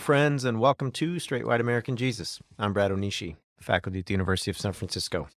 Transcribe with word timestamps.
Friends, 0.00 0.46
and 0.46 0.58
welcome 0.58 0.90
to 0.90 1.18
Straight 1.18 1.46
White 1.46 1.60
American 1.60 1.94
Jesus. 1.94 2.40
I'm 2.58 2.72
Brad 2.72 2.90
Onishi, 2.90 3.36
faculty 3.60 3.98
at 3.98 4.06
the 4.06 4.14
University 4.14 4.50
of 4.50 4.56
San 4.56 4.72
Francisco. 4.72 5.28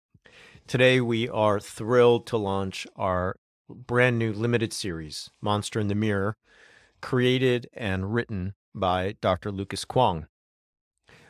Today, 0.68 1.00
we 1.00 1.28
are 1.28 1.58
thrilled 1.58 2.28
to 2.28 2.36
launch 2.36 2.86
our 2.94 3.34
brand 3.68 4.20
new 4.20 4.32
limited 4.32 4.72
series, 4.72 5.28
Monster 5.40 5.80
in 5.80 5.88
the 5.88 5.96
Mirror, 5.96 6.36
created 7.00 7.68
and 7.74 8.14
written 8.14 8.54
by 8.72 9.16
Dr. 9.20 9.50
Lucas 9.50 9.84
Kwong. 9.84 10.28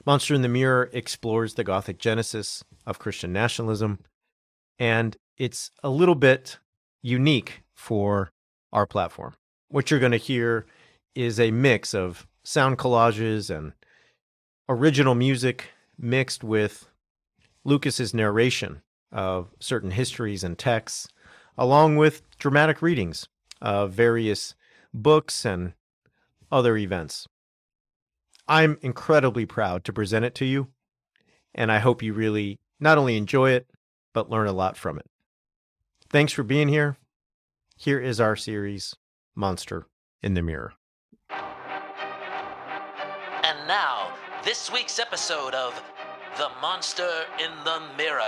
Monster 0.05 0.35
in 0.35 0.43
the 0.43 0.49
Mirror 0.49 0.91
explores 0.93 1.55
the 1.55 1.65
Gothic 1.65 1.99
genesis 1.99 2.63
of 2.87 2.99
Christian 2.99 3.33
nationalism, 3.33 4.01
and 4.79 5.17
it's 5.39 5.71
a 5.83 5.89
little 5.89 6.17
bit 6.17 6.59
unique 7.01 7.63
for 7.75 8.30
our 8.75 8.87
platform. 8.87 9.33
What 9.69 9.91
you're 9.91 10.01
going 10.01 10.13
to 10.13 10.19
hear 10.19 10.67
is 11.15 11.41
a 11.41 11.51
mix 11.51 11.95
of 11.95 12.27
sound 12.45 12.79
collages 12.79 13.54
and 13.54 13.73
original 14.68 15.15
music 15.15 15.71
mixed 15.98 16.43
with 16.43 16.88
Lucas's 17.65 18.12
narration 18.12 18.82
of 19.12 19.51
certain 19.60 19.93
histories 19.93 20.43
and 20.43 20.59
texts, 20.59 21.09
along 21.57 21.96
with 21.96 22.23
dramatic 22.38 22.82
readings 22.82 23.29
of 23.60 23.93
various 23.93 24.54
books 24.93 25.45
and 25.45 25.74
other 26.51 26.76
events. 26.76 27.29
I'm 28.49 28.79
incredibly 28.82 29.46
proud 29.46 29.84
to 29.84 29.93
present 29.93 30.24
it 30.24 30.34
to 30.37 30.45
you, 30.45 30.68
and 31.54 31.71
I 31.71 31.79
hope 31.79 32.02
you 32.02 32.12
really 32.12 32.59
not 32.80 32.99
only 32.99 33.16
enjoy 33.16 33.51
it, 33.51 33.68
but 34.12 34.30
learn 34.30 34.49
a 34.49 34.52
lot 34.52 34.77
from 34.77 34.99
it. 34.99 35.06
Thanks 36.10 36.32
for 36.32 36.43
being 36.43 36.68
here. 36.68 36.96
Here 37.77 38.01
is 38.01 38.21
our 38.21 38.37
series, 38.37 38.95
Monster 39.34 39.87
in 40.23 40.34
the 40.34 40.43
Mirror. 40.43 40.74
This 44.53 44.71
week's 44.71 44.99
episode 44.99 45.55
of 45.55 45.83
The 46.37 46.51
Monster 46.61 47.09
in 47.43 47.51
the 47.65 47.81
Mirror. 47.97 48.21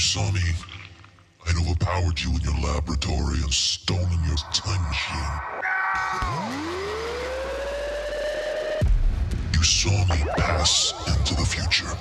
Saw 0.00 0.32
me, 0.32 0.40
I'd 1.46 1.56
overpowered 1.56 2.18
you 2.20 2.30
in 2.30 2.40
your 2.40 2.58
laboratory 2.60 3.42
and 3.42 3.52
stolen 3.52 4.18
your 4.26 4.36
time 4.50 4.82
machine. 4.88 5.40
You 9.52 9.62
saw 9.62 9.90
me 10.06 10.24
pass 10.38 10.94
into 11.06 11.34
the 11.34 11.44
future. 11.44 11.92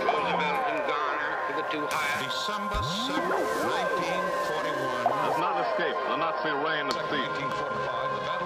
Roosevelt 0.00 0.62
and 0.72 0.80
Garner 0.88 1.32
to 1.48 1.52
the 1.56 1.64
two 1.70 1.84
highest. 1.90 2.48
December 2.48 2.80
7th, 2.80 3.68
1941. 3.68 5.04
Does 5.04 5.38
not 5.38 5.60
escape 5.68 5.98
the 6.08 6.16
Nazi 6.16 6.50
reign 6.64 6.86
of 6.86 6.96
steam. 7.08 7.69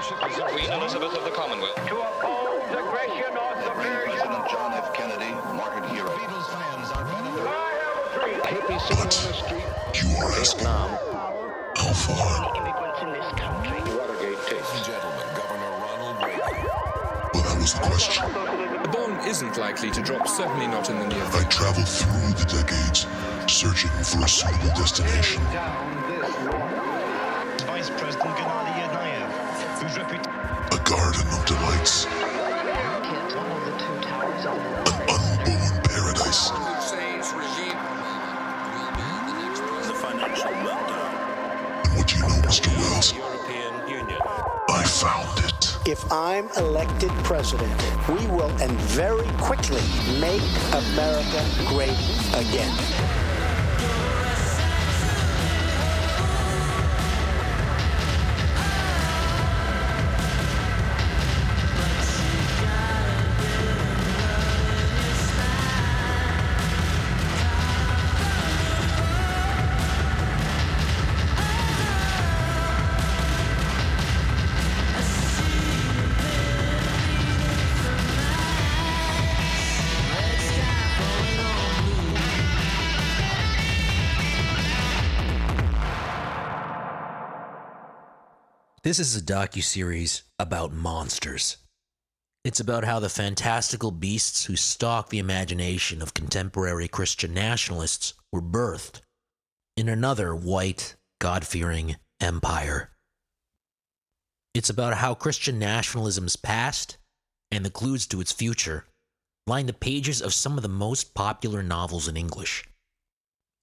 Queen 0.05 0.71
Elizabeth 0.71 1.17
of 1.17 1.25
the 1.25 1.31
Commonwealth. 1.31 1.75
To 1.77 1.97
oppose 1.97 2.69
aggression 2.77 3.33
or 3.41 3.63
subversion. 3.65 4.13
President 4.13 4.49
John 4.51 4.75
F. 4.75 4.93
Kennedy, 4.93 5.33
martyred 5.57 5.87
hero. 5.87 6.11
Beatles 6.11 6.45
fans 6.53 6.91
are 6.93 7.05
better. 7.05 7.49
I 7.49 7.73
have 7.81 7.97
a 8.05 8.21
dream. 8.21 8.41
Hippie 8.45 8.81
sitting 8.85 9.01
on 9.01 9.09
the 9.09 9.33
street. 9.33 9.65
You 10.05 10.17
are 10.19 10.33
asking 10.33 10.67
how 10.67 11.93
far? 11.95 12.53
immigrants 12.55 13.01
in 13.01 13.13
this 13.13 13.33
country. 13.41 13.81
Watergate 13.97 14.37
tapes. 14.45 14.87
Gentlemen, 14.87 15.27
Governor 15.41 15.73
Ronald 15.81 16.17
Reagan. 16.23 16.69
Well, 17.33 17.43
that 17.43 17.57
was 17.59 17.73
the 17.73 17.81
question. 17.81 18.31
The 18.83 18.89
bomb 18.93 19.19
isn't 19.27 19.57
likely 19.57 19.91
to 19.91 20.03
drop, 20.03 20.29
certainly 20.29 20.67
not 20.67 20.91
in 20.91 20.99
the 20.99 21.07
near 21.07 21.25
I 21.33 21.45
traveled 21.45 21.89
through 21.89 22.37
the 22.37 22.45
decades, 22.45 23.07
searching 23.51 23.91
for 24.05 24.23
a 24.23 24.29
suitable 24.29 24.69
destination. 24.77 25.43
Vice 27.65 27.89
President 27.89 28.37
Gennady 28.37 28.64
Yanayev, 28.64 28.64
whose 28.64 28.64
reputation 28.64 28.64
A 29.85 30.81
garden 30.83 31.29
of 31.29 31.45
delights, 31.45 32.05
Hit 32.05 33.37
one 33.37 33.53
of 33.53 33.65
the 33.67 33.73
two 33.73 34.01
towers 34.01 34.47
on 34.47 34.59
an 34.59 34.73
unborn 35.11 35.83
paradise. 35.85 36.49
Hussein's 36.49 37.35
regime 37.37 37.77
will 37.93 39.29
be 39.29 39.87
the 39.87 39.93
financial 39.93 40.53
meltdown. 40.65 41.85
And 41.85 41.99
what 41.99 42.07
do 42.09 42.17
you 42.17 42.23
know, 42.23 42.29
Mr. 42.49 42.69
Wells? 42.79 43.13
I 44.71 44.85
found 44.85 45.45
it. 45.45 45.77
If 45.87 46.11
I'm 46.11 46.49
elected 46.57 47.11
president, 47.23 47.71
we 48.09 48.27
will 48.29 48.51
and 48.63 48.73
very 48.89 49.29
quickly 49.37 49.83
make 50.19 50.41
America 50.73 51.45
great 51.69 51.93
again. 52.33 53.14
This 88.85 88.99
is 88.99 89.17
a 89.17 89.23
docu-series 89.23 90.25
about 90.39 90.75
monsters. 90.75 91.57
It's 92.45 92.61
about 92.61 92.85
how 92.85 93.01
the 93.01 93.09
fantastical 93.09 93.91
beasts 93.91 94.45
who 94.45 94.57
stalk 94.57 95.09
the 95.09 95.19
imagination 95.19 96.03
of 96.03 96.13
contemporary 96.13 96.87
Christian 96.87 97.33
nationalists 97.33 98.13
were 98.31 98.43
birthed 98.43 99.01
in 99.79 99.89
another 99.89 100.37
white, 100.37 100.97
God-fearing 101.19 101.97
empire. 102.21 102.91
It's 104.53 104.69
about 104.69 104.99
how 104.99 105.15
Christian 105.15 105.59
nationalism's 105.59 106.37
past 106.37 106.99
and 107.51 107.65
the 107.65 107.71
clues 107.71 108.07
to 108.09 108.21
its 108.21 108.33
future 108.33 108.85
line 109.47 109.65
the 109.65 109.73
pages 109.73 110.21
of 110.21 110.35
some 110.35 110.59
of 110.59 110.63
the 110.63 110.69
most 110.69 111.15
popular 111.15 111.63
novels 111.63 112.07
in 112.07 112.19
English. 112.19 112.69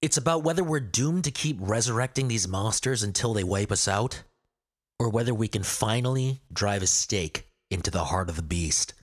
It's 0.01 0.17
about 0.17 0.44
whether 0.44 0.63
we're 0.63 0.79
doomed 0.79 1.25
to 1.25 1.31
keep 1.31 1.57
resurrecting 1.59 2.27
these 2.27 2.47
monsters 2.47 3.03
until 3.03 3.35
they 3.35 3.44
wipe 3.44 3.71
us 3.71 3.88
out, 3.88 4.24
or 5.01 5.09
whether 5.09 5.33
we 5.33 5.48
can 5.48 5.63
finally 5.63 6.42
drive 6.53 6.83
a 6.83 6.88
stake 6.88 7.48
into 7.71 7.89
the 7.89 8.03
heart 8.03 8.30
of 8.30 8.36
the 8.36 8.44
beast. 8.44 8.94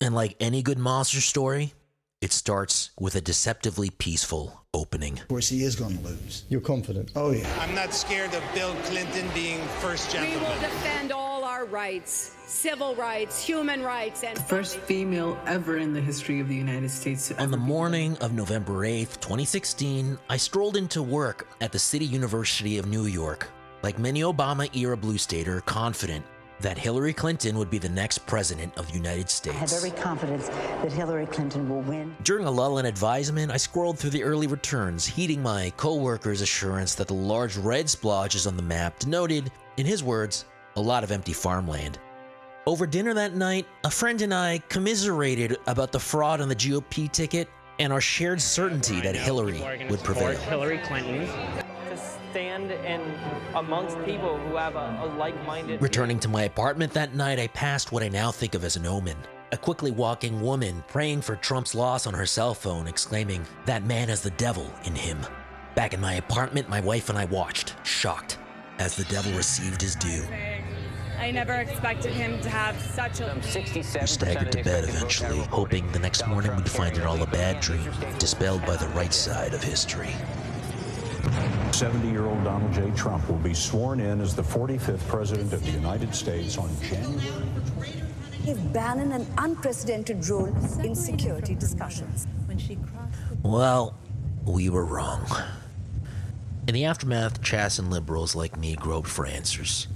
And 0.00 0.14
like 0.14 0.36
any 0.38 0.62
good 0.62 0.78
monster 0.78 1.20
story, 1.20 1.74
It 2.22 2.30
starts 2.32 2.92
with 3.00 3.16
a 3.16 3.20
deceptively 3.20 3.90
peaceful 3.90 4.62
opening. 4.72 5.18
Of 5.18 5.26
course, 5.26 5.48
he 5.48 5.64
is 5.64 5.74
going 5.74 5.98
to 5.98 6.04
lose. 6.04 6.44
You're 6.48 6.60
confident? 6.60 7.10
Oh, 7.16 7.32
yeah. 7.32 7.52
I'm 7.58 7.74
not 7.74 7.92
scared 7.92 8.32
of 8.32 8.44
Bill 8.54 8.76
Clinton 8.84 9.28
being 9.34 9.58
first 9.80 10.12
gentleman. 10.12 10.38
We 10.38 10.46
will 10.46 10.60
defend 10.60 11.10
all 11.10 11.42
our 11.42 11.64
rights 11.64 12.36
civil 12.46 12.94
rights, 12.94 13.42
human 13.42 13.82
rights, 13.82 14.22
and. 14.22 14.36
The 14.36 14.42
first 14.42 14.76
female 14.76 15.36
ever 15.46 15.78
in 15.78 15.92
the 15.94 16.00
history 16.00 16.38
of 16.38 16.46
the 16.46 16.54
United 16.54 16.90
States. 16.90 17.32
On 17.38 17.50
the 17.50 17.56
morning 17.56 18.16
of 18.20 18.32
November 18.34 18.84
8th, 18.86 19.18
2016, 19.20 20.16
I 20.30 20.36
strolled 20.36 20.76
into 20.76 21.02
work 21.02 21.48
at 21.60 21.72
the 21.72 21.78
City 21.80 22.04
University 22.04 22.78
of 22.78 22.86
New 22.86 23.06
York. 23.06 23.48
Like 23.82 23.98
many 23.98 24.20
Obama 24.20 24.74
era 24.76 24.96
blue 24.96 25.18
stater, 25.18 25.60
confident 25.62 26.24
that 26.60 26.78
Hillary 26.78 27.12
Clinton 27.12 27.58
would 27.58 27.68
be 27.68 27.78
the 27.78 27.88
next 27.88 28.18
president 28.26 28.72
of 28.78 28.86
the 28.86 28.94
United 28.94 29.28
States. 29.28 29.56
I 29.56 29.58
have 29.58 29.72
every 29.72 29.90
confidence 29.90 30.48
that 30.48 30.92
Hillary 30.92 31.26
Clinton 31.26 31.68
will 31.68 31.80
win. 31.80 32.14
During 32.22 32.46
a 32.46 32.50
lull 32.50 32.78
in 32.78 32.86
advisement, 32.86 33.50
I 33.50 33.56
scrolled 33.56 33.98
through 33.98 34.10
the 34.10 34.22
early 34.22 34.46
returns, 34.46 35.04
heeding 35.04 35.42
my 35.42 35.72
co-worker's 35.76 36.40
assurance 36.40 36.94
that 36.94 37.08
the 37.08 37.14
large 37.14 37.56
red 37.56 37.90
splotches 37.90 38.46
on 38.46 38.56
the 38.56 38.62
map 38.62 39.00
denoted, 39.00 39.50
in 39.76 39.86
his 39.86 40.04
words, 40.04 40.44
a 40.76 40.80
lot 40.80 41.02
of 41.02 41.10
empty 41.10 41.32
farmland. 41.32 41.98
Over 42.64 42.86
dinner 42.86 43.12
that 43.14 43.34
night, 43.34 43.66
a 43.82 43.90
friend 43.90 44.22
and 44.22 44.32
I 44.32 44.58
commiserated 44.68 45.56
about 45.66 45.90
the 45.90 45.98
fraud 45.98 46.40
on 46.40 46.48
the 46.48 46.54
GOP 46.54 47.10
ticket 47.10 47.48
and 47.80 47.92
our 47.92 48.00
shared 48.00 48.40
certainty 48.40 49.00
that 49.00 49.16
Hillary 49.16 49.60
would 49.90 50.04
prevail. 50.04 50.38
Hillary 50.38 50.78
Clinton 50.78 51.26
to 51.56 51.61
stand 52.32 52.70
in 52.70 53.00
amongst 53.54 54.02
people 54.04 54.38
who 54.38 54.56
have 54.56 54.74
a, 54.74 55.00
a 55.04 55.06
like-minded. 55.18 55.82
Returning 55.82 56.18
to 56.18 56.28
my 56.28 56.44
apartment 56.44 56.90
that 56.94 57.14
night, 57.14 57.38
I 57.38 57.46
passed 57.48 57.92
what 57.92 58.02
I 58.02 58.08
now 58.08 58.32
think 58.32 58.54
of 58.54 58.64
as 58.64 58.76
an 58.76 58.86
omen. 58.86 59.18
A 59.52 59.56
quickly 59.58 59.90
walking 59.90 60.40
woman 60.40 60.82
praying 60.88 61.20
for 61.20 61.36
Trump's 61.36 61.74
loss 61.74 62.06
on 62.06 62.14
her 62.14 62.24
cell 62.24 62.54
phone, 62.54 62.88
exclaiming, 62.88 63.44
That 63.66 63.84
man 63.84 64.08
has 64.08 64.22
the 64.22 64.30
devil 64.30 64.72
in 64.84 64.94
him. 64.94 65.18
Back 65.74 65.92
in 65.92 66.00
my 66.00 66.14
apartment, 66.14 66.70
my 66.70 66.80
wife 66.80 67.10
and 67.10 67.18
I 67.18 67.26
watched, 67.26 67.74
shocked, 67.86 68.38
as 68.78 68.96
the 68.96 69.04
devil 69.04 69.32
received 69.32 69.82
his 69.82 69.94
due. 69.94 70.24
I 71.18 71.30
never 71.30 71.52
expected 71.52 72.12
him 72.14 72.40
to 72.40 72.48
have 72.48 72.80
such 72.80 73.20
a. 73.20 73.38
We 73.74 73.82
staggered 74.06 74.52
to 74.52 74.64
bed 74.64 74.84
eventually, 74.84 75.38
hoping 75.50 75.90
the 75.92 75.98
next 75.98 76.26
morning 76.26 76.56
we'd 76.56 76.68
find 76.68 76.96
it 76.96 77.04
all 77.04 77.22
a 77.22 77.26
bad 77.26 77.60
dream, 77.60 77.90
dispelled 78.18 78.64
by 78.64 78.76
the 78.76 78.88
right 78.88 79.12
side 79.12 79.52
of 79.52 79.62
history. 79.62 80.14
70 81.72 82.08
year 82.08 82.26
old 82.26 82.44
Donald 82.44 82.72
J. 82.72 82.90
Trump 82.96 83.28
will 83.28 83.38
be 83.38 83.54
sworn 83.54 84.00
in 84.00 84.20
as 84.20 84.34
the 84.34 84.42
45th 84.42 85.06
President 85.08 85.52
of 85.52 85.64
the 85.64 85.70
United 85.70 86.14
States 86.14 86.58
on 86.58 86.70
January. 86.82 87.46
Give 88.44 88.72
Bannon 88.72 89.12
an 89.12 89.26
unprecedented 89.38 90.26
role 90.28 90.54
in 90.82 90.94
security 90.94 91.54
discussions. 91.54 92.26
Well, 93.42 93.96
we 94.44 94.68
were 94.68 94.84
wrong. 94.84 95.26
In 96.68 96.74
the 96.74 96.84
aftermath, 96.84 97.42
Chasten 97.42 97.90
liberals 97.90 98.34
like 98.34 98.56
me 98.56 98.76
groped 98.76 99.08
for 99.08 99.26
answers 99.26 99.88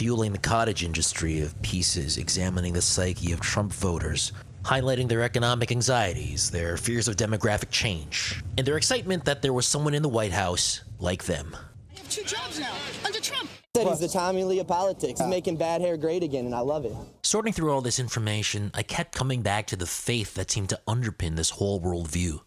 fueling 0.00 0.32
the 0.32 0.38
cottage 0.38 0.82
industry 0.82 1.42
of 1.42 1.60
pieces, 1.60 2.16
examining 2.16 2.72
the 2.72 2.80
psyche 2.80 3.32
of 3.32 3.40
Trump 3.40 3.70
voters, 3.70 4.32
highlighting 4.62 5.08
their 5.08 5.22
economic 5.22 5.70
anxieties, 5.70 6.50
their 6.50 6.76
fears 6.76 7.08
of 7.08 7.16
demographic 7.16 7.70
change, 7.70 8.42
and 8.56 8.66
their 8.66 8.76
excitement 8.76 9.24
that 9.24 9.42
there 9.42 9.52
was 9.52 9.66
someone 9.66 9.94
in 9.94 10.02
the 10.02 10.08
White 10.08 10.32
House 10.32 10.82
like 10.98 11.24
them. 11.24 11.56
I 11.94 11.98
have 11.98 12.08
two 12.08 12.24
jobs 12.24 12.58
now 12.60 12.74
under 13.04 13.20
Trump. 13.20 13.48
Said 13.76 13.86
he's 13.86 14.00
the 14.00 14.08
Tommy 14.08 14.42
Lee 14.42 14.58
of 14.58 14.66
politics. 14.66 15.20
He's 15.20 15.28
making 15.28 15.56
bad 15.56 15.80
hair 15.80 15.96
great 15.96 16.22
again, 16.24 16.44
and 16.44 16.54
I 16.54 16.58
love 16.60 16.84
it. 16.84 16.92
Sorting 17.22 17.52
through 17.52 17.72
all 17.72 17.80
this 17.80 18.00
information, 18.00 18.72
I 18.74 18.82
kept 18.82 19.14
coming 19.14 19.42
back 19.42 19.68
to 19.68 19.76
the 19.76 19.86
faith 19.86 20.34
that 20.34 20.50
seemed 20.50 20.70
to 20.70 20.80
underpin 20.88 21.36
this 21.36 21.50
whole 21.50 21.80
worldview. 21.80 22.40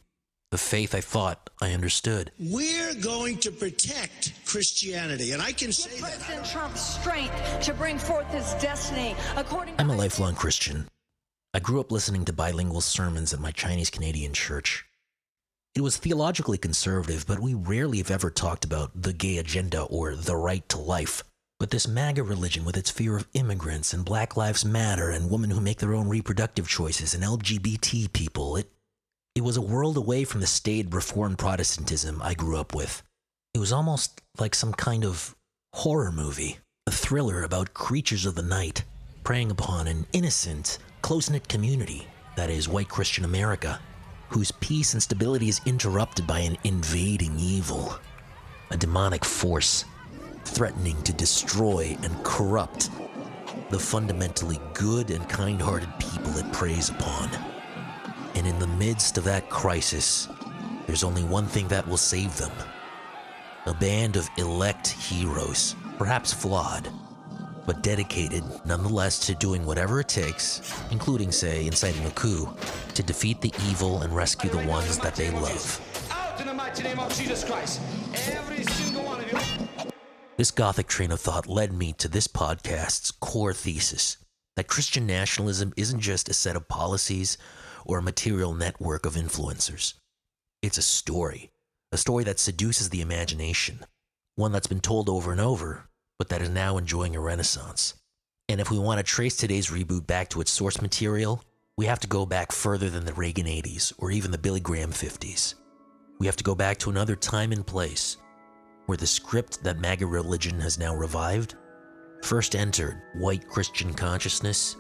The 0.52 0.58
faith 0.58 0.94
I 0.94 1.02
thought 1.02 1.50
I 1.62 1.72
understood. 1.72 2.32
We're 2.38 2.94
going 2.96 3.38
to 3.38 3.52
protect 3.52 4.34
Christianity, 4.46 5.32
and 5.32 5.42
I 5.42 5.52
can 5.54 5.72
say 5.72 5.90
that. 6.00 6.20
President 6.20 6.46
Trump's 6.46 6.82
strength 6.82 7.62
to 7.62 7.74
bring 7.74 7.98
forth 7.98 8.28
his 8.32 8.54
destiny, 8.62 9.16
according. 9.36 9.76
I'm 9.80 9.90
a 9.90 9.96
lifelong 9.96 10.36
Christian. 10.36 10.88
I 11.56 11.60
grew 11.60 11.80
up 11.80 11.92
listening 11.92 12.26
to 12.26 12.34
bilingual 12.34 12.82
sermons 12.82 13.32
at 13.32 13.40
my 13.40 13.52
Chinese 13.52 13.92
Canadian 13.92 14.34
church. 14.34 14.86
It 15.76 15.82
was 15.82 15.98
theologically 15.98 16.58
conservative, 16.58 17.28
but 17.28 17.40
we 17.40 17.54
rarely 17.54 18.00
have 18.00 18.10
ever 18.10 18.32
talked 18.32 18.66
about 18.66 19.00
the 19.00 19.14
gay 19.14 19.38
agenda 19.38 19.84
or 19.84 20.16
the 20.16 20.36
right 20.36 20.68
to 20.70 20.80
life. 20.80 21.24
But 21.60 21.70
this 21.70 21.88
MAGA 21.88 22.24
religion, 22.24 22.66
with 22.66 22.76
its 22.76 22.90
fear 22.90 23.16
of 23.16 23.28
immigrants 23.36 23.94
and 23.94 24.04
Black 24.04 24.36
Lives 24.36 24.66
Matter 24.66 25.12
and 25.12 25.30
women 25.30 25.52
who 25.52 25.62
make 25.62 25.78
their 25.78 25.94
own 25.94 26.10
reproductive 26.10 26.68
choices 26.68 27.14
and 27.14 27.24
LGBT 27.24 28.12
people, 28.14 28.56
it 28.56 28.72
it 29.36 29.44
was 29.44 29.58
a 29.58 29.62
world 29.62 29.98
away 29.98 30.24
from 30.26 30.42
the 30.42 30.48
staid 30.48 30.94
Reformed 30.94 31.38
Protestantism 31.38 32.22
I 32.22 32.34
grew 32.34 32.58
up 32.58 32.74
with. 32.74 33.04
It 33.54 33.60
was 33.60 33.72
almost 33.72 34.22
like 34.40 34.56
some 34.56 34.74
kind 34.74 35.06
of 35.06 35.36
horror 35.74 36.12
movie, 36.12 36.58
a 36.88 36.92
thriller 36.92 37.44
about 37.44 37.74
creatures 37.76 38.26
of 38.26 38.36
the 38.36 38.44
night 38.44 38.84
preying 39.24 39.50
upon 39.50 39.88
an 39.88 40.06
innocent, 40.14 40.78
close 41.04 41.30
knit 41.30 41.50
community 41.50 42.08
that 42.38 42.50
is 42.50 42.70
white 42.70 42.88
Christian 42.88 43.26
America, 43.26 43.78
whose 44.30 44.52
peace 44.52 44.94
and 44.94 45.04
stability 45.04 45.50
is 45.50 45.60
interrupted 45.66 46.26
by 46.26 46.40
an 46.40 46.58
invading 46.64 47.38
evil, 47.38 48.00
a 48.72 48.78
demonic 48.78 49.26
force 49.26 49.84
threatening 50.46 51.00
to 51.04 51.12
destroy 51.12 51.98
and 52.04 52.24
corrupt 52.24 52.90
the 53.70 53.78
fundamentally 53.78 54.60
good 54.74 55.12
and 55.12 55.28
kind 55.28 55.62
hearted 55.62 55.90
people 56.00 56.38
it 56.38 56.52
preys 56.54 56.90
upon. 56.90 57.30
And 58.36 58.48
in 58.48 58.58
the 58.60 58.68
midst 58.68 59.18
of 59.18 59.26
that 59.26 59.50
crisis, 59.50 60.30
there's 60.88 61.04
only 61.04 61.26
one 61.26 61.48
thing 61.48 61.68
that 61.68 61.88
will 61.88 61.98
save 61.98 62.36
them 62.38 62.52
a 63.66 63.74
band 63.74 64.16
of 64.16 64.30
elect 64.38 64.88
heroes, 64.88 65.76
perhaps 65.98 66.34
flawed, 66.34 66.90
but 67.66 67.82
dedicated 67.82 68.44
nonetheless 68.66 69.20
to 69.28 69.36
doing 69.36 69.66
whatever 69.66 70.00
it 70.00 70.08
takes, 70.08 70.62
including, 70.92 71.32
say, 71.32 71.66
inciting 71.66 72.06
a 72.06 72.12
coup, 72.12 72.50
to 72.94 73.04
defeat 73.04 73.42
the 73.42 73.54
evil 73.70 74.02
and 74.02 74.16
rescue 74.16 74.50
the 74.50 74.68
ones 74.68 74.98
that 75.00 75.16
they 75.16 75.30
love. 75.32 76.08
Out 76.12 76.40
in 76.40 76.48
the 76.48 76.54
mighty 76.54 76.84
name 76.84 77.00
of 77.00 77.14
Jesus 77.16 77.44
Christ, 77.44 77.82
every 78.32 78.64
single 78.64 79.04
one 79.04 79.22
of 79.22 79.32
you. 79.32 79.40
This 80.36 80.52
Gothic 80.52 80.88
train 80.88 81.12
of 81.12 81.22
thought 81.22 81.48
led 81.48 81.72
me 81.72 81.94
to 81.94 82.08
this 82.08 82.28
podcast's 82.28 83.12
core 83.12 83.54
thesis 83.54 84.18
that 84.56 84.68
Christian 84.68 85.06
nationalism 85.06 85.74
isn't 85.78 86.00
just 86.00 86.30
a 86.30 86.34
set 86.34 86.56
of 86.56 86.68
policies 86.68 87.38
or 87.86 87.98
a 87.98 88.04
material 88.04 88.54
network 88.54 89.06
of 89.06 89.16
influencers. 89.16 89.94
It's 90.62 90.78
a 90.78 90.84
story, 90.84 91.52
a 91.92 91.98
story 91.98 92.24
that 92.24 92.40
seduces 92.40 92.90
the 92.90 93.02
imagination, 93.02 93.82
one 94.36 94.52
that's 94.52 94.68
been 94.68 94.80
told 94.80 95.10
over 95.10 95.32
and 95.32 95.42
over, 95.42 95.88
but 96.24 96.30
that 96.30 96.42
is 96.42 96.50
now 96.50 96.78
enjoying 96.78 97.18
a 97.18 97.20
renaissance. 97.20 97.96
And 98.48 98.62
if 98.62 98.72
we 98.72 98.80
want 98.80 98.98
to 98.98 99.04
trace 99.04 99.36
today's 99.36 99.68
reboot 99.68 100.08
back 100.08 100.30
to 100.30 100.40
its 100.40 100.52
source 100.52 100.82
material, 100.82 101.44
we 101.76 101.86
have 101.86 102.00
to 102.00 102.08
go 102.08 102.26
back 102.26 102.54
further 102.54 102.90
than 102.90 103.04
the 103.04 103.12
Reagan 103.12 103.46
80s 103.46 103.92
or 103.98 104.10
even 104.10 104.32
the 104.32 104.38
Billy 104.38 104.62
Graham 104.62 104.92
50s. 104.92 105.56
We 106.20 106.26
have 106.26 106.38
to 106.38 106.44
go 106.46 106.56
back 106.56 106.78
to 106.78 106.90
another 106.90 107.18
time 107.18 107.52
and 107.52 107.68
place 107.68 108.16
where 108.86 108.98
the 108.98 109.06
script 109.06 109.66
that 109.66 109.82
MAGA 109.82 110.06
religion 110.06 110.62
has 110.62 110.80
now 110.80 110.96
revived 110.96 111.56
first 112.24 112.56
entered 112.56 113.02
white 113.16 113.46
Christian 113.50 113.94
consciousness 113.94 114.78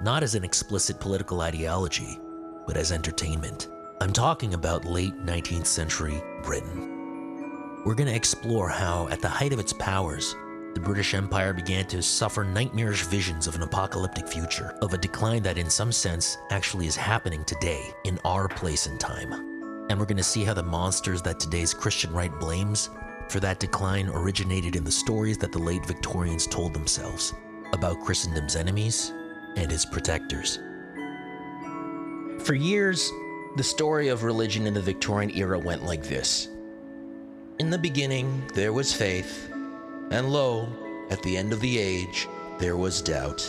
not 0.00 0.22
as 0.22 0.34
an 0.34 0.42
explicit 0.42 0.98
political 0.98 1.42
ideology, 1.42 2.18
but 2.66 2.78
as 2.78 2.92
entertainment. 2.92 3.68
I'm 4.00 4.14
talking 4.14 4.54
about 4.54 4.86
late 4.86 5.18
19th 5.18 5.66
century 5.66 6.22
Britain. 6.42 7.82
We're 7.84 7.94
going 7.94 8.08
to 8.08 8.16
explore 8.16 8.70
how, 8.70 9.08
at 9.08 9.20
the 9.20 9.28
height 9.28 9.52
of 9.52 9.58
its 9.58 9.74
powers, 9.74 10.34
the 10.74 10.80
British 10.80 11.14
Empire 11.14 11.52
began 11.52 11.86
to 11.86 12.02
suffer 12.02 12.44
nightmarish 12.44 13.04
visions 13.04 13.46
of 13.46 13.54
an 13.54 13.62
apocalyptic 13.62 14.28
future, 14.28 14.76
of 14.82 14.92
a 14.92 14.98
decline 14.98 15.42
that, 15.42 15.58
in 15.58 15.68
some 15.70 15.90
sense, 15.90 16.38
actually 16.50 16.86
is 16.86 16.96
happening 16.96 17.44
today, 17.44 17.92
in 18.04 18.18
our 18.24 18.48
place 18.48 18.86
and 18.86 19.00
time. 19.00 19.32
And 19.90 19.98
we're 19.98 20.06
going 20.06 20.18
to 20.18 20.22
see 20.22 20.44
how 20.44 20.54
the 20.54 20.62
monsters 20.62 21.22
that 21.22 21.40
today's 21.40 21.74
Christian 21.74 22.12
right 22.12 22.32
blames 22.38 22.90
for 23.28 23.40
that 23.40 23.60
decline 23.60 24.08
originated 24.08 24.76
in 24.76 24.84
the 24.84 24.90
stories 24.90 25.38
that 25.38 25.52
the 25.52 25.58
late 25.58 25.84
Victorians 25.84 26.46
told 26.46 26.74
themselves 26.74 27.34
about 27.72 28.00
Christendom's 28.00 28.56
enemies 28.56 29.12
and 29.56 29.72
its 29.72 29.84
protectors. 29.84 30.58
For 32.40 32.54
years, 32.54 33.10
the 33.56 33.62
story 33.62 34.08
of 34.08 34.22
religion 34.22 34.66
in 34.66 34.74
the 34.74 34.80
Victorian 34.80 35.36
era 35.36 35.58
went 35.58 35.84
like 35.84 36.04
this 36.04 36.48
In 37.58 37.70
the 37.70 37.78
beginning, 37.78 38.46
there 38.54 38.72
was 38.72 38.92
faith, 38.92 39.50
and 40.10 40.30
lo, 40.30 40.68
at 41.10 41.22
the 41.22 41.36
end 41.36 41.52
of 41.52 41.60
the 41.60 41.78
age, 41.78 42.28
there 42.58 42.76
was 42.76 43.02
doubt. 43.02 43.40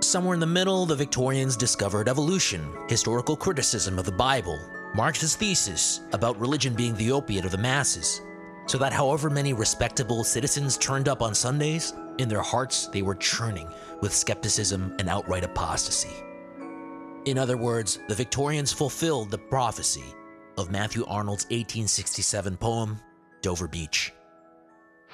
Somewhere 0.00 0.34
in 0.34 0.40
the 0.40 0.46
middle, 0.46 0.86
the 0.86 0.94
Victorians 0.94 1.56
discovered 1.56 2.08
evolution, 2.08 2.72
historical 2.88 3.36
criticism 3.36 3.98
of 3.98 4.04
the 4.04 4.12
Bible, 4.12 4.60
Marx's 4.94 5.36
thesis 5.36 6.00
about 6.12 6.38
religion 6.38 6.74
being 6.74 6.94
the 6.94 7.12
opiate 7.12 7.44
of 7.44 7.50
the 7.50 7.58
masses, 7.58 8.20
so 8.66 8.78
that 8.78 8.92
however 8.92 9.28
many 9.28 9.52
respectable 9.52 10.22
citizens 10.22 10.76
turned 10.76 11.08
up 11.08 11.22
on 11.22 11.34
Sundays, 11.34 11.94
in 12.18 12.28
their 12.28 12.42
hearts 12.42 12.86
they 12.88 13.02
were 13.02 13.14
churning 13.14 13.68
with 14.00 14.14
skepticism 14.14 14.94
and 14.98 15.08
outright 15.08 15.44
apostasy. 15.44 16.22
In 17.24 17.38
other 17.38 17.56
words, 17.56 17.98
the 18.08 18.14
Victorians 18.14 18.72
fulfilled 18.72 19.30
the 19.30 19.38
prophecy 19.38 20.14
of 20.56 20.70
Matthew 20.70 21.04
Arnold's 21.06 21.44
1867 21.44 22.56
poem, 22.56 22.98
Dover 23.42 23.68
Beach. 23.68 24.12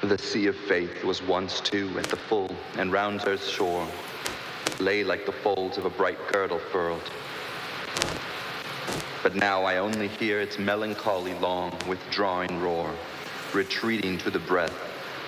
The 0.02 0.18
sea 0.18 0.46
of 0.48 0.56
faith 0.56 1.02
was 1.04 1.22
once 1.22 1.60
too 1.60 1.90
at 1.98 2.04
the 2.04 2.16
full, 2.16 2.54
and 2.76 2.92
round 2.92 3.22
earth's 3.26 3.48
shore 3.48 3.86
lay 4.80 5.04
like 5.04 5.24
the 5.24 5.32
folds 5.32 5.78
of 5.78 5.84
a 5.84 5.90
bright 5.90 6.18
girdle 6.32 6.58
furled. 6.58 7.10
But 9.22 9.34
now 9.34 9.64
I 9.64 9.78
only 9.78 10.08
hear 10.08 10.40
its 10.40 10.58
melancholy 10.58 11.34
long 11.34 11.72
withdrawing 11.88 12.60
roar, 12.60 12.94
retreating 13.54 14.18
to 14.18 14.30
the 14.30 14.40
breath 14.40 14.74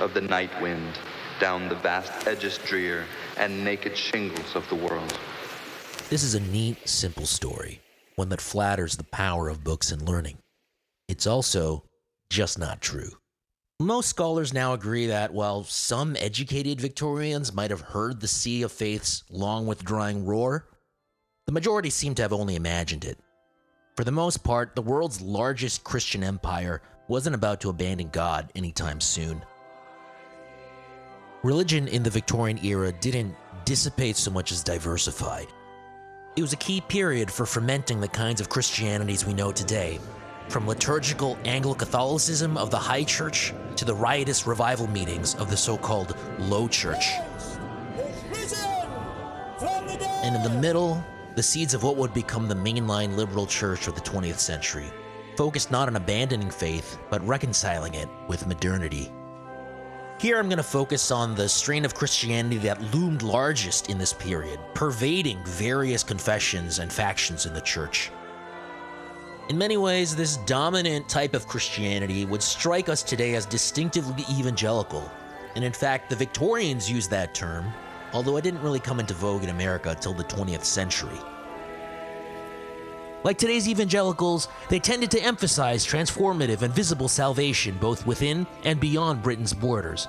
of 0.00 0.12
the 0.12 0.20
night 0.20 0.50
wind 0.60 0.98
down 1.40 1.68
the 1.68 1.76
vast 1.76 2.26
edges 2.26 2.58
drear 2.58 3.06
and 3.36 3.64
naked 3.64 3.96
shingles 3.96 4.54
of 4.54 4.68
the 4.68 4.74
world. 4.74 5.18
This 6.10 6.22
is 6.22 6.34
a 6.34 6.40
neat, 6.40 6.88
simple 6.88 7.26
story, 7.26 7.80
one 8.16 8.28
that 8.28 8.40
flatters 8.40 8.96
the 8.96 9.04
power 9.04 9.48
of 9.48 9.64
books 9.64 9.90
and 9.90 10.02
learning. 10.02 10.38
It's 11.08 11.26
also 11.26 11.84
just 12.30 12.58
not 12.58 12.80
true. 12.80 13.10
Most 13.78 14.08
scholars 14.08 14.54
now 14.54 14.72
agree 14.72 15.08
that 15.08 15.34
while 15.34 15.62
some 15.62 16.16
educated 16.18 16.80
Victorians 16.80 17.52
might 17.52 17.70
have 17.70 17.82
heard 17.82 18.18
the 18.18 18.26
Sea 18.26 18.62
of 18.62 18.72
Faith's 18.72 19.22
long 19.28 19.66
withdrawing 19.66 20.24
roar, 20.24 20.66
the 21.44 21.52
majority 21.52 21.90
seem 21.90 22.14
to 22.14 22.22
have 22.22 22.32
only 22.32 22.56
imagined 22.56 23.04
it. 23.04 23.18
For 23.94 24.02
the 24.02 24.10
most 24.10 24.42
part, 24.42 24.74
the 24.74 24.80
world's 24.80 25.20
largest 25.20 25.84
Christian 25.84 26.24
empire 26.24 26.80
wasn't 27.08 27.34
about 27.34 27.60
to 27.60 27.68
abandon 27.68 28.08
God 28.08 28.50
anytime 28.54 28.98
soon. 28.98 29.42
Religion 31.42 31.86
in 31.86 32.02
the 32.02 32.08
Victorian 32.08 32.58
era 32.64 32.92
didn't 32.92 33.36
dissipate 33.66 34.16
so 34.16 34.30
much 34.30 34.52
as 34.52 34.64
diversify. 34.64 35.44
It 36.34 36.40
was 36.40 36.54
a 36.54 36.56
key 36.56 36.80
period 36.80 37.30
for 37.30 37.44
fermenting 37.44 38.00
the 38.00 38.08
kinds 38.08 38.40
of 38.40 38.48
Christianities 38.48 39.26
we 39.26 39.34
know 39.34 39.52
today, 39.52 40.00
from 40.48 40.66
liturgical 40.66 41.36
Anglo 41.44 41.74
Catholicism 41.74 42.56
of 42.56 42.70
the 42.70 42.78
High 42.78 43.04
Church 43.04 43.52
to 43.76 43.84
the 43.84 43.94
riotous 43.94 44.46
revival 44.46 44.86
meetings 44.88 45.34
of 45.36 45.50
the 45.50 45.56
so 45.56 45.76
called 45.76 46.16
Low 46.38 46.68
Church. 46.68 47.12
And 50.22 50.34
in 50.34 50.42
the 50.42 50.58
middle, 50.60 51.04
the 51.34 51.42
seeds 51.42 51.74
of 51.74 51.82
what 51.82 51.96
would 51.96 52.14
become 52.14 52.48
the 52.48 52.54
mainline 52.54 53.16
liberal 53.16 53.46
church 53.46 53.88
of 53.88 53.94
the 53.94 54.00
20th 54.00 54.38
century, 54.38 54.86
focused 55.36 55.70
not 55.70 55.88
on 55.88 55.96
abandoning 55.96 56.50
faith, 56.50 56.98
but 57.10 57.26
reconciling 57.26 57.94
it 57.94 58.08
with 58.26 58.46
modernity. 58.46 59.12
Here 60.18 60.38
I'm 60.38 60.48
going 60.48 60.56
to 60.56 60.62
focus 60.62 61.10
on 61.10 61.34
the 61.34 61.46
strain 61.46 61.84
of 61.84 61.94
Christianity 61.94 62.56
that 62.58 62.80
loomed 62.94 63.20
largest 63.20 63.90
in 63.90 63.98
this 63.98 64.14
period, 64.14 64.58
pervading 64.72 65.44
various 65.44 66.02
confessions 66.02 66.78
and 66.78 66.90
factions 66.90 67.44
in 67.44 67.52
the 67.52 67.60
church. 67.60 68.10
In 69.48 69.56
many 69.56 69.76
ways, 69.76 70.16
this 70.16 70.38
dominant 70.38 71.08
type 71.08 71.32
of 71.32 71.46
Christianity 71.46 72.24
would 72.24 72.42
strike 72.42 72.88
us 72.88 73.04
today 73.04 73.36
as 73.36 73.46
distinctively 73.46 74.24
evangelical, 74.28 75.08
and 75.54 75.64
in 75.64 75.72
fact, 75.72 76.10
the 76.10 76.16
Victorians 76.16 76.90
used 76.90 77.10
that 77.10 77.32
term, 77.32 77.72
although 78.12 78.38
it 78.38 78.42
didn't 78.42 78.62
really 78.62 78.80
come 78.80 78.98
into 78.98 79.14
vogue 79.14 79.44
in 79.44 79.50
America 79.50 79.90
until 79.90 80.14
the 80.14 80.24
20th 80.24 80.64
century. 80.64 81.20
Like 83.22 83.38
today's 83.38 83.68
evangelicals, 83.68 84.48
they 84.68 84.80
tended 84.80 85.12
to 85.12 85.22
emphasize 85.22 85.86
transformative 85.86 86.62
and 86.62 86.74
visible 86.74 87.08
salvation 87.08 87.78
both 87.78 88.04
within 88.04 88.48
and 88.64 88.80
beyond 88.80 89.22
Britain's 89.22 89.52
borders. 89.52 90.08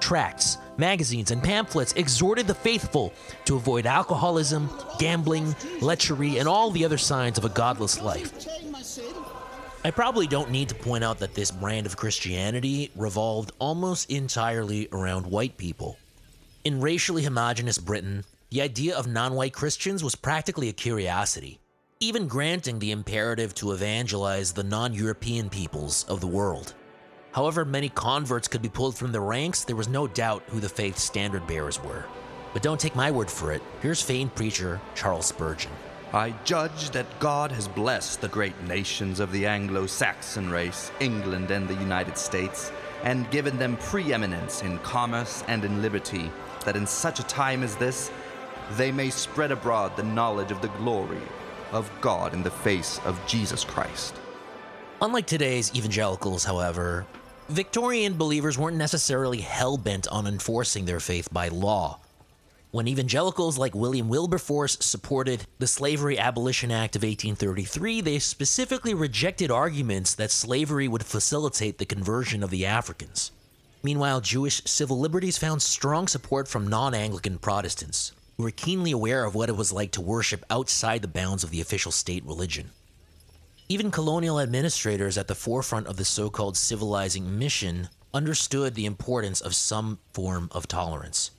Tracts, 0.00 0.58
magazines, 0.78 1.30
and 1.30 1.42
pamphlets 1.42 1.92
exhorted 1.94 2.46
the 2.46 2.54
faithful 2.54 3.12
to 3.44 3.56
avoid 3.56 3.86
alcoholism, 3.86 4.70
gambling, 4.98 5.54
lechery, 5.80 6.38
and 6.38 6.48
all 6.48 6.70
the 6.70 6.84
other 6.84 6.98
signs 6.98 7.38
of 7.38 7.44
a 7.44 7.48
godless 7.48 8.00
life. 8.00 8.32
I 9.84 9.90
probably 9.90 10.26
don't 10.26 10.50
need 10.50 10.68
to 10.70 10.74
point 10.74 11.04
out 11.04 11.18
that 11.20 11.34
this 11.34 11.50
brand 11.50 11.86
of 11.86 11.96
Christianity 11.96 12.90
revolved 12.96 13.52
almost 13.58 14.10
entirely 14.10 14.88
around 14.92 15.26
white 15.26 15.56
people. 15.56 15.96
In 16.64 16.80
racially 16.80 17.22
homogenous 17.22 17.78
Britain, 17.78 18.24
the 18.50 18.62
idea 18.62 18.96
of 18.96 19.06
non 19.06 19.34
white 19.34 19.52
Christians 19.52 20.02
was 20.02 20.14
practically 20.14 20.68
a 20.68 20.72
curiosity 20.72 21.60
even 22.00 22.28
granting 22.28 22.78
the 22.78 22.90
imperative 22.90 23.54
to 23.54 23.72
evangelize 23.72 24.52
the 24.52 24.62
non 24.62 24.92
European 24.92 25.48
peoples 25.48 26.04
of 26.08 26.20
the 26.20 26.26
world. 26.26 26.74
However 27.36 27.66
many 27.66 27.90
converts 27.90 28.48
could 28.48 28.62
be 28.62 28.70
pulled 28.70 28.96
from 28.96 29.12
the 29.12 29.20
ranks, 29.20 29.62
there 29.62 29.76
was 29.76 29.88
no 29.88 30.06
doubt 30.06 30.42
who 30.46 30.58
the 30.58 30.70
faith's 30.70 31.02
standard 31.02 31.46
bearers 31.46 31.78
were. 31.84 32.06
But 32.54 32.62
don't 32.62 32.80
take 32.80 32.96
my 32.96 33.10
word 33.10 33.30
for 33.30 33.52
it. 33.52 33.60
Here's 33.82 34.00
famed 34.00 34.34
preacher 34.34 34.80
Charles 34.94 35.26
Spurgeon. 35.26 35.70
I 36.14 36.30
judge 36.46 36.92
that 36.92 37.20
God 37.20 37.52
has 37.52 37.68
blessed 37.68 38.22
the 38.22 38.28
great 38.28 38.58
nations 38.62 39.20
of 39.20 39.32
the 39.32 39.44
Anglo 39.44 39.86
Saxon 39.86 40.48
race, 40.48 40.90
England 40.98 41.50
and 41.50 41.68
the 41.68 41.74
United 41.74 42.16
States, 42.16 42.72
and 43.04 43.30
given 43.30 43.58
them 43.58 43.76
preeminence 43.76 44.62
in 44.62 44.78
commerce 44.78 45.44
and 45.46 45.62
in 45.62 45.82
liberty, 45.82 46.30
that 46.64 46.74
in 46.74 46.86
such 46.86 47.20
a 47.20 47.26
time 47.26 47.62
as 47.62 47.76
this, 47.76 48.10
they 48.78 48.90
may 48.90 49.10
spread 49.10 49.52
abroad 49.52 49.94
the 49.94 50.02
knowledge 50.02 50.52
of 50.52 50.62
the 50.62 50.72
glory 50.78 51.20
of 51.72 51.90
God 52.00 52.32
in 52.32 52.42
the 52.42 52.50
face 52.50 52.98
of 53.04 53.20
Jesus 53.26 53.62
Christ. 53.62 54.14
Unlike 55.02 55.26
today's 55.26 55.74
evangelicals, 55.74 56.42
however, 56.42 57.04
Victorian 57.48 58.14
believers 58.14 58.58
weren't 58.58 58.76
necessarily 58.76 59.40
hell 59.40 59.76
bent 59.76 60.08
on 60.08 60.26
enforcing 60.26 60.84
their 60.84 60.98
faith 60.98 61.32
by 61.32 61.46
law. 61.46 62.00
When 62.72 62.88
evangelicals 62.88 63.56
like 63.56 63.74
William 63.74 64.08
Wilberforce 64.08 64.76
supported 64.80 65.46
the 65.60 65.68
Slavery 65.68 66.18
Abolition 66.18 66.72
Act 66.72 66.96
of 66.96 67.02
1833, 67.02 68.00
they 68.00 68.18
specifically 68.18 68.94
rejected 68.94 69.52
arguments 69.52 70.14
that 70.16 70.32
slavery 70.32 70.88
would 70.88 71.06
facilitate 71.06 71.78
the 71.78 71.86
conversion 71.86 72.42
of 72.42 72.50
the 72.50 72.66
Africans. 72.66 73.30
Meanwhile, 73.82 74.22
Jewish 74.22 74.62
civil 74.64 74.98
liberties 74.98 75.38
found 75.38 75.62
strong 75.62 76.08
support 76.08 76.48
from 76.48 76.66
non 76.66 76.94
Anglican 76.94 77.38
Protestants 77.38 78.10
who 78.36 78.42
were 78.42 78.50
keenly 78.50 78.90
aware 78.90 79.24
of 79.24 79.34
what 79.34 79.48
it 79.48 79.56
was 79.56 79.72
like 79.72 79.92
to 79.92 80.00
worship 80.00 80.44
outside 80.50 81.00
the 81.00 81.08
bounds 81.08 81.42
of 81.44 81.50
the 81.50 81.60
official 81.60 81.92
state 81.92 82.24
religion. 82.26 82.70
Even 83.68 83.90
colonial 83.90 84.38
administrators 84.38 85.18
at 85.18 85.26
the 85.26 85.34
forefront 85.34 85.88
of 85.88 85.96
the 85.96 86.04
so 86.04 86.30
called 86.30 86.56
civilizing 86.56 87.36
mission 87.36 87.88
understood 88.14 88.74
the 88.74 88.86
importance 88.86 89.40
of 89.40 89.56
some 89.56 89.98
form 90.12 90.48
of 90.52 90.68
tolerance. 90.68 91.32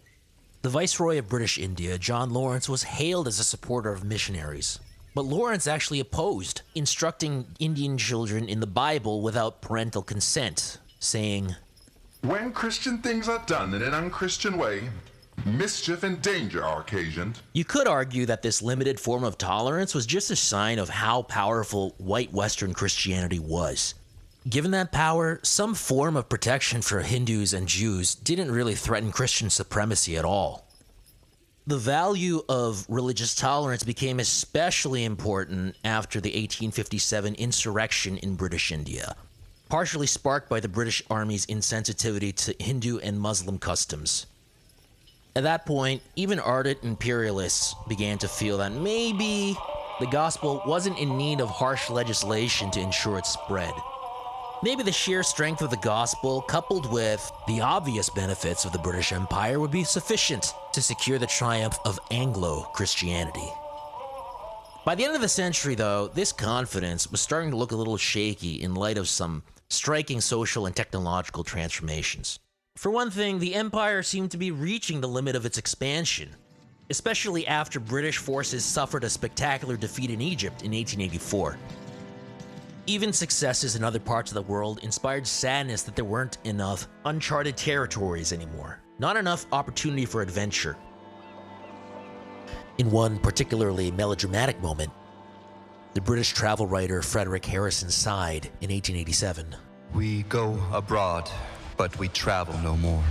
The 0.62 0.68
Viceroy 0.68 1.20
of 1.20 1.30
British 1.30 1.58
India, 1.58 1.98
John 1.98 2.32
Lawrence, 2.32 2.68
was 2.68 2.84
hailed 2.84 3.30
as 3.30 3.40
a 3.40 3.46
supporter 3.46 3.94
of 3.94 4.04
missionaries. 4.04 4.78
But 5.16 5.22
Lawrence 5.22 5.68
actually 5.68 6.02
opposed 6.02 6.64
instructing 6.76 7.48
Indian 7.60 7.98
children 7.98 8.50
in 8.50 8.60
the 8.60 8.68
Bible 8.68 9.22
without 9.22 9.62
parental 9.62 10.02
consent, 10.02 10.80
saying, 11.00 11.56
When 12.24 12.52
Christian 12.52 12.98
things 12.98 13.30
are 13.30 13.44
done 13.46 13.74
in 13.74 13.82
an 13.82 13.94
unchristian 13.94 14.58
way, 14.58 14.90
mischief 15.46 16.04
and 16.04 16.22
danger 16.22 16.64
are 16.64 16.82
occasioned. 16.82 17.40
You 17.54 17.66
could 17.66 17.88
argue 17.88 18.26
that 18.26 18.42
this 18.42 18.62
limited 18.62 19.00
form 19.00 19.24
of 19.24 19.38
tolerance 19.38 19.94
was 19.94 20.06
just 20.06 20.32
a 20.32 20.36
sign 20.36 20.80
of 20.80 20.90
how 20.90 21.22
powerful 21.24 21.96
white 21.98 22.34
Western 22.34 22.74
Christianity 22.74 23.40
was. 23.40 23.94
Given 24.50 24.72
that 24.72 24.92
power, 24.92 25.40
some 25.44 25.76
form 25.76 26.16
of 26.16 26.30
protection 26.30 26.82
for 26.82 27.02
Hindus 27.02 27.54
and 27.54 27.68
Jews 27.68 28.16
didn't 28.16 28.52
really 28.52 28.76
threaten 28.76 29.12
Christian 29.12 29.50
supremacy 29.50 30.16
at 30.16 30.24
all. 30.24 30.68
The 31.66 31.78
value 31.78 32.44
of 32.48 32.86
religious 32.88 33.36
tolerance 33.36 33.84
became 33.84 34.22
especially 34.22 35.04
important 35.04 35.76
after 35.84 36.22
the 36.22 36.30
1857 36.30 37.36
insurrection 37.36 38.18
in 38.20 38.36
British 38.36 38.72
India, 38.72 39.18
partially 39.68 40.08
sparked 40.08 40.50
by 40.50 40.62
the 40.62 40.70
British 40.70 41.04
Army's 41.10 41.46
insensitivity 41.48 42.34
to 42.46 42.64
Hindu 42.64 43.00
and 43.00 43.20
Muslim 43.20 43.60
customs. 43.60 44.28
At 45.38 45.44
that 45.44 45.68
point, 45.68 46.02
even 46.16 46.40
ardent 46.40 46.80
imperialists 46.82 47.76
began 47.88 48.18
to 48.18 48.28
feel 48.28 48.58
that 48.58 48.72
maybe 48.72 49.56
the 50.00 50.08
gospel 50.08 50.64
wasn't 50.66 50.98
in 50.98 51.16
need 51.16 51.42
of 51.42 51.50
harsh 51.50 51.92
legislation 51.92 52.72
to 52.72 52.80
ensure 52.80 53.20
its 53.20 53.34
spread. 53.34 53.72
Maybe 54.64 54.82
the 54.82 54.92
sheer 54.92 55.22
strength 55.22 55.62
of 55.62 55.70
the 55.70 55.78
gospel, 55.78 56.42
coupled 56.42 56.92
with 56.92 57.32
the 57.48 57.62
obvious 57.62 58.10
benefits 58.10 58.66
of 58.66 58.72
the 58.72 58.80
British 58.80 59.12
Empire, 59.12 59.60
would 59.60 59.70
be 59.70 59.84
sufficient 59.84 60.56
to 60.74 60.82
secure 60.82 61.20
the 61.20 61.28
triumph 61.28 61.78
of 61.86 62.00
Anglo 62.10 62.64
Christianity. 62.74 63.54
By 64.86 64.96
the 64.96 65.06
end 65.06 65.14
of 65.14 65.22
the 65.22 65.30
century, 65.30 65.76
though, 65.76 66.08
this 66.08 66.32
confidence 66.32 67.12
was 67.12 67.22
starting 67.22 67.52
to 67.52 67.58
look 67.58 67.74
a 67.74 67.76
little 67.76 67.98
shaky 67.98 68.64
in 68.64 68.74
light 68.74 68.98
of 68.98 69.08
some 69.08 69.44
striking 69.70 70.20
social 70.20 70.66
and 70.66 70.76
technological 70.76 71.44
transformations. 71.44 72.40
For 72.78 72.92
one 72.92 73.10
thing, 73.10 73.40
the 73.40 73.56
Empire 73.56 74.04
seemed 74.04 74.30
to 74.32 74.38
be 74.38 74.52
reaching 74.52 75.02
the 75.02 75.08
limit 75.08 75.36
of 75.36 75.48
its 75.48 75.58
expansion, 75.58 76.36
especially 76.92 77.48
after 77.48 77.80
British 77.80 78.18
forces 78.18 78.64
suffered 78.64 79.04
a 79.04 79.10
spectacular 79.10 79.76
defeat 79.78 80.12
in 80.12 80.22
Egypt 80.22 80.62
in 80.62 80.74
1884. 80.74 81.58
Even 82.86 83.12
successes 83.12 83.76
in 83.76 83.84
other 83.84 84.00
parts 84.00 84.30
of 84.30 84.36
the 84.36 84.44
world 84.44 84.80
inspired 84.84 85.26
sadness 85.26 85.82
that 85.82 85.96
there 85.96 86.06
weren't 86.06 86.38
enough 86.44 86.88
uncharted 87.06 87.58
territories 87.58 88.32
anymore, 88.32 88.80
not 89.00 89.18
enough 89.18 89.48
opportunity 89.52 90.06
for 90.06 90.22
adventure. 90.22 90.78
In 92.78 92.92
one 92.92 93.18
particularly 93.18 93.90
melodramatic 93.90 94.62
moment, 94.62 94.92
the 95.96 96.02
British 96.02 96.32
travel 96.32 96.68
writer 96.68 97.02
Frederick 97.02 97.44
Harrison 97.44 97.90
sighed 97.90 98.46
in 98.62 98.70
1887. 98.70 99.56
We 99.96 100.22
go 100.24 100.62
abroad, 100.72 101.28
but 101.78 101.98
we 102.00 102.08
travel 102.10 102.58
no 102.60 102.76
more. 102.76 103.04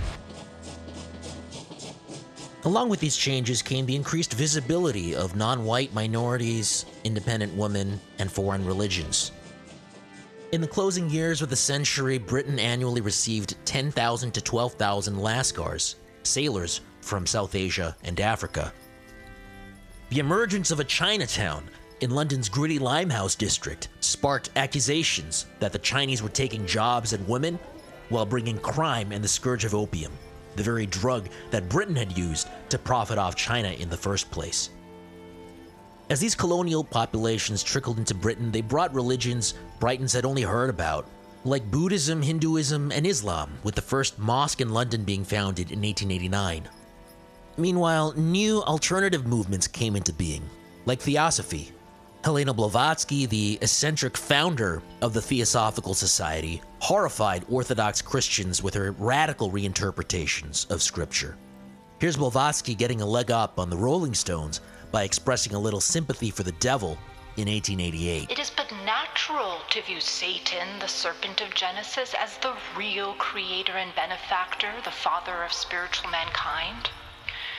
Along 2.65 2.89
with 2.89 2.99
these 2.99 3.15
changes 3.15 3.61
came 3.61 3.85
the 3.85 3.95
increased 3.95 4.33
visibility 4.33 5.15
of 5.15 5.35
non 5.35 5.63
white 5.63 5.93
minorities, 5.93 6.85
independent 7.05 7.55
women, 7.55 7.99
and 8.19 8.29
foreign 8.29 8.65
religions. 8.65 9.31
In 10.51 10.61
the 10.61 10.67
closing 10.67 11.09
years 11.09 11.41
of 11.41 11.49
the 11.49 11.55
century, 11.55 12.17
Britain 12.17 12.59
annually 12.59 13.01
received 13.01 13.55
10,000 13.65 14.31
to 14.31 14.41
12,000 14.41 15.15
Lascars, 15.15 15.95
sailors 16.23 16.81
from 17.01 17.25
South 17.25 17.55
Asia 17.55 17.95
and 18.03 18.19
Africa. 18.19 18.73
The 20.09 20.19
emergence 20.19 20.71
of 20.71 20.79
a 20.79 20.85
Chinatown 20.85 21.69
in 21.99 22.11
London's 22.11 22.47
gritty 22.47 22.79
Limehouse 22.79 23.35
district 23.35 23.89
sparked 23.99 24.49
accusations 24.55 25.47
that 25.59 25.73
the 25.73 25.79
Chinese 25.79 26.23
were 26.23 26.29
taking 26.29 26.65
jobs 26.65 27.13
and 27.13 27.27
women 27.27 27.59
while 28.09 28.25
bringing 28.25 28.57
crime 28.59 29.11
and 29.11 29.23
the 29.23 29.27
scourge 29.27 29.65
of 29.65 29.75
opium, 29.75 30.11
the 30.55 30.63
very 30.63 30.85
drug 30.85 31.29
that 31.51 31.69
Britain 31.69 31.95
had 31.95 32.17
used 32.17 32.47
to 32.69 32.77
profit 32.77 33.17
off 33.17 33.35
China 33.35 33.69
in 33.69 33.89
the 33.89 33.97
first 33.97 34.29
place. 34.31 34.69
As 36.09 36.19
these 36.19 36.35
colonial 36.35 36.83
populations 36.83 37.63
trickled 37.63 37.97
into 37.97 38.13
Britain, 38.13 38.51
they 38.51 38.61
brought 38.61 38.93
religions 38.93 39.55
Britons 39.79 40.13
had 40.13 40.25
only 40.25 40.41
heard 40.41 40.69
about, 40.69 41.05
like 41.43 41.69
Buddhism, 41.69 42.21
Hinduism, 42.21 42.91
and 42.91 43.05
Islam, 43.05 43.51
with 43.63 43.75
the 43.75 43.81
first 43.81 44.17
mosque 44.17 44.61
in 44.61 44.69
London 44.69 45.03
being 45.03 45.23
founded 45.23 45.71
in 45.71 45.81
1889. 45.81 46.67
Meanwhile, 47.57 48.13
new 48.15 48.61
alternative 48.63 49.25
movements 49.25 49.67
came 49.67 49.95
into 49.95 50.13
being, 50.13 50.47
like 50.85 51.01
Theosophy. 51.01 51.71
Helena 52.27 52.53
Blavatsky, 52.53 53.25
the 53.25 53.57
eccentric 53.61 54.17
founder 54.17 54.83
of 55.01 55.13
the 55.13 55.21
Theosophical 55.21 55.93
Society, 55.93 56.61
horrified 56.79 57.45
Orthodox 57.47 58.01
Christians 58.01 58.61
with 58.61 58.73
her 58.73 58.91
radical 58.91 59.49
reinterpretations 59.49 60.69
of 60.69 60.81
Scripture. 60.81 61.37
Here's 62.01 62.17
Blavatsky 62.17 62.75
getting 62.75 62.99
a 62.99 63.05
leg 63.05 63.31
up 63.31 63.57
on 63.57 63.69
the 63.69 63.77
Rolling 63.77 64.13
Stones 64.13 64.59
by 64.91 65.03
expressing 65.03 65.53
a 65.53 65.59
little 65.59 65.79
sympathy 65.79 66.29
for 66.29 66.43
the 66.43 66.51
devil 66.51 66.97
in 67.37 67.47
1888. 67.47 68.29
It 68.29 68.39
is 68.39 68.49
but 68.49 68.73
natural 68.83 69.59
to 69.69 69.81
view 69.83 70.01
Satan, 70.01 70.79
the 70.81 70.87
serpent 70.89 71.39
of 71.39 71.55
Genesis, 71.55 72.13
as 72.13 72.37
the 72.39 72.57
real 72.75 73.13
creator 73.13 73.77
and 73.77 73.95
benefactor, 73.95 74.73
the 74.83 74.91
father 74.91 75.43
of 75.43 75.53
spiritual 75.53 76.09
mankind. 76.09 76.89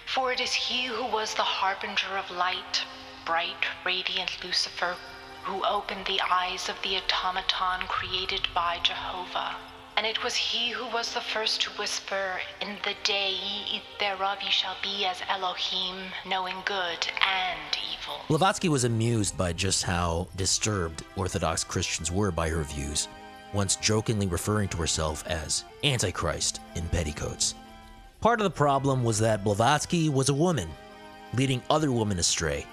For 0.04 0.30
it 0.30 0.40
is 0.40 0.52
he 0.52 0.84
who 0.84 1.06
was 1.06 1.32
the 1.32 1.42
harbinger 1.42 2.18
of 2.18 2.30
light, 2.30 2.84
bright, 3.28 3.66
radiant 3.85 4.42
Lucifer, 4.42 4.97
who 5.44 5.62
opened 5.62 6.06
the 6.06 6.20
eyes 6.30 6.70
of 6.70 6.76
the 6.82 6.97
automaton 6.97 7.87
created 7.87 8.40
by 8.54 8.78
Jehovah. 8.82 9.54
And 9.99 10.06
it 10.06 10.25
was 10.25 10.35
he 10.35 10.70
who 10.70 10.87
was 10.94 11.12
the 11.12 11.20
first 11.20 11.61
to 11.62 11.70
whisper, 11.73 12.40
In 12.62 12.78
the 12.85 12.94
day 13.04 13.32
ye 13.32 13.76
eat 13.76 13.82
thereof 14.00 14.38
ye 14.42 14.49
shall 14.49 14.76
be 14.82 15.04
as 15.04 15.20
Elohim, 15.28 15.97
knowing 16.25 16.56
good 16.64 17.06
and 17.20 17.76
evil. 17.92 18.20
Blavatsky 18.28 18.70
was 18.70 18.85
amused 18.85 19.37
by 19.37 19.52
just 19.52 19.82
how 19.82 20.28
disturbed 20.37 21.04
Orthodox 21.14 21.64
Christians 21.64 22.11
were 22.11 22.30
by 22.30 22.49
her 22.49 22.62
views, 22.62 23.08
once 23.52 23.76
jokingly 23.76 24.26
referring 24.26 24.68
to 24.70 24.78
herself 24.78 25.23
as 25.26 25.64
Antichrist 25.85 26.61
in 26.76 26.88
petticoats. 26.88 27.54
Part 28.23 28.40
of 28.40 28.44
the 28.44 28.50
problem 28.50 29.04
was 29.04 29.18
that 29.18 29.44
Blavatsky 29.44 30.08
was 30.08 30.30
a 30.30 30.35
woman, 30.35 30.70
leading 31.35 31.61
other 31.68 31.92
women 31.92 32.18
astray. 32.18 32.66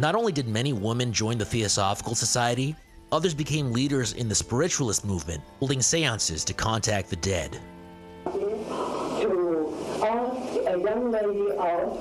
Not 0.00 0.14
only 0.14 0.30
did 0.30 0.46
many 0.46 0.72
women 0.72 1.12
join 1.12 1.38
the 1.38 1.44
Theosophical 1.44 2.14
Society, 2.14 2.76
others 3.10 3.34
became 3.34 3.72
leaders 3.72 4.12
in 4.12 4.28
the 4.28 4.34
spiritualist 4.34 5.04
movement, 5.04 5.42
holding 5.58 5.82
seances 5.82 6.44
to 6.44 6.54
contact 6.54 7.10
the 7.10 7.16
dead. 7.16 7.58
To 8.24 9.74
ask 10.04 10.56
a 10.68 10.78
young 10.78 11.10
lady 11.10 11.50
out, 11.58 11.98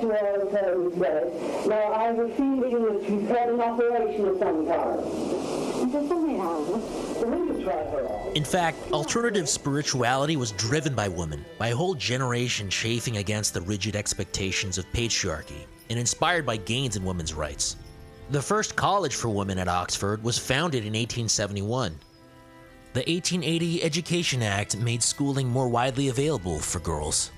to 0.00 0.08
her 0.08 0.40
and 0.40 0.50
her 0.50 0.90
dead. 0.98 1.68
Now, 1.68 1.92
I 1.92 2.04
have 2.04 2.18
a 2.18 2.28
feeling 2.36 2.84
that 2.84 3.04
she's 3.06 3.28
had 3.28 3.50
an 3.50 3.60
operation 3.60 4.28
of 4.28 4.38
some 4.38 4.66
kind. 4.66 5.51
In 8.34 8.44
fact, 8.44 8.92
alternative 8.92 9.46
spirituality 9.46 10.36
was 10.36 10.52
driven 10.52 10.94
by 10.94 11.08
women, 11.08 11.44
by 11.58 11.68
a 11.68 11.76
whole 11.76 11.94
generation 11.94 12.70
chafing 12.70 13.18
against 13.18 13.52
the 13.52 13.60
rigid 13.60 13.94
expectations 13.94 14.78
of 14.78 14.90
patriarchy, 14.92 15.66
and 15.90 15.98
inspired 15.98 16.46
by 16.46 16.56
gains 16.56 16.96
in 16.96 17.04
women's 17.04 17.34
rights. 17.34 17.76
The 18.30 18.40
first 18.40 18.74
college 18.74 19.14
for 19.14 19.28
women 19.28 19.58
at 19.58 19.68
Oxford 19.68 20.24
was 20.24 20.38
founded 20.38 20.84
in 20.84 20.94
1871. 20.94 21.98
The 22.94 23.00
1880 23.00 23.82
Education 23.82 24.42
Act 24.42 24.78
made 24.78 25.02
schooling 25.02 25.48
more 25.48 25.68
widely 25.68 26.08
available 26.08 26.58
for 26.58 26.78
girls. 26.78 27.30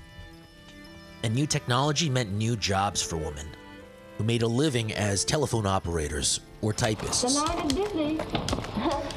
And 1.23 1.35
new 1.35 1.45
technology 1.45 2.09
meant 2.09 2.31
new 2.31 2.55
jobs 2.55 3.01
for 3.01 3.17
women, 3.17 3.47
who 4.17 4.23
made 4.23 4.43
a 4.43 4.47
living 4.47 4.93
as 4.93 5.25
telephone 5.25 5.65
operators 5.65 6.39
or 6.65 6.73
typists. 6.73 7.23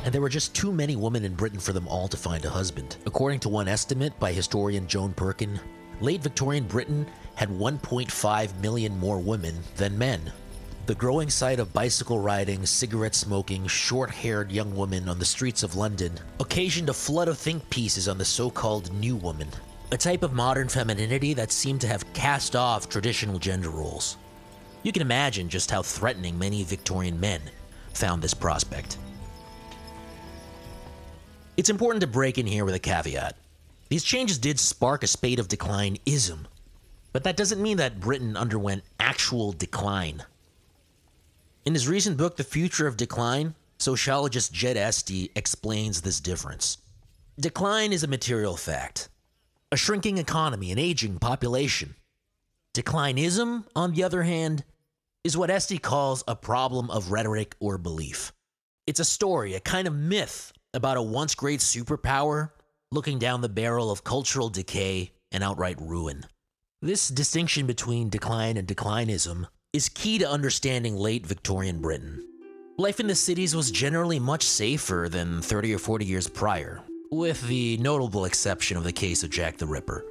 And 0.05 0.15
there 0.15 0.23
were 0.23 0.31
just 0.31 0.55
too 0.55 0.73
many 0.73 0.97
women 0.97 1.25
in 1.25 1.35
Britain 1.35 1.59
for 1.59 1.75
them 1.75 1.87
all 1.87 2.09
to 2.09 2.17
find 2.17 2.43
a 2.45 2.49
husband. 2.49 2.97
According 3.05 3.41
to 3.41 3.51
one 3.51 3.69
estimate 3.69 4.19
by 4.19 4.33
historian 4.33 4.87
Joan 4.87 5.13
Perkin, 5.13 5.61
late 6.01 6.23
Victorian 6.23 6.65
Britain 6.65 7.07
had 7.35 7.51
1.5 7.51 8.61
million 8.61 8.99
more 8.99 9.19
women 9.19 9.55
than 9.77 9.99
men. 9.99 10.33
The 10.87 10.95
growing 10.95 11.29
sight 11.29 11.61
of 11.61 11.75
bicycle 11.75 12.21
riding, 12.21 12.65
cigarette 12.65 13.15
smoking, 13.15 13.67
short 13.67 14.09
haired 14.09 14.51
young 14.51 14.75
women 14.75 15.09
on 15.09 15.19
the 15.19 15.27
streets 15.27 15.63
of 15.63 15.77
London 15.77 16.13
occasioned 16.41 16.89
a 16.89 16.95
flood 16.95 17.29
of 17.29 17.37
think 17.37 17.69
pieces 17.69 18.09
on 18.09 18.17
the 18.17 18.25
so 18.25 18.49
called 18.49 18.91
New 18.95 19.17
Woman, 19.17 19.49
a 19.93 19.99
type 19.99 20.23
of 20.23 20.33
modern 20.33 20.69
femininity 20.69 21.35
that 21.35 21.53
seemed 21.53 21.83
to 21.83 21.89
have 21.89 22.11
cast 22.15 22.57
off 22.57 22.89
traditional 22.89 23.39
gender 23.39 23.69
roles. 23.69 24.17
You 24.83 24.93
can 24.93 25.03
imagine 25.03 25.49
just 25.49 25.71
how 25.71 25.83
threatening 25.83 26.39
many 26.39 26.63
Victorian 26.63 27.19
men 27.19 27.43
found 27.93 28.23
this 28.23 28.35
prospect. 28.35 28.99
It's 31.57 31.71
important 31.71 32.01
to 32.03 32.07
break 32.07 32.39
in 32.39 32.47
here 32.47 32.65
with 32.65 32.75
a 32.75 32.79
caveat. 32.79 33.37
These 33.89 34.05
changes 34.05 34.39
did 34.39 34.61
spark 34.61 35.03
a 35.03 35.09
spate 35.09 35.41
of 35.41 35.49
decline 35.49 35.97
ism, 36.07 36.47
but 37.13 37.25
that 37.25 37.37
doesn't 37.37 37.61
mean 37.61 37.79
that 37.79 38.01
Britain 38.01 38.37
underwent 38.37 38.85
actual 39.01 39.53
decline. 39.53 40.23
In 41.65 41.75
his 41.75 41.89
recent 41.89 42.17
book, 42.17 42.37
The 42.37 42.45
Future 42.45 42.87
of 42.87 42.97
Decline, 42.97 43.55
sociologist 43.79 44.53
Jed 44.53 44.77
Esty 44.77 45.31
explains 45.35 46.01
this 46.01 46.21
difference. 46.21 46.79
Decline 47.41 47.93
is 47.93 48.05
a 48.05 48.09
material 48.09 48.57
fact, 48.57 49.09
a 49.73 49.77
shrinking 49.77 50.19
economy, 50.19 50.71
an 50.71 50.79
aging 50.79 51.19
population. 51.19 51.95
Declinism, 52.75 53.65
on 53.75 53.93
the 53.93 54.05
other 54.05 54.23
hand, 54.23 54.65
is 55.25 55.37
what 55.37 55.51
Esty 55.51 55.79
calls 55.79 56.23
a 56.29 56.37
problem 56.37 56.91
of 56.91 57.11
rhetoric 57.11 57.57
or 57.61 57.79
belief. 57.79 58.33
It's 58.87 59.01
a 59.01 59.05
story, 59.05 59.55
a 59.55 59.61
kind 59.61 59.89
of 59.89 59.95
myth 59.95 60.53
about 60.73 60.97
a 60.97 61.03
once 61.03 61.35
great 61.35 61.61
superpower 61.61 62.51
looking 62.91 63.19
down 63.19 63.41
the 63.41 63.49
barrel 63.49 63.91
of 63.91 64.05
cultural 64.05 64.49
decay 64.49 65.13
and 65.31 65.45
outright 65.45 65.81
ruin. 65.81 66.25
This 66.81 67.09
distinction 67.09 67.67
between 67.67 68.09
decline 68.09 68.57
and 68.57 68.67
declinism 68.67 69.47
is 69.73 69.89
key 69.89 70.19
to 70.19 70.31
understanding 70.31 70.97
late 70.97 71.27
Victorian 71.27 71.81
Britain. 71.81 72.25
Life 72.79 73.01
in 73.01 73.09
the 73.09 73.15
cities 73.15 73.57
was 73.57 73.71
generally 73.71 74.19
much 74.19 74.45
safer 74.45 75.09
than 75.11 75.43
30 75.43 75.75
or 75.75 75.79
40 75.79 76.05
years 76.05 76.29
prior, 76.29 76.81
with 77.11 77.47
the 77.49 77.77
notable 77.79 78.25
exception 78.25 78.77
of 78.77 78.85
the 78.85 78.93
case 78.93 79.23
of 79.23 79.31
Jack 79.31 79.59
the 79.59 79.67
Ripper. 79.67 80.05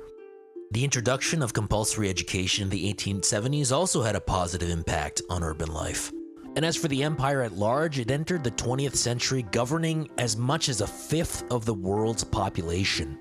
The 0.71 0.83
introduction 0.83 1.41
of 1.41 1.53
compulsory 1.53 2.09
education 2.09 2.63
in 2.63 2.69
the 2.69 2.93
1870s 2.93 3.71
also 3.71 4.01
had 4.01 4.17
a 4.17 4.21
positive 4.21 4.69
impact 4.69 5.21
on 5.29 5.41
urban 5.41 5.73
life. 5.73 6.11
And 6.57 6.65
as 6.65 6.75
for 6.75 6.89
the 6.89 7.03
empire 7.03 7.41
at 7.41 7.53
large, 7.53 7.99
it 7.99 8.11
entered 8.11 8.43
the 8.43 8.51
20th 8.51 8.97
century 8.97 9.43
governing 9.51 10.09
as 10.17 10.35
much 10.35 10.67
as 10.67 10.81
a 10.81 10.87
fifth 10.87 11.49
of 11.51 11.63
the 11.63 11.73
world's 11.73 12.25
population. 12.25 13.17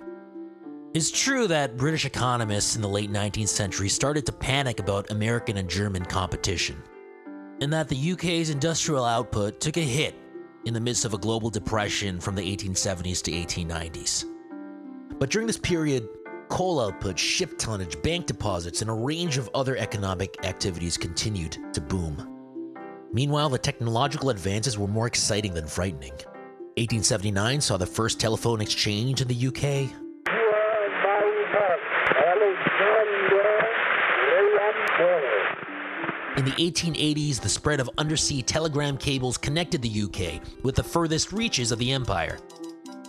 It's 0.93 1.13
true 1.13 1.47
that 1.47 1.77
British 1.77 2.05
economists 2.05 2.75
in 2.75 2.83
the 2.83 2.89
late 2.89 3.13
19th 3.13 3.49
century 3.49 3.91
started 3.91 4.27
to 4.27 4.33
panic 4.33 4.81
about 4.81 5.13
American 5.13 5.59
and 5.59 5.71
German 5.71 6.05
competition, 6.05 6.83
and 7.61 7.73
that 7.73 7.89
the 7.89 8.13
UK's 8.13 8.51
industrial 8.51 9.05
output 9.05 9.61
took 9.61 9.77
a 9.77 9.81
hit 9.81 10.17
in 10.65 10.75
the 10.75 10.81
midst 10.81 11.05
of 11.05 11.15
a 11.15 11.19
global 11.19 11.51
depression 11.51 12.19
from 12.19 12.35
the 12.35 12.57
1870s 12.57 13.23
to 13.23 13.31
1890s. 13.31 14.25
But 15.21 15.31
during 15.31 15.47
this 15.47 15.59
period, 15.59 16.09
coal 16.49 16.81
output, 16.81 17.19
ship 17.19 17.59
tonnage, 17.59 18.01
bank 18.03 18.27
deposits, 18.27 18.81
and 18.83 18.91
a 18.91 18.95
range 18.95 19.39
of 19.39 19.51
other 19.55 19.77
economic 19.77 20.45
activities 20.45 20.97
continued 20.97 21.59
to 21.73 21.81
boom. 21.81 22.33
Meanwhile, 23.13 23.51
the 23.51 23.59
technological 23.59 24.31
advances 24.31 24.79
were 24.79 24.89
more 24.89 25.07
exciting 25.07 25.55
than 25.55 25.67
frightening. 25.67 26.13
1879 26.79 27.61
saw 27.61 27.77
the 27.77 27.87
first 27.87 28.21
telephone 28.21 28.61
exchange 28.61 29.23
in 29.23 29.29
the 29.29 29.47
UK. 29.47 29.91
In 36.37 36.45
the 36.45 36.51
1880s, 36.51 37.41
the 37.41 37.49
spread 37.49 37.81
of 37.81 37.89
undersea 37.97 38.43
telegram 38.43 38.99
cables 38.99 39.39
connected 39.39 39.81
the 39.81 40.03
UK 40.03 40.43
with 40.63 40.75
the 40.75 40.83
furthest 40.83 41.33
reaches 41.33 41.73
of 41.73 41.79
the 41.79 41.93
empire. 41.93 42.39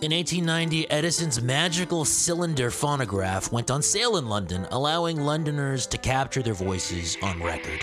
In 0.00 0.12
1890, 0.12 0.88
Edison's 0.92 1.42
magical 1.42 2.04
cylinder 2.04 2.70
phonograph 2.70 3.50
went 3.50 3.68
on 3.68 3.82
sale 3.82 4.16
in 4.16 4.28
London, 4.28 4.64
allowing 4.70 5.18
Londoners 5.18 5.88
to 5.88 5.98
capture 5.98 6.40
their 6.40 6.54
voices 6.54 7.16
on 7.20 7.42
record. 7.42 7.82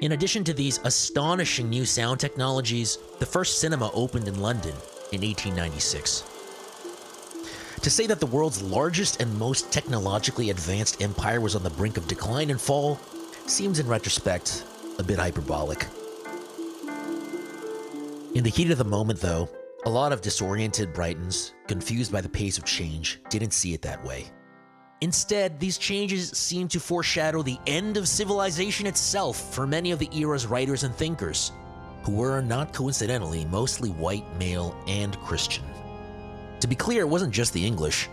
In 0.00 0.12
addition 0.12 0.42
to 0.44 0.54
these 0.54 0.80
astonishing 0.84 1.68
new 1.68 1.84
sound 1.84 2.18
technologies, 2.18 2.96
the 3.18 3.26
first 3.26 3.60
cinema 3.60 3.90
opened 3.92 4.26
in 4.26 4.40
London 4.40 4.74
in 5.12 5.20
1896. 5.20 6.24
To 7.82 7.90
say 7.90 8.06
that 8.06 8.20
the 8.20 8.26
world's 8.26 8.62
largest 8.62 9.20
and 9.20 9.38
most 9.38 9.70
technologically 9.70 10.48
advanced 10.48 11.02
empire 11.02 11.42
was 11.42 11.54
on 11.54 11.62
the 11.62 11.68
brink 11.68 11.98
of 11.98 12.08
decline 12.08 12.48
and 12.48 12.58
fall 12.58 12.98
seems, 13.44 13.78
in 13.78 13.86
retrospect, 13.86 14.64
a 14.98 15.02
bit 15.02 15.18
hyperbolic. 15.18 15.86
In 18.34 18.44
the 18.44 18.50
heat 18.50 18.70
of 18.70 18.78
the 18.78 18.84
moment, 18.84 19.20
though, 19.20 19.48
a 19.84 19.90
lot 19.90 20.12
of 20.12 20.20
disoriented 20.20 20.92
Britons, 20.92 21.54
confused 21.66 22.12
by 22.12 22.20
the 22.20 22.28
pace 22.28 22.58
of 22.58 22.64
change, 22.64 23.20
didn't 23.30 23.52
see 23.52 23.74
it 23.74 23.82
that 23.82 24.04
way. 24.04 24.26
Instead, 25.00 25.60
these 25.60 25.78
changes 25.78 26.30
seem 26.30 26.66
to 26.68 26.80
foreshadow 26.80 27.42
the 27.42 27.58
end 27.66 27.96
of 27.96 28.08
civilization 28.08 28.86
itself 28.86 29.54
for 29.54 29.66
many 29.66 29.92
of 29.92 30.00
the 30.00 30.10
era's 30.12 30.46
writers 30.46 30.82
and 30.82 30.94
thinkers, 30.94 31.52
who 32.02 32.12
were, 32.12 32.40
not 32.40 32.72
coincidentally, 32.72 33.44
mostly 33.44 33.90
white, 33.90 34.24
male, 34.36 34.76
and 34.88 35.16
Christian. 35.20 35.64
To 36.60 36.66
be 36.66 36.74
clear, 36.74 37.02
it 37.02 37.08
wasn't 37.08 37.32
just 37.32 37.52
the 37.52 37.64
English, 37.64 38.08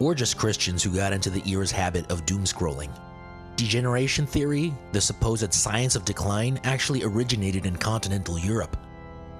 or 0.00 0.14
just 0.14 0.38
Christians 0.38 0.82
who 0.82 0.96
got 0.96 1.12
into 1.12 1.28
the 1.28 1.46
era's 1.46 1.70
habit 1.70 2.10
of 2.10 2.24
doom 2.24 2.44
scrolling. 2.44 2.90
Degeneration 3.56 4.26
theory, 4.26 4.72
the 4.92 5.00
supposed 5.00 5.52
science 5.52 5.94
of 5.94 6.04
decline, 6.04 6.58
actually 6.64 7.04
originated 7.04 7.66
in 7.66 7.76
continental 7.76 8.38
Europe, 8.38 8.76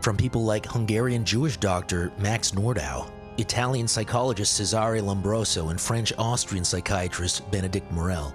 from 0.00 0.16
people 0.16 0.44
like 0.44 0.66
Hungarian 0.66 1.24
Jewish 1.24 1.56
doctor 1.56 2.12
Max 2.18 2.52
Nordau, 2.52 3.10
Italian 3.38 3.88
psychologist 3.88 4.54
Cesare 4.54 5.00
Lombroso, 5.00 5.70
and 5.70 5.80
French 5.80 6.12
Austrian 6.18 6.64
psychiatrist 6.64 7.50
Benedict 7.50 7.90
Morel. 7.90 8.34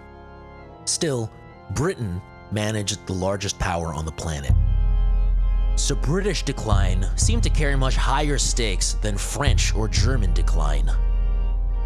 Still, 0.85 1.31
Britain 1.71 2.21
managed 2.51 3.05
the 3.05 3.13
largest 3.13 3.59
power 3.59 3.93
on 3.93 4.05
the 4.05 4.11
planet. 4.11 4.53
So 5.75 5.93
British 5.93 6.43
decline 6.43 7.05
seemed 7.15 7.43
to 7.43 7.49
carry 7.51 7.75
much 7.75 7.95
higher 7.95 8.39
stakes 8.39 8.93
than 8.93 9.17
French 9.17 9.75
or 9.75 9.87
German 9.87 10.33
decline. 10.33 10.89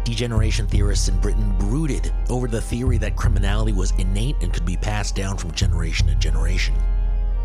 Degeneration 0.04 0.66
theorists 0.66 1.08
in 1.08 1.20
Britain 1.20 1.54
brooded 1.58 2.12
over 2.28 2.48
the 2.48 2.60
theory 2.60 2.98
that 2.98 3.16
criminality 3.16 3.72
was 3.72 3.92
innate 3.98 4.36
and 4.40 4.52
could 4.52 4.66
be 4.66 4.76
passed 4.76 5.14
down 5.14 5.36
from 5.36 5.52
generation 5.52 6.08
to 6.08 6.14
generation. 6.16 6.74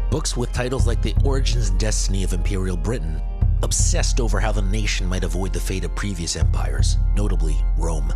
Books 0.10 0.36
with 0.36 0.52
titles 0.54 0.88
like 0.88 1.02
The 1.02 1.15
Origins 1.24 1.70
and 1.70 1.80
Destiny 1.80 2.24
of 2.24 2.34
Imperial 2.34 2.78
Britain 2.78 3.22
obsessed 3.62 4.20
over 4.20 4.39
how 4.39 4.52
the 4.52 4.62
nation 4.62 5.06
might 5.06 5.24
avoid 5.24 5.54
the 5.54 5.60
fate 5.60 5.84
of 5.84 5.96
previous 5.96 6.36
empires, 6.36 6.98
notably 7.15 7.56
Rome. 7.78 8.13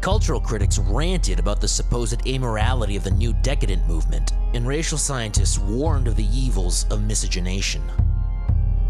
Cultural 0.00 0.40
critics 0.40 0.78
ranted 0.78 1.38
about 1.38 1.62
the 1.62 1.68
supposed 1.68 2.20
amorality 2.26 2.96
of 2.96 3.04
the 3.04 3.10
new 3.10 3.32
decadent 3.42 3.86
movement, 3.88 4.32
and 4.52 4.66
racial 4.66 4.98
scientists 4.98 5.58
warned 5.58 6.06
of 6.06 6.16
the 6.16 6.26
evils 6.26 6.84
of 6.90 7.02
miscegenation. 7.02 7.82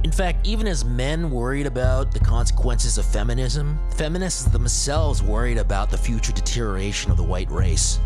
In 0.04 0.12
fact, 0.12 0.46
even 0.46 0.66
as 0.66 0.84
men 0.84 1.30
worried 1.30 1.64
about 1.64 2.12
the 2.12 2.20
consequences 2.20 2.98
of 2.98 3.06
feminism, 3.06 3.78
feminists 3.96 4.44
themselves 4.44 5.22
worried 5.22 5.56
about 5.56 5.90
the 5.90 5.96
future 5.96 6.30
deterioration 6.30 7.10
of 7.10 7.16
the 7.16 7.22
white 7.22 7.50
race. 7.50 7.98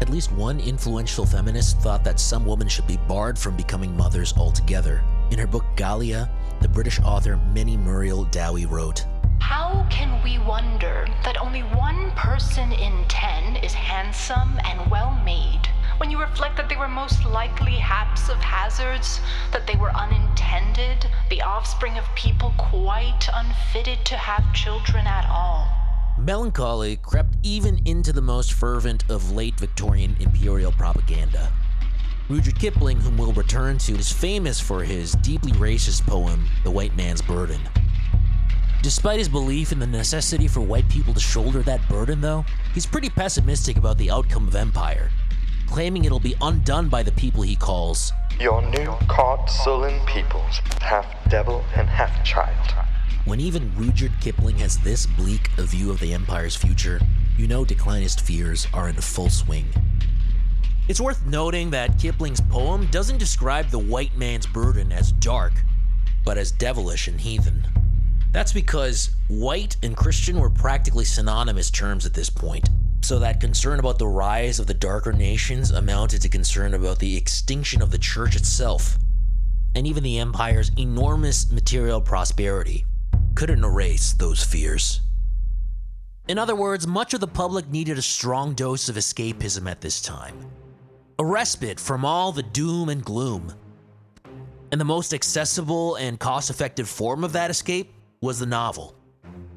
At 0.00 0.08
least 0.08 0.32
one 0.32 0.58
influential 0.58 1.26
feminist 1.26 1.78
thought 1.80 2.02
that 2.02 2.18
some 2.18 2.46
women 2.46 2.66
should 2.66 2.86
be 2.86 2.96
barred 2.96 3.38
from 3.38 3.58
becoming 3.58 3.94
mothers 3.94 4.32
altogether. 4.38 5.04
In 5.30 5.38
her 5.38 5.46
book 5.46 5.66
Gallia, 5.76 6.30
the 6.62 6.68
British 6.68 6.98
author 7.00 7.36
Minnie 7.52 7.76
Muriel 7.76 8.24
Dowie 8.24 8.64
wrote, 8.64 9.04
How 9.38 9.86
can 9.90 10.24
we 10.24 10.38
wonder 10.38 11.06
that 11.24 11.38
only 11.38 11.60
one 11.60 12.10
person 12.12 12.72
in 12.72 13.04
ten 13.08 13.56
is 13.56 13.74
handsome 13.74 14.58
and 14.64 14.90
well 14.90 15.10
made 15.26 15.68
when 15.98 16.10
you 16.10 16.20
reflect 16.20 16.56
that 16.56 16.68
they 16.68 16.76
were 16.76 16.88
most 16.88 17.24
likely 17.24 17.72
haps 17.72 18.28
of 18.28 18.38
hazards, 18.38 19.20
that 19.52 19.66
they 19.66 19.76
were 19.76 19.94
unintended, 19.94 21.06
the 21.30 21.42
offspring 21.42 21.98
of 21.98 22.04
people 22.14 22.52
quite 22.58 23.28
unfitted 23.32 24.04
to 24.06 24.16
have 24.16 24.52
children 24.54 25.06
at 25.06 25.26
all? 25.28 25.68
Melancholy 26.18 26.96
crept 26.96 27.36
even 27.42 27.80
into 27.84 28.12
the 28.12 28.22
most 28.22 28.52
fervent 28.52 29.04
of 29.10 29.32
late 29.32 29.58
Victorian 29.58 30.16
imperial 30.20 30.72
propaganda. 30.72 31.52
Rudyard 32.28 32.58
Kipling, 32.58 33.00
whom 33.00 33.18
we'll 33.18 33.32
return 33.32 33.76
to, 33.78 33.92
is 33.92 34.10
famous 34.10 34.58
for 34.58 34.82
his 34.82 35.12
deeply 35.16 35.52
racist 35.52 36.06
poem, 36.06 36.48
The 36.64 36.70
White 36.70 36.96
Man's 36.96 37.20
Burden. 37.20 37.60
Despite 38.82 39.18
his 39.18 39.28
belief 39.28 39.72
in 39.72 39.78
the 39.78 39.86
necessity 39.86 40.48
for 40.48 40.60
white 40.60 40.88
people 40.88 41.14
to 41.14 41.20
shoulder 41.20 41.62
that 41.62 41.86
burden, 41.88 42.20
though, 42.20 42.44
he's 42.72 42.86
pretty 42.86 43.10
pessimistic 43.10 43.76
about 43.76 43.98
the 43.98 44.10
outcome 44.10 44.48
of 44.48 44.54
empire, 44.54 45.10
claiming 45.68 46.04
it'll 46.04 46.20
be 46.20 46.34
undone 46.40 46.88
by 46.88 47.02
the 47.02 47.12
people 47.12 47.42
he 47.42 47.56
calls 47.56 48.12
Your 48.40 48.62
new 48.62 48.94
caught 49.08 49.50
sullen 49.50 50.04
peoples, 50.06 50.60
half 50.80 51.06
devil 51.28 51.64
and 51.74 51.88
half 51.88 52.24
child. 52.24 52.56
When 53.24 53.40
even 53.40 53.72
Rudyard 53.76 54.12
Kipling 54.20 54.58
has 54.58 54.78
this 54.78 55.06
bleak 55.06 55.50
a 55.56 55.62
view 55.62 55.90
of 55.90 56.00
the 56.00 56.12
Empire's 56.12 56.54
future, 56.56 57.00
you 57.38 57.46
know 57.46 57.64
declinist 57.64 58.20
fears 58.20 58.66
are 58.74 58.88
in 58.88 58.96
full 58.96 59.30
swing. 59.30 59.66
It's 60.86 61.00
worth 61.00 61.24
noting 61.24 61.70
that 61.70 61.98
Kipling's 61.98 62.42
poem 62.42 62.86
doesn't 62.90 63.16
describe 63.16 63.70
the 63.70 63.78
white 63.78 64.14
man's 64.16 64.46
burden 64.46 64.92
as 64.92 65.12
dark, 65.12 65.54
but 66.24 66.36
as 66.36 66.52
devilish 66.52 67.08
and 67.08 67.18
heathen. 67.18 67.66
That's 68.32 68.52
because 68.52 69.10
white 69.28 69.76
and 69.82 69.96
Christian 69.96 70.38
were 70.38 70.50
practically 70.50 71.04
synonymous 71.06 71.70
terms 71.70 72.04
at 72.04 72.12
this 72.12 72.28
point, 72.28 72.68
so 73.04 73.18
that 73.18 73.38
concern 73.38 73.78
about 73.78 73.98
the 73.98 74.08
rise 74.08 74.58
of 74.58 74.66
the 74.66 74.72
darker 74.72 75.12
nations 75.12 75.70
amounted 75.70 76.22
to 76.22 76.28
concern 76.28 76.72
about 76.72 76.98
the 76.98 77.16
extinction 77.16 77.82
of 77.82 77.90
the 77.90 77.98
church 77.98 78.34
itself, 78.34 78.96
and 79.74 79.86
even 79.86 80.02
the 80.02 80.18
empire's 80.18 80.70
enormous 80.78 81.50
material 81.52 82.00
prosperity 82.00 82.86
couldn't 83.34 83.62
erase 83.62 84.14
those 84.14 84.42
fears. 84.42 85.02
In 86.28 86.38
other 86.38 86.56
words, 86.56 86.86
much 86.86 87.12
of 87.12 87.20
the 87.20 87.26
public 87.26 87.68
needed 87.68 87.98
a 87.98 88.02
strong 88.02 88.54
dose 88.54 88.88
of 88.88 88.96
escapism 88.96 89.70
at 89.70 89.82
this 89.82 90.00
time. 90.00 90.38
A 91.18 91.24
respite 91.24 91.78
from 91.78 92.06
all 92.06 92.32
the 92.32 92.42
doom 92.42 92.88
and 92.88 93.04
gloom. 93.04 93.52
And 94.72 94.80
the 94.80 94.86
most 94.86 95.12
accessible 95.12 95.96
and 95.96 96.18
cost 96.18 96.48
effective 96.48 96.88
form 96.88 97.22
of 97.22 97.34
that 97.34 97.50
escape 97.50 97.92
was 98.22 98.38
the 98.38 98.46
novel. 98.46 98.96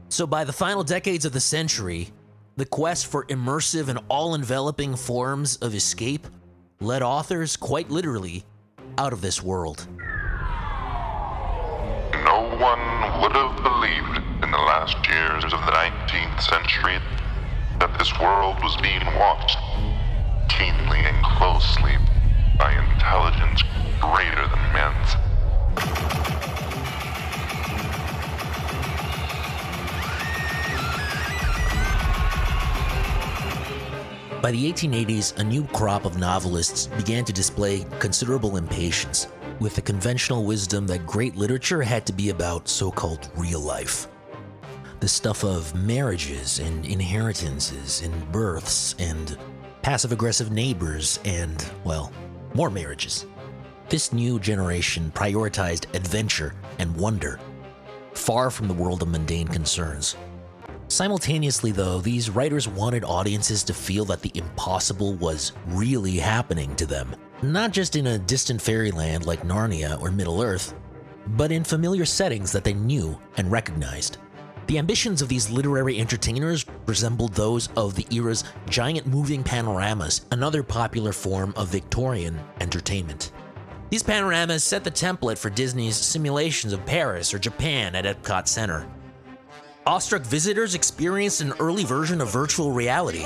So 0.09 0.27
by 0.27 0.43
the 0.43 0.51
final 0.51 0.83
decades 0.83 1.23
of 1.23 1.31
the 1.31 1.39
century, 1.39 2.11
the 2.57 2.65
quest 2.65 3.05
for 3.05 3.23
immersive 3.25 3.87
and 3.87 3.99
all 4.09 4.33
enveloping 4.33 4.95
forms 4.95 5.57
of 5.57 5.73
escape 5.75 6.27
led 6.79 7.01
authors, 7.01 7.55
quite 7.55 7.89
literally, 7.89 8.43
out 8.97 9.13
of 9.13 9.21
this 9.21 9.41
world. 9.41 9.87
No 12.25 12.49
one 12.59 12.81
would 13.21 13.31
have 13.33 13.55
believed 13.63 14.17
in 14.43 14.51
the 14.51 14.57
last 14.57 14.97
years 15.07 15.43
of 15.45 15.51
the 15.51 15.71
19th 15.71 16.41
century 16.41 16.99
that 17.79 17.95
this 17.99 18.11
world 18.19 18.57
was 18.63 18.75
being 18.77 19.05
watched 19.17 19.57
keenly 20.49 20.99
and 20.99 21.23
closely 21.37 21.95
By 34.47 34.51
the 34.51 34.71
1880s, 34.71 35.37
a 35.39 35.43
new 35.43 35.65
crop 35.65 36.05
of 36.05 36.17
novelists 36.19 36.87
began 36.87 37.25
to 37.25 37.33
display 37.33 37.85
considerable 37.99 38.55
impatience 38.55 39.27
with 39.59 39.75
the 39.75 39.81
conventional 39.81 40.45
wisdom 40.45 40.87
that 40.87 41.05
great 41.05 41.35
literature 41.35 41.81
had 41.81 42.05
to 42.05 42.13
be 42.13 42.29
about 42.29 42.69
so 42.69 42.89
called 42.89 43.29
real 43.35 43.59
life. 43.59 44.07
The 45.01 45.07
stuff 45.09 45.43
of 45.43 45.75
marriages 45.75 46.59
and 46.59 46.85
inheritances 46.85 48.03
and 48.03 48.31
births 48.31 48.95
and 48.99 49.37
passive 49.81 50.13
aggressive 50.13 50.49
neighbors 50.49 51.19
and, 51.25 51.69
well, 51.83 52.13
more 52.53 52.69
marriages. 52.69 53.25
This 53.89 54.13
new 54.13 54.39
generation 54.39 55.11
prioritized 55.13 55.93
adventure 55.93 56.55
and 56.79 56.95
wonder, 56.95 57.37
far 58.13 58.49
from 58.49 58.69
the 58.69 58.73
world 58.73 59.01
of 59.01 59.09
mundane 59.09 59.49
concerns. 59.49 60.15
Simultaneously, 60.89 61.71
though, 61.71 61.99
these 61.99 62.29
writers 62.29 62.67
wanted 62.67 63.03
audiences 63.03 63.63
to 63.65 63.73
feel 63.73 64.05
that 64.05 64.21
the 64.21 64.31
impossible 64.35 65.13
was 65.15 65.51
really 65.67 66.15
happening 66.17 66.73
to 66.77 66.85
them, 66.85 67.13
not 67.41 67.71
just 67.71 67.97
in 67.97 68.07
a 68.07 68.17
distant 68.17 68.61
fairyland 68.61 69.25
like 69.25 69.43
Narnia 69.43 70.01
or 70.01 70.11
Middle 70.11 70.41
Earth, 70.41 70.73
but 71.35 71.51
in 71.51 71.65
familiar 71.65 72.05
settings 72.05 72.53
that 72.53 72.63
they 72.63 72.73
knew 72.73 73.19
and 73.35 73.51
recognized. 73.51 74.17
The 74.67 74.77
ambitions 74.77 75.21
of 75.21 75.27
these 75.27 75.49
literary 75.49 75.99
entertainers 75.99 76.65
resembled 76.85 77.33
those 77.33 77.67
of 77.75 77.95
the 77.95 78.07
era's 78.11 78.45
giant 78.69 79.07
moving 79.07 79.43
panoramas, 79.43 80.25
another 80.31 80.63
popular 80.63 81.11
form 81.11 81.53
of 81.57 81.67
Victorian 81.67 82.39
entertainment. 82.61 83.31
These 83.89 84.03
panoramas 84.03 84.63
set 84.63 84.83
the 84.83 84.91
template 84.91 85.37
for 85.37 85.49
Disney's 85.49 85.95
simulations 85.95 86.73
of 86.73 86.85
Paris 86.85 87.33
or 87.33 87.39
Japan 87.39 87.95
at 87.95 88.05
Epcot 88.05 88.47
Center. 88.47 88.87
Awestruck 89.87 90.23
visitors 90.23 90.75
experienced 90.75 91.39
an 91.39 91.53
early 91.61 91.85
version 91.85 92.19
of 92.19 92.29
virtual 92.29 92.73
reality 92.73 93.25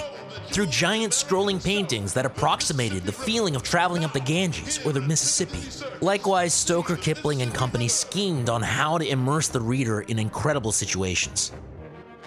through 0.51 0.67
giant 0.67 1.11
scrolling 1.11 1.63
paintings 1.63 2.13
that 2.13 2.23
approximated 2.23 3.03
the 3.03 3.11
feeling 3.11 3.55
of 3.55 3.63
traveling 3.63 4.03
up 4.03 4.13
the 4.13 4.19
Ganges 4.19 4.79
or 4.85 4.91
the 4.91 5.01
Mississippi. 5.01 5.63
Likewise, 6.01 6.53
Stoker 6.53 6.95
Kipling 6.95 7.41
and 7.41 7.51
company 7.51 7.87
schemed 7.87 8.47
on 8.47 8.61
how 8.61 8.99
to 8.99 9.09
immerse 9.09 9.47
the 9.47 9.59
reader 9.59 10.01
in 10.01 10.19
incredible 10.19 10.71
situations. 10.71 11.51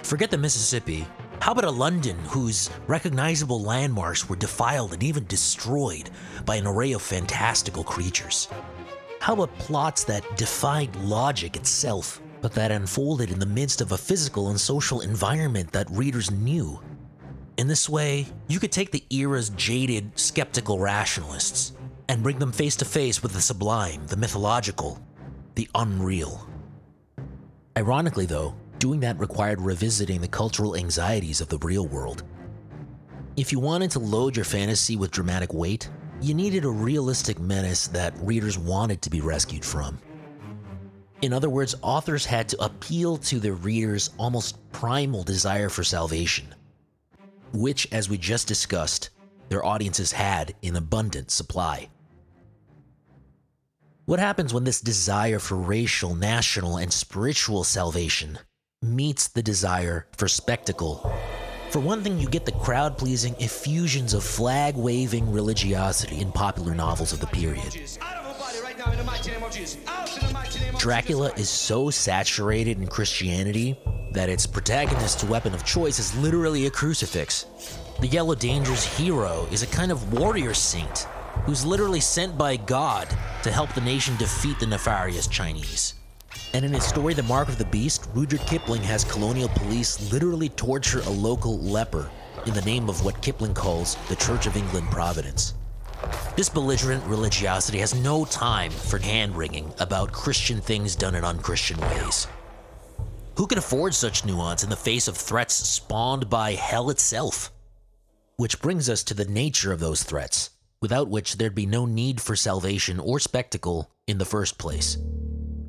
Forget 0.03 0.33
the 0.33 0.39
Mississippi. 0.39 1.07
How 1.39 1.53
about 1.53 1.67
a 1.67 1.71
London 1.71 2.19
whose 2.25 2.71
recognizable 2.89 3.63
landmarks 3.63 4.29
were 4.29 4.35
defiled 4.35 4.95
and 4.95 5.05
even 5.05 5.27
destroyed 5.27 6.11
by 6.45 6.57
an 6.57 6.67
array 6.67 6.91
of 6.91 7.03
fantastical 7.03 7.85
creatures? 7.85 8.49
How 9.21 9.35
about 9.35 9.57
plots 9.59 10.03
that 10.05 10.37
defied 10.37 10.97
logic 10.97 11.55
itself? 11.55 12.21
But 12.45 12.53
that 12.53 12.71
unfolded 12.71 13.33
in 13.33 13.39
the 13.39 13.47
midst 13.47 13.81
of 13.81 13.93
a 13.93 13.97
physical 13.97 14.51
and 14.51 14.61
social 14.61 15.01
environment 15.01 15.73
that 15.73 15.91
readers 15.91 16.31
knew. 16.31 16.79
In 17.57 17.69
this 17.69 17.89
way, 17.89 18.27
you 18.49 18.61
could 18.61 18.71
take 18.71 18.91
the 18.91 19.03
era's 19.09 19.49
jaded, 19.49 20.11
skeptical 20.19 20.79
rationalists 20.79 21.73
and 22.07 22.23
bring 22.23 22.39
them 22.39 22.53
face 22.53 22.77
to 22.77 22.85
face 22.85 23.23
with 23.23 23.33
the 23.33 23.41
sublime, 23.41 24.07
the 24.09 24.19
mythological, 24.19 25.03
the 25.55 25.67
unreal. 25.75 26.47
Ironically, 27.79 28.27
though, 28.27 28.55
doing 28.79 29.01
that 29.01 29.19
required 29.19 29.63
revisiting 29.63 30.21
the 30.21 30.29
cultural 30.29 30.77
anxieties 30.77 31.41
of 31.41 31.49
the 31.49 31.59
real 31.61 31.87
world. 31.87 32.25
If 33.39 33.53
you 33.53 33.59
wanted 33.59 33.91
to 33.93 34.01
load 34.01 34.37
your 34.37 34.45
fantasy 34.45 34.97
with 34.97 35.13
dramatic 35.13 35.55
weight, 35.55 35.89
you 36.21 36.35
needed 36.35 36.67
a 36.67 36.69
realistic 36.69 37.39
menace 37.39 37.87
that 37.87 38.15
readers 38.19 38.59
wanted 38.59 39.01
to 39.01 39.09
be 39.09 39.23
rescued 39.23 39.65
from. 39.65 39.99
In 41.23 41.33
other 41.33 41.49
words, 41.49 41.75
authors 41.83 42.27
had 42.27 42.49
to 42.51 42.65
appeal 42.65 43.17
to 43.19 43.41
their 43.41 43.55
readers' 43.55 44.11
almost 44.19 44.59
primal 44.73 45.23
desire 45.23 45.69
for 45.69 45.85
salvation, 45.85 46.55
which, 47.53 47.89
as 47.93 48.09
we 48.09 48.19
just 48.19 48.47
discussed, 48.47 49.11
their 49.49 49.65
audiences 49.65 50.13
had 50.13 50.55
in 50.63 50.77
abundant 50.77 51.31
supply. 51.31 51.89
What 54.07 54.19
happens 54.19 54.53
when 54.53 54.65
this 54.65 54.83
desire 54.83 55.39
for 55.39 55.57
racial, 55.57 56.15
national, 56.15 56.77
and 56.77 56.93
spiritual 56.93 57.65
salvation 57.65 58.39
meets 58.83 59.29
the 59.29 59.43
desire 59.43 60.07
for 60.17 60.29
spectacle? 60.29 61.11
For 61.71 61.81
one 61.81 62.03
thing, 62.03 62.19
you 62.19 62.29
get 62.29 62.45
the 62.45 62.53
crowd 62.53 62.99
pleasing 62.99 63.35
effusions 63.41 64.13
of 64.13 64.23
flag 64.23 64.77
waving 64.77 65.33
religiosity 65.33 66.21
in 66.21 66.33
popular 66.33 66.75
novels 66.75 67.13
of 67.15 67.21
the 67.21 67.27
period. 67.29 67.75
Dracula 70.85 71.33
is 71.39 71.49
so 71.49 71.89
saturated 71.89 72.79
in 72.79 72.87
Christianity 72.87 73.75
that 74.13 74.29
its 74.29 74.47
protagonist's 74.47 75.25
weapon 75.25 75.55
of 75.55 75.65
choice 75.65 75.99
is 75.99 76.15
literally 76.19 76.67
a 76.67 76.71
crucifix. 76.71 77.47
The 78.01 78.07
Yellow 78.07 78.35
Danger's 78.35 78.85
hero 78.85 79.49
is 79.51 79.63
a 79.63 79.67
kind 79.69 79.91
of 79.91 80.13
warrior 80.13 80.53
saint 80.53 81.09
who's 81.47 81.65
literally 81.65 82.01
sent 82.01 82.37
by 82.37 82.57
God 82.57 83.09
to 83.45 83.51
help 83.51 83.73
the 83.73 83.81
nation 83.81 84.15
defeat 84.19 84.61
the 84.61 84.67
nefarious 84.67 85.27
Chinese. 85.27 85.95
And 86.53 86.67
in 86.67 86.75
his 86.75 86.85
story, 86.85 87.15
The 87.15 87.23
Mark 87.23 87.49
of 87.49 87.57
the 87.57 87.65
Beast, 87.65 88.07
Rudyard 88.13 88.47
Kipling 88.47 88.83
has 88.83 89.05
colonial 89.05 89.49
police 89.49 90.13
literally 90.13 90.51
torture 90.51 91.01
a 91.01 91.09
local 91.09 91.59
leper 91.61 92.11
in 92.45 92.53
the 92.53 92.61
name 92.61 92.91
of 92.91 93.03
what 93.03 93.23
Kipling 93.23 93.55
calls 93.55 93.97
the 94.11 94.17
Church 94.17 94.47
of 94.47 94.55
England 94.55 94.91
Providence. 94.91 95.55
This 96.37 96.49
belligerent 96.49 97.05
religiosity 97.05 97.79
has 97.79 97.95
no 97.95 98.25
time 98.25 98.71
for 98.71 98.99
hand 98.99 99.37
wringing 99.37 99.73
about 99.79 100.13
Christian 100.13 100.61
things 100.61 100.97
done 100.97 101.15
in 101.15 101.25
unchristian 101.25 101.81
ways. 101.81 102.27
Who 103.37 103.47
can 103.47 103.59
afford 103.59 103.95
such 103.95 104.25
nuance 104.25 104.63
in 104.63 104.71
the 104.71 104.77
face 104.77 105.09
of 105.09 105.17
threats 105.17 105.55
spawned 105.55 106.31
by 106.31 106.53
hell 106.53 106.91
itself? 106.91 107.51
Which 108.37 108.61
brings 108.61 108.89
us 108.89 109.03
to 109.05 109.15
the 109.15 109.25
nature 109.25 109.73
of 109.73 109.81
those 109.81 110.03
threats, 110.03 110.51
without 110.81 111.09
which 111.09 111.37
there'd 111.37 111.55
be 111.55 111.67
no 111.67 111.87
need 111.87 112.21
for 112.21 112.37
salvation 112.37 113.01
or 113.01 113.19
spectacle 113.19 113.91
in 114.07 114.19
the 114.19 114.25
first 114.25 114.59
place. 114.59 114.99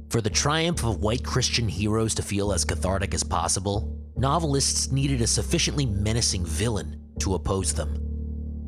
For 0.09 0.21
the 0.21 0.29
triumph 0.29 0.83
of 0.83 1.01
white 1.01 1.23
Christian 1.23 1.67
heroes 1.67 2.13
to 2.15 2.21
feel 2.21 2.53
as 2.53 2.65
cathartic 2.65 3.13
as 3.13 3.23
possible, 3.23 3.99
novelists 4.15 4.91
needed 4.91 5.21
a 5.21 5.27
sufficiently 5.27 5.85
menacing 5.85 6.45
villain 6.45 7.01
to 7.19 7.33
oppose 7.33 7.73
them. 7.73 8.14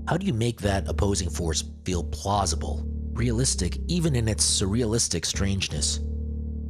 How 0.08 0.16
do 0.16 0.26
you 0.26 0.34
make 0.34 0.62
that 0.62 0.88
opposing 0.88 1.30
force 1.30 1.66
feel 1.84 2.02
plausible, 2.02 2.86
realistic, 3.12 3.78
even 3.90 4.16
in 4.16 4.30
its 4.30 4.46
surrealistic 4.46 5.26
strangeness? 5.26 6.00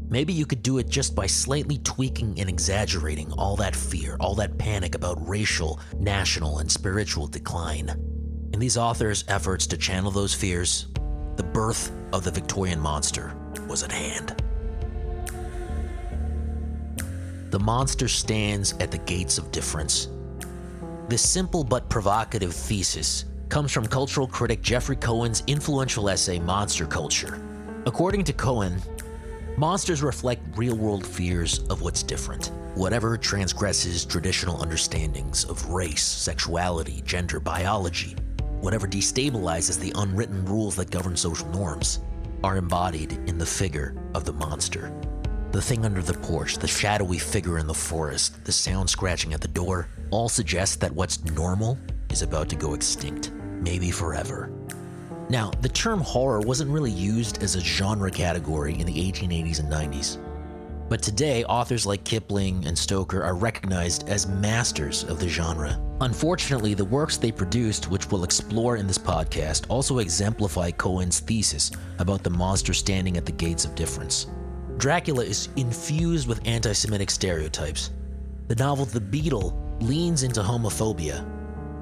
Maybe 0.09 0.33
you 0.33 0.47
could 0.47 0.63
do 0.63 0.79
it 0.79 0.89
just 0.89 1.13
by 1.13 1.27
slightly 1.27 1.77
tweaking 1.83 2.39
and 2.39 2.49
exaggerating 2.49 3.31
all 3.33 3.55
that 3.57 3.75
fear, 3.75 4.17
all 4.19 4.33
that 4.35 4.57
panic 4.57 4.95
about 4.95 5.27
racial, 5.27 5.79
national, 5.99 6.57
and 6.57 6.71
spiritual 6.71 7.27
decline. 7.27 7.89
In 8.53 8.59
these 8.59 8.75
authors' 8.75 9.23
efforts 9.27 9.67
to 9.67 9.77
channel 9.77 10.09
those 10.09 10.33
fears, 10.33 10.87
the 11.35 11.43
birth 11.43 11.91
of 12.13 12.23
the 12.23 12.31
Victorian 12.31 12.79
monster 12.79 13.35
was 13.67 13.83
at 13.83 13.91
hand. 13.91 14.41
The 17.51 17.59
monster 17.59 18.07
stands 18.07 18.73
at 18.79 18.89
the 18.89 18.97
gates 18.97 19.37
of 19.37 19.51
difference. 19.51 20.07
This 21.09 21.21
simple 21.21 21.63
but 21.63 21.87
provocative 21.87 22.53
thesis 22.53 23.23
comes 23.47 23.71
from 23.71 23.87
cultural 23.87 24.27
critic 24.27 24.61
Jeffrey 24.61 24.97
Cohen's 24.97 25.41
influential 25.47 26.09
essay 26.09 26.37
Monster 26.37 26.85
Culture. 26.85 27.41
According 27.85 28.25
to 28.25 28.33
Cohen, 28.33 28.81
monsters 29.55 30.03
reflect 30.03 30.41
real 30.57 30.75
world 30.75 31.07
fears 31.07 31.59
of 31.69 31.81
what's 31.81 32.03
different, 32.03 32.51
whatever 32.75 33.15
transgresses 33.15 34.03
traditional 34.03 34.61
understandings 34.61 35.45
of 35.45 35.69
race, 35.69 36.03
sexuality, 36.03 37.01
gender, 37.05 37.39
biology, 37.39 38.17
whatever 38.59 38.85
destabilizes 38.85 39.79
the 39.79 39.93
unwritten 39.95 40.43
rules 40.43 40.75
that 40.75 40.91
govern 40.91 41.15
social 41.15 41.47
norms, 41.51 42.01
are 42.43 42.57
embodied 42.57 43.13
in 43.29 43.37
the 43.37 43.45
figure 43.45 43.95
of 44.13 44.25
the 44.25 44.33
monster. 44.33 44.91
The 45.53 45.61
thing 45.61 45.85
under 45.85 46.01
the 46.01 46.15
porch, 46.15 46.57
the 46.57 46.67
shadowy 46.67 47.17
figure 47.17 47.59
in 47.59 47.65
the 47.67 47.73
forest, 47.73 48.43
the 48.43 48.51
sound 48.51 48.89
scratching 48.89 49.33
at 49.33 49.39
the 49.39 49.47
door, 49.47 49.87
all 50.11 50.29
suggest 50.29 50.79
that 50.81 50.91
what's 50.91 51.23
normal 51.25 51.77
is 52.11 52.21
about 52.21 52.49
to 52.49 52.55
go 52.55 52.73
extinct 52.73 53.31
maybe 53.61 53.91
forever. 53.91 54.51
Now, 55.29 55.51
the 55.61 55.69
term 55.69 55.99
horror 55.99 56.39
wasn't 56.39 56.71
really 56.71 56.91
used 56.91 57.43
as 57.43 57.55
a 57.55 57.61
genre 57.61 58.09
category 58.09 58.79
in 58.79 58.85
the 58.85 58.93
1880s 58.93 59.59
and 59.59 59.71
90s. 59.71 60.17
But 60.89 61.01
today, 61.01 61.43
authors 61.43 61.85
like 61.85 62.05
Kipling 62.05 62.65
and 62.65 62.77
Stoker 62.77 63.21
are 63.21 63.35
recognized 63.35 64.07
as 64.07 64.25
masters 64.25 65.03
of 65.03 65.19
the 65.19 65.27
genre. 65.27 65.77
Unfortunately, 65.99 66.73
the 66.73 66.85
works 66.85 67.17
they 67.17 67.31
produced, 67.31 67.91
which 67.91 68.09
we'll 68.09 68.23
explore 68.23 68.77
in 68.77 68.87
this 68.87 68.97
podcast, 68.97 69.65
also 69.67 69.97
exemplify 69.97 70.71
Cohen's 70.71 71.19
thesis 71.19 71.71
about 71.99 72.23
the 72.23 72.29
monster 72.29 72.73
standing 72.73 73.17
at 73.17 73.25
the 73.25 73.33
gates 73.33 73.65
of 73.65 73.75
difference. 73.75 74.27
Dracula 74.77 75.25
is 75.25 75.49
infused 75.57 76.27
with 76.27 76.39
anti 76.45 76.71
Semitic 76.71 77.09
stereotypes. 77.09 77.91
The 78.47 78.55
novel 78.55 78.85
The 78.85 79.01
Beetle 79.01 79.66
leans 79.81 80.23
into 80.23 80.41
homophobia, 80.41 81.25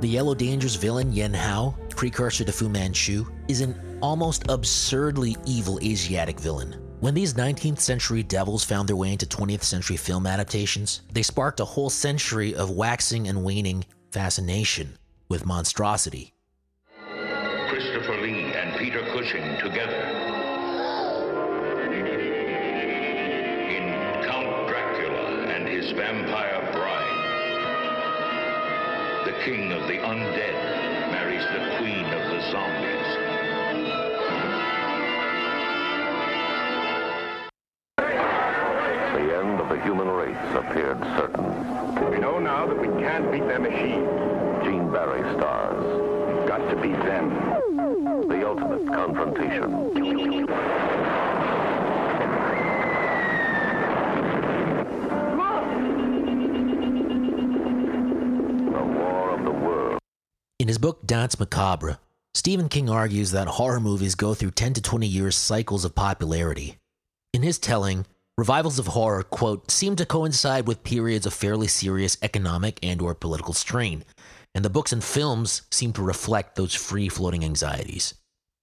the 0.02 0.08
Yellow 0.10 0.36
Danger's 0.36 0.76
villain, 0.76 1.12
Yen 1.12 1.34
How, 1.34 1.76
precursor 1.90 2.44
to 2.44 2.52
Fu 2.52 2.68
Manchu, 2.68 3.26
is 3.48 3.62
an 3.62 3.98
almost 4.02 4.44
absurdly 4.50 5.36
evil 5.46 5.80
Asiatic 5.82 6.40
villain. 6.40 6.76
When 7.00 7.14
these 7.14 7.34
19th 7.34 7.80
century 7.80 8.24
devils 8.24 8.64
found 8.64 8.90
their 8.90 8.96
way 8.96 9.12
into 9.12 9.26
20th 9.26 9.64
century 9.64 9.98
film 9.98 10.28
adaptations, 10.28 11.02
they 11.14 11.24
sparked 11.24 11.60
a 11.60 11.66
whole 11.66 11.90
century 11.90 12.54
of 12.56 12.72
waxing 12.72 13.28
and 13.28 13.44
waning 13.44 13.86
fascination 14.12 14.98
with 15.30 15.46
monstrosity. 15.46 16.34
Christopher 17.70 18.22
Lee 18.22 18.54
and 18.54 18.78
Peter 18.78 19.02
Cushing 19.14 19.58
together. 19.60 20.02
In 23.70 24.24
Count 24.24 24.68
Dracula 24.68 25.46
and 25.48 25.68
his 25.68 25.92
vampire 25.92 26.55
the 29.26 29.32
king 29.44 29.72
of 29.72 29.88
the 29.88 29.98
undead 29.98 30.54
marries 31.12 31.42
the 31.46 31.78
queen 31.78 32.06
of 32.06 32.30
the 32.30 32.42
zombies. 32.52 33.08
The 39.16 39.36
end 39.36 39.60
of 39.60 39.70
the 39.70 39.82
human 39.82 40.08
race 40.10 40.38
appeared 40.54 41.00
certain. 41.18 42.12
We 42.12 42.20
know 42.20 42.38
now 42.38 42.68
that 42.68 42.80
we 42.80 42.88
can't 43.02 43.32
beat 43.32 43.48
their 43.48 43.60
machine. 43.60 44.06
Gene 44.64 44.92
Barry 44.92 45.24
stars. 45.40 46.48
Got 46.48 46.70
to 46.70 46.76
beat 46.76 47.00
them. 47.04 47.32
The 48.30 48.48
ultimate 48.48 48.86
confrontation. 48.94 50.45
Book 60.86 61.04
Danse 61.04 61.40
Macabre, 61.40 61.98
Stephen 62.36 62.70
King 62.70 62.92
argues 62.92 63.32
that 63.32 63.48
horror 63.48 63.80
movies 63.80 64.14
go 64.14 64.36
through 64.36 64.52
10 64.52 64.74
to 64.74 64.82
20 64.84 65.08
years 65.08 65.36
cycles 65.36 65.84
of 65.84 65.96
popularity. 65.96 66.78
In 67.34 67.42
his 67.42 67.58
telling, 67.58 68.06
revivals 68.38 68.78
of 68.78 68.86
horror, 68.86 69.24
quote, 69.24 69.72
seem 69.72 69.96
to 69.96 70.06
coincide 70.06 70.68
with 70.68 70.84
periods 70.84 71.26
of 71.26 71.34
fairly 71.34 71.66
serious 71.66 72.20
economic 72.22 72.78
and 72.84 73.02
or 73.02 73.16
political 73.16 73.56
strain, 73.56 74.04
and 74.54 74.64
the 74.64 74.70
books 74.70 74.94
and 74.94 75.04
films 75.04 75.64
seem 75.72 75.92
to 75.94 76.04
reflect 76.04 76.54
those 76.54 76.76
free-floating 76.76 77.44
anxieties. 77.44 78.14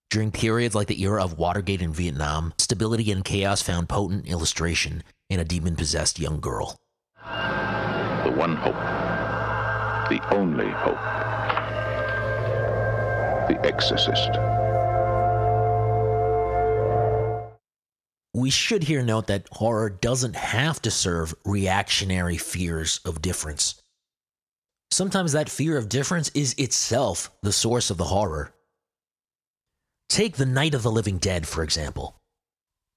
During 0.08 0.30
periods 0.30 0.76
like 0.76 0.86
the 0.86 1.02
era 1.02 1.24
of 1.24 1.38
Watergate 1.38 1.82
in 1.82 1.92
Vietnam, 1.92 2.54
stability 2.56 3.10
and 3.10 3.24
chaos 3.24 3.62
found 3.62 3.88
potent 3.88 4.28
illustration 4.28 5.02
in 5.28 5.40
a 5.40 5.44
demon-possessed 5.44 6.20
young 6.20 6.38
girl. 6.38 6.78
The 7.24 8.30
one 8.30 8.54
hope. 8.54 8.76
The 10.08 10.24
only 10.32 10.70
hope. 10.70 11.21
The 13.52 13.66
Exorcist. 13.66 14.30
We 18.34 18.48
should 18.48 18.84
here 18.84 19.02
note 19.02 19.26
that 19.26 19.48
horror 19.52 19.90
doesn't 19.90 20.36
have 20.36 20.80
to 20.82 20.90
serve 20.90 21.34
reactionary 21.44 22.38
fears 22.38 23.00
of 23.04 23.20
difference. 23.20 23.82
Sometimes 24.90 25.32
that 25.32 25.50
fear 25.50 25.76
of 25.76 25.90
difference 25.90 26.30
is 26.34 26.54
itself 26.54 27.30
the 27.42 27.52
source 27.52 27.90
of 27.90 27.98
the 27.98 28.04
horror. 28.04 28.54
Take 30.08 30.36
The 30.36 30.46
Night 30.46 30.74
of 30.74 30.82
the 30.82 30.90
Living 30.90 31.18
Dead, 31.18 31.46
for 31.46 31.62
example. 31.62 32.16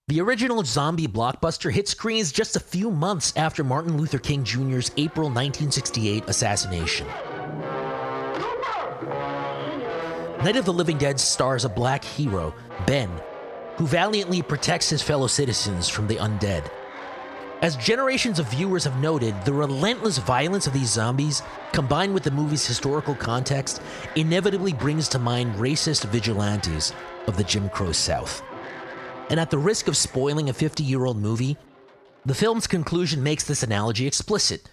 The 0.07 0.21
original 0.21 0.63
zombie 0.63 1.07
blockbuster 1.07 1.71
hit 1.71 1.89
screens 1.89 2.31
just 2.31 2.55
a 2.55 2.61
few 2.61 2.91
months 2.91 3.33
after 3.35 3.63
Martin 3.63 3.97
Luther 3.97 4.19
King 4.19 4.45
Jr.'s 4.45 4.91
April 4.95 5.27
1968 5.27 6.29
assassination. 6.29 7.07
Night 10.45 10.57
of 10.57 10.65
the 10.65 10.73
Living 10.73 10.99
Dead 10.99 11.19
stars 11.19 11.65
a 11.65 11.69
black 11.69 12.03
hero, 12.03 12.53
Ben, 12.85 13.09
who 13.77 13.87
valiantly 13.87 14.43
protects 14.43 14.87
his 14.87 15.01
fellow 15.01 15.25
citizens 15.25 15.89
from 15.89 16.05
the 16.05 16.17
undead. 16.17 16.69
As 17.63 17.75
generations 17.77 18.37
of 18.37 18.45
viewers 18.49 18.83
have 18.83 18.99
noted, 18.99 19.33
the 19.43 19.51
relentless 19.51 20.19
violence 20.19 20.67
of 20.67 20.73
these 20.73 20.91
zombies, 20.91 21.41
combined 21.73 22.13
with 22.13 22.21
the 22.21 22.29
movie's 22.29 22.63
historical 22.63 23.15
context, 23.15 23.81
inevitably 24.15 24.71
brings 24.71 25.07
to 25.07 25.17
mind 25.17 25.55
racist 25.55 26.07
vigilantes 26.11 26.93
of 27.25 27.37
the 27.37 27.43
Jim 27.43 27.67
Crow 27.67 27.91
South. 27.91 28.43
And 29.31 29.39
at 29.39 29.49
the 29.49 29.57
risk 29.57 29.87
of 29.87 29.97
spoiling 29.97 30.49
a 30.49 30.53
50 30.53 30.83
year 30.83 31.05
old 31.05 31.17
movie, 31.17 31.57
the 32.23 32.35
film's 32.35 32.67
conclusion 32.67 33.23
makes 33.23 33.45
this 33.45 33.63
analogy 33.63 34.05
explicit. 34.05 34.69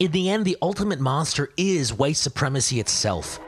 In 0.00 0.10
the 0.10 0.28
end, 0.28 0.44
the 0.44 0.56
ultimate 0.60 0.98
monster 0.98 1.50
is 1.56 1.94
white 1.94 2.16
supremacy 2.16 2.80
itself. 2.80 3.38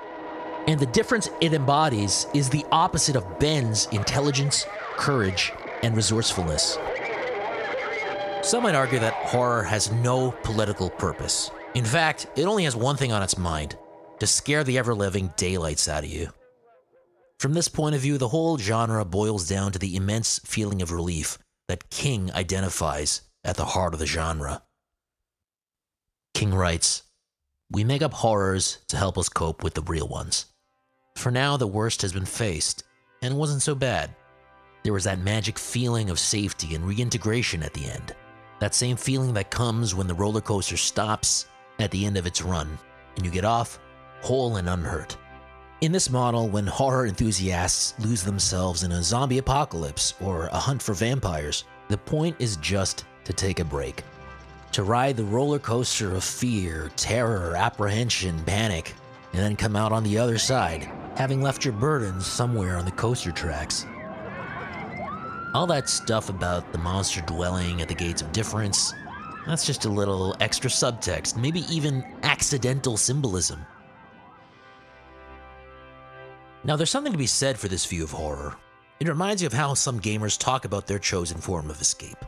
And 0.67 0.81
the 0.81 0.87
difference 0.87 1.29
it 1.41 1.53
embodies 1.53 2.27
is 2.33 2.49
the 2.49 2.65
opposite 2.73 3.17
of 3.17 3.39
Ben's 3.39 3.87
intelligence, 3.93 4.67
courage, 4.97 5.53
and 5.83 5.95
resourcefulness. 5.95 6.79
Some 8.43 8.63
might 8.63 8.75
argue 8.75 8.99
that 8.99 9.15
horror 9.15 9.63
has 9.63 9.93
no 9.93 10.33
political 10.43 10.91
purpose. 10.91 11.51
In 11.75 11.85
fact, 11.85 12.27
it 12.37 12.45
only 12.45 12.65
has 12.65 12.77
one 12.77 12.97
thing 12.97 13.13
on 13.13 13.23
its 13.23 13.37
mind 13.37 13.77
to 14.21 14.27
scare 14.27 14.65
the 14.65 14.79
ever 14.79 14.95
living 14.95 15.33
daylights 15.37 15.89
out 15.89 16.05
of 16.05 16.11
you. 16.11 16.31
From 17.39 17.53
this 17.53 17.69
point 17.69 17.95
of 17.95 18.01
view, 18.01 18.17
the 18.17 18.29
whole 18.29 18.57
genre 18.57 19.05
boils 19.05 19.49
down 19.49 19.73
to 19.73 19.79
the 19.79 19.97
immense 19.97 20.41
feeling 20.45 20.81
of 20.81 20.93
relief 20.93 21.37
that 21.69 21.91
King 21.91 22.31
identifies 22.33 23.23
at 23.43 23.57
the 23.57 23.65
heart 23.65 23.93
of 23.93 24.01
the 24.01 24.07
genre. 24.07 24.63
King 26.33 26.55
writes, 26.55 27.03
We 27.71 27.85
make 27.85 28.03
up 28.03 28.15
horrors 28.15 28.79
to 28.89 28.97
help 28.97 29.19
us 29.19 29.29
cope 29.29 29.63
with 29.63 29.75
the 29.75 29.83
real 29.83 30.09
ones. 30.09 30.47
For 31.17 31.31
now, 31.31 31.57
the 31.57 31.67
worst 31.67 32.03
has 32.03 32.13
been 32.13 32.27
faced, 32.27 32.85
and 33.23 33.37
wasn't 33.37 33.63
so 33.63 33.75
bad. 33.75 34.15
There 34.83 34.93
was 34.93 35.05
that 35.05 35.21
magic 35.21 35.59
feeling 35.59 36.11
of 36.11 36.19
safety 36.19 36.75
and 36.75 36.85
reintegration 36.85 37.63
at 37.63 37.73
the 37.73 37.87
end. 37.87 38.15
That 38.61 38.75
same 38.75 38.97
feeling 38.97 39.33
that 39.35 39.51
comes 39.51 39.95
when 39.95 40.07
the 40.07 40.15
roller 40.15 40.43
coaster 40.43 40.77
stops 40.77 41.47
at 41.79 41.91
the 41.91 42.05
end 42.05 42.17
of 42.17 42.27
its 42.27 42.43
run, 42.43 42.79
and 43.17 43.25
you 43.25 43.31
get 43.31 43.45
off 43.45 43.79
whole 44.21 44.57
and 44.57 44.69
unhurt. 44.69 45.17
In 45.81 45.93
this 45.93 46.11
model, 46.11 46.49
when 46.49 46.67
horror 46.67 47.07
enthusiasts 47.07 47.95
lose 47.99 48.23
themselves 48.23 48.83
in 48.83 48.93
a 48.93 49.03
zombie 49.03 49.39
apocalypse 49.39 50.15
or 50.21 50.47
a 50.47 50.59
hunt 50.59 50.83
for 50.83 50.95
vampires, 50.95 51.65
the 51.89 51.99
point 51.99 52.37
is 52.39 52.57
just 52.59 53.05
to 53.25 53.33
take 53.33 53.61
a 53.61 53.65
break. 53.65 54.03
To 54.73 54.83
ride 54.83 55.17
the 55.17 55.25
roller 55.25 55.59
coaster 55.59 56.15
of 56.15 56.25
fear, 56.25 56.91
terror, 56.97 57.55
apprehension, 57.57 58.43
panic, 58.45 58.95
and 59.33 59.43
then 59.43 59.57
come 59.57 59.77
out 59.77 59.93
on 59.93 60.05
the 60.05 60.19
other 60.19 60.39
side, 60.39 60.89
having 61.17 61.41
left 61.41 61.65
your 61.65 61.75
burdens 61.75 62.27
somewhere 62.27 62.77
on 62.77 62.85
the 62.85 62.91
coaster 62.93 63.33
tracks. 63.33 63.87
All 65.55 65.67
that 65.69 65.89
stuff 65.89 66.29
about 66.29 66.73
the 66.73 66.79
monster 66.79 67.21
dwelling 67.23 67.81
at 67.81 67.89
the 67.89 67.95
gates 67.95 68.23
of 68.23 68.33
difference, 68.33 68.93
that's 69.47 69.67
just 69.67 69.85
a 69.85 69.91
little 69.91 70.35
extra 70.41 70.71
subtext, 70.71 71.37
maybe 71.37 71.61
even 71.73 72.05
accidental 72.23 72.97
symbolism. 72.97 73.65
Now, 76.65 76.77
there's 76.77 76.91
something 76.91 77.13
to 77.13 77.19
be 77.19 77.27
said 77.27 77.59
for 77.59 77.69
this 77.69 77.85
view 77.85 78.05
of 78.05 78.11
horror. 78.11 78.57
It 79.01 79.09
reminds 79.09 79.43
you 79.43 79.47
of 79.47 79.53
how 79.53 79.75
some 79.75 80.01
gamers 80.01 80.39
talk 80.39 80.65
about 80.65 80.87
their 80.87 80.99
chosen 80.99 81.39
form 81.39 81.69
of 81.69 81.81
escape. 81.81 82.25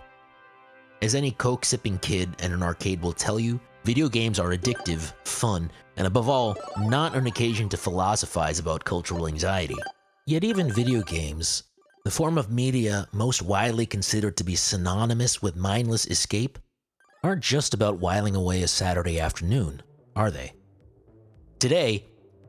As 1.01 1.14
any 1.14 1.31
coke 1.31 1.64
sipping 1.64 1.99
kid 1.99 2.31
at 2.42 2.51
an 2.51 2.62
arcade 2.62 3.01
will 3.01 3.12
tell 3.12 3.40
you, 3.40 3.59
video 3.85 4.09
games 4.09 4.38
are 4.38 4.51
addictive, 4.51 5.12
fun, 5.25 5.70
and 5.96 6.06
above 6.06 6.28
all, 6.28 6.56
not 6.78 7.14
an 7.14 7.26
occasion 7.26 7.68
to 7.70 7.76
philosophize 7.76 8.59
about 8.59 8.85
cultural 8.85 9.26
anxiety. 9.26 9.76
Yet, 10.26 10.44
even 10.44 10.72
video 10.72 11.02
games, 11.02 11.62
the 12.04 12.11
form 12.11 12.38
of 12.38 12.50
media 12.50 13.09
most 13.12 13.42
widely 13.42 13.87
considered 13.87 14.37
to 14.37 14.44
be 14.44 14.56
synonymous 14.56 15.42
with 15.42 15.56
mindless 15.56 16.06
escape, 16.06 16.59
aren't 17.22 17.42
just 17.42 17.74
about 17.74 17.98
whiling 17.98 18.37
away 18.37 18.62
a 18.62 18.68
Saturday 18.68 19.18
afternoon, 19.18 19.82
are 20.14 20.30
they? 20.30 20.52
Today, 21.59 22.04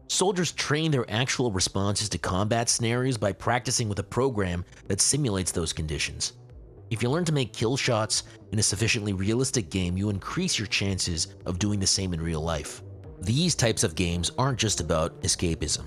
soldiers 0.08 0.52
train 0.52 0.92
their 0.92 1.10
actual 1.10 1.52
responses 1.52 2.10
to 2.10 2.18
combat 2.18 2.70
scenarios 2.70 3.18
by 3.18 3.32
practicing 3.32 3.90
with 3.90 4.00
a 4.00 4.04
program 4.04 4.64
that 4.88 5.02
simulates 5.02 5.52
those 5.52 5.74
conditions. 5.74 6.34
If 6.90 7.04
you 7.04 7.10
learn 7.10 7.26
to 7.26 7.34
make 7.34 7.52
kill 7.52 7.78
shots 7.78 8.24
in 8.52 8.60
a 8.60 8.64
sufficiently 8.64 9.14
realistic 9.14 9.70
game, 9.70 9.98
you 9.98 10.10
increase 10.10 10.58
your 10.58 10.68
chances 10.68 11.36
of 11.46 11.60
doing 11.60 11.80
the 11.80 11.88
same 11.88 12.14
in 12.14 12.22
real 12.22 12.42
life. 12.42 12.82
These 13.22 13.56
types 13.56 13.84
of 13.84 13.96
games 13.96 14.32
aren't 14.38 14.60
just 14.60 14.80
about 14.80 15.22
escapism. 15.22 15.86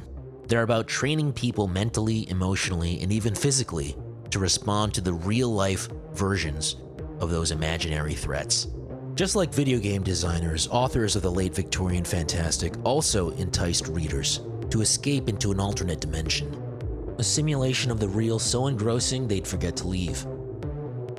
They're 0.49 0.63
about 0.63 0.89
training 0.89 1.33
people 1.33 1.69
mentally, 1.69 2.29
emotionally, 2.29 3.01
and 3.01 3.13
even 3.13 3.35
physically 3.35 3.97
to 4.31 4.41
respond 4.41 4.95
to 4.95 5.01
the 5.01 5.13
real 5.13 5.49
life 5.49 5.89
versions 6.13 6.77
of 7.21 7.31
those 7.31 7.53
imaginary 7.53 8.15
threats. 8.15 8.67
Just 9.15 9.37
like 9.37 9.55
video 9.55 9.79
game 9.79 10.03
designers, 10.03 10.67
authors 10.69 11.15
of 11.15 11.23
the 11.23 11.31
late 11.31 11.55
Victorian 11.55 12.05
fantastic 12.05 12.75
also 12.85 13.31
enticed 13.31 13.87
readers 13.89 14.41
to 14.71 14.81
escape 14.81 15.29
into 15.29 15.53
an 15.53 15.61
alternate 15.61 16.01
dimension, 16.01 16.53
a 17.19 17.23
simulation 17.23 17.91
of 17.91 18.01
the 18.01 18.09
real 18.09 18.39
so 18.39 18.67
engrossing 18.67 19.29
they'd 19.29 19.47
forget 19.47 19.77
to 19.77 19.87
leave. 19.89 20.27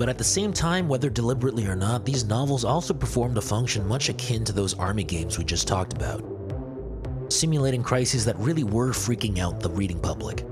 But 0.01 0.09
at 0.09 0.17
the 0.17 0.23
same 0.23 0.51
time, 0.51 0.87
whether 0.87 1.11
deliberately 1.11 1.67
or 1.67 1.75
not, 1.75 2.05
these 2.05 2.25
novels 2.25 2.65
also 2.65 2.91
performed 2.91 3.37
a 3.37 3.41
function 3.41 3.87
much 3.87 4.09
akin 4.09 4.43
to 4.45 4.51
those 4.51 4.73
army 4.73 5.03
games 5.03 5.37
we 5.37 5.43
just 5.43 5.67
talked 5.67 5.93
about, 5.93 6.23
simulating 7.29 7.83
crises 7.83 8.25
that 8.25 8.35
really 8.39 8.63
were 8.63 8.93
freaking 8.93 9.37
out 9.37 9.59
the 9.59 9.69
reading 9.69 9.99
public. 9.99 10.43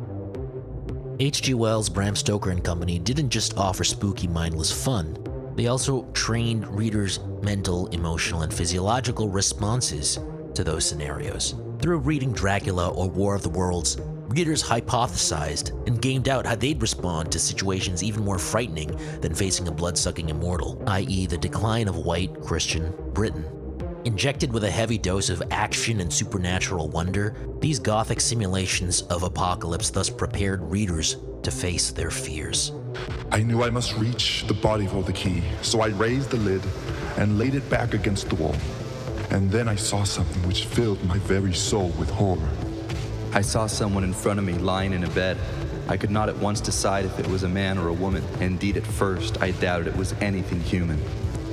H.G. 1.19 1.55
Wells, 1.55 1.89
Bram 1.89 2.15
Stoker 2.15 2.51
and 2.51 2.63
Company 2.63 2.99
didn't 2.99 3.31
just 3.31 3.57
offer 3.57 3.83
spooky, 3.83 4.27
mindless 4.27 4.71
fun, 4.71 5.17
they 5.56 5.65
also 5.65 6.04
trained 6.13 6.67
readers' 6.67 7.19
mental, 7.41 7.87
emotional, 7.87 8.43
and 8.43 8.54
physiological 8.54 9.29
responses 9.29 10.19
to 10.54 10.63
those 10.63 10.85
scenarios. 10.85 11.56
Through 11.79 11.97
reading 11.97 12.33
Dracula 12.33 12.89
or 12.89 13.10
War 13.10 13.33
of 13.33 13.41
the 13.41 13.50
Worlds, 13.50 13.97
readers 14.30 14.62
hypothesized 14.62 15.71
and 15.88 16.02
gamed 16.02 16.30
out 16.30 16.46
how 16.46 16.56
they'd 16.56 16.82
respond 16.82 17.32
to 17.32 17.40
situations 17.40 18.04
even 18.04 18.23
more 18.23 18.38
frightening 18.38 18.96
than 19.21 19.34
facing 19.34 19.67
a 19.67 19.71
blood 19.71 19.98
sucking 19.98 20.30
immortal, 20.30 20.82
i.e., 20.88 21.25
the 21.25 21.38
decline 21.38 21.88
of 21.88 22.06
white 22.06 22.40
Christian 22.42 22.94
Britain. 23.13 23.44
Injected 24.06 24.54
with 24.54 24.63
a 24.63 24.71
heavy 24.71 24.98
dose 25.00 25.30
of 25.30 25.42
action 25.50 26.00
and 26.00 26.13
supernatural 26.13 26.88
wonder, 26.90 27.36
these 27.60 27.80
gothic 27.80 28.21
simulations 28.21 29.02
of 29.04 29.23
apocalypse 29.23 29.90
thus 29.90 30.10
prepared 30.10 30.62
readers 30.62 31.17
to 31.42 31.50
face 31.50 31.90
their 31.90 32.12
fears. 32.12 32.71
I 33.32 33.42
knew 33.42 33.63
I 33.63 33.71
must 33.71 33.98
reach 33.98 34.46
the 34.48 34.54
body 34.54 34.86
for 34.86 35.02
the 35.04 35.13
key, 35.13 35.44
so 35.63 35.82
I 35.82 35.88
raised 35.88 36.30
the 36.30 36.38
lid 36.38 36.62
and 37.17 37.40
laid 37.40 37.56
it 37.56 37.67
back 37.69 37.94
against 37.96 38.30
the 38.30 38.36
wall. 38.36 38.56
And 39.32 39.50
then 39.52 39.67
I 39.67 39.75
saw 39.75 40.04
something 40.04 40.48
which 40.48 40.65
filled 40.65 41.04
my 41.06 41.17
very 41.19 41.54
soul 41.54 41.90
with 42.00 42.10
horror. 42.10 42.50
I 43.32 43.42
saw 43.42 43.67
someone 43.67 44.04
in 44.04 44.13
front 44.13 44.40
of 44.40 44.46
me 44.46 44.54
lying 44.54 44.92
in 44.92 45.04
a 45.04 45.10
bed. 45.10 45.38
I 45.88 45.98
could 45.98 46.10
not 46.10 46.30
at 46.30 46.38
once 46.38 46.62
decide 46.62 47.06
if 47.06 47.19
it 47.19 47.27
was 47.27 47.44
a 47.44 47.50
man 47.50 47.77
or 47.77 47.88
a 47.88 47.94
woman. 47.94 48.23
Indeed, 48.40 48.75
at 48.75 48.86
first, 48.86 49.42
I 49.42 49.52
doubted 49.52 49.88
it 49.88 49.96
was 49.96 50.13
anything 50.13 50.62
human. 50.62 51.00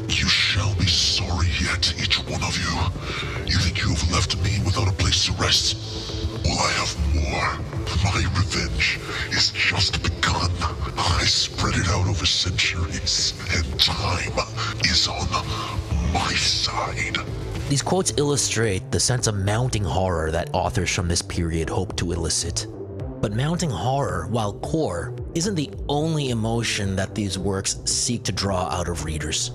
You 0.08 0.28
shall 0.28 0.74
be 0.76 0.86
sorry 0.86 1.48
yet, 1.60 1.94
each 2.00 2.16
one 2.24 2.42
of 2.42 2.56
you. 2.56 3.46
You 3.46 3.58
think 3.58 3.82
you 3.82 3.90
have 3.90 4.10
left 4.10 4.36
me 4.42 4.58
without 4.64 4.88
a 4.88 4.92
place 4.92 5.26
to 5.26 5.32
rest? 5.32 5.76
Well, 6.44 6.58
I 6.58 6.70
have 6.80 6.96
more. 7.14 7.58
My 8.04 8.20
revenge 8.36 8.98
is 9.30 9.50
just 9.50 10.02
begun. 10.02 10.50
I 10.96 11.24
spread 11.24 11.74
it 11.74 11.88
out 11.88 12.06
over 12.06 12.24
centuries, 12.24 13.34
and 13.54 13.80
time 13.80 14.32
is 14.84 15.08
on 15.08 15.28
my 16.12 16.32
side. 16.34 17.18
These 17.68 17.82
quotes 17.82 18.12
illustrate 18.16 18.92
the 18.92 19.00
sense 19.00 19.26
of 19.26 19.34
mounting 19.34 19.82
horror 19.82 20.30
that 20.30 20.50
authors 20.52 20.88
from 20.94 21.08
this 21.08 21.20
period 21.20 21.68
hope 21.68 21.96
to 21.96 22.12
elicit. 22.12 22.68
But 23.20 23.32
mounting 23.32 23.70
horror, 23.70 24.28
while 24.30 24.52
core, 24.60 25.12
isn't 25.34 25.56
the 25.56 25.72
only 25.88 26.30
emotion 26.30 26.94
that 26.94 27.16
these 27.16 27.36
works 27.36 27.78
seek 27.84 28.22
to 28.22 28.32
draw 28.32 28.68
out 28.68 28.88
of 28.88 29.04
readers. 29.04 29.50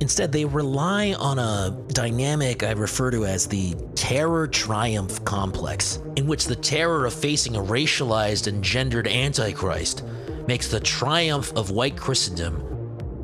Instead, 0.00 0.30
they 0.30 0.44
rely 0.44 1.14
on 1.14 1.38
a 1.38 1.74
dynamic 1.88 2.64
I 2.64 2.72
refer 2.72 3.10
to 3.12 3.24
as 3.24 3.46
the 3.46 3.74
terror 3.94 4.46
triumph 4.46 5.24
complex, 5.24 6.02
in 6.16 6.26
which 6.26 6.44
the 6.44 6.54
terror 6.54 7.06
of 7.06 7.14
facing 7.14 7.56
a 7.56 7.62
racialized 7.62 8.46
and 8.46 8.62
gendered 8.62 9.08
Antichrist 9.08 10.04
makes 10.46 10.68
the 10.68 10.80
triumph 10.80 11.50
of 11.56 11.70
white 11.70 11.96
Christendom 11.96 12.62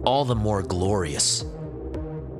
all 0.06 0.24
the 0.24 0.34
more 0.34 0.62
glorious. 0.62 1.44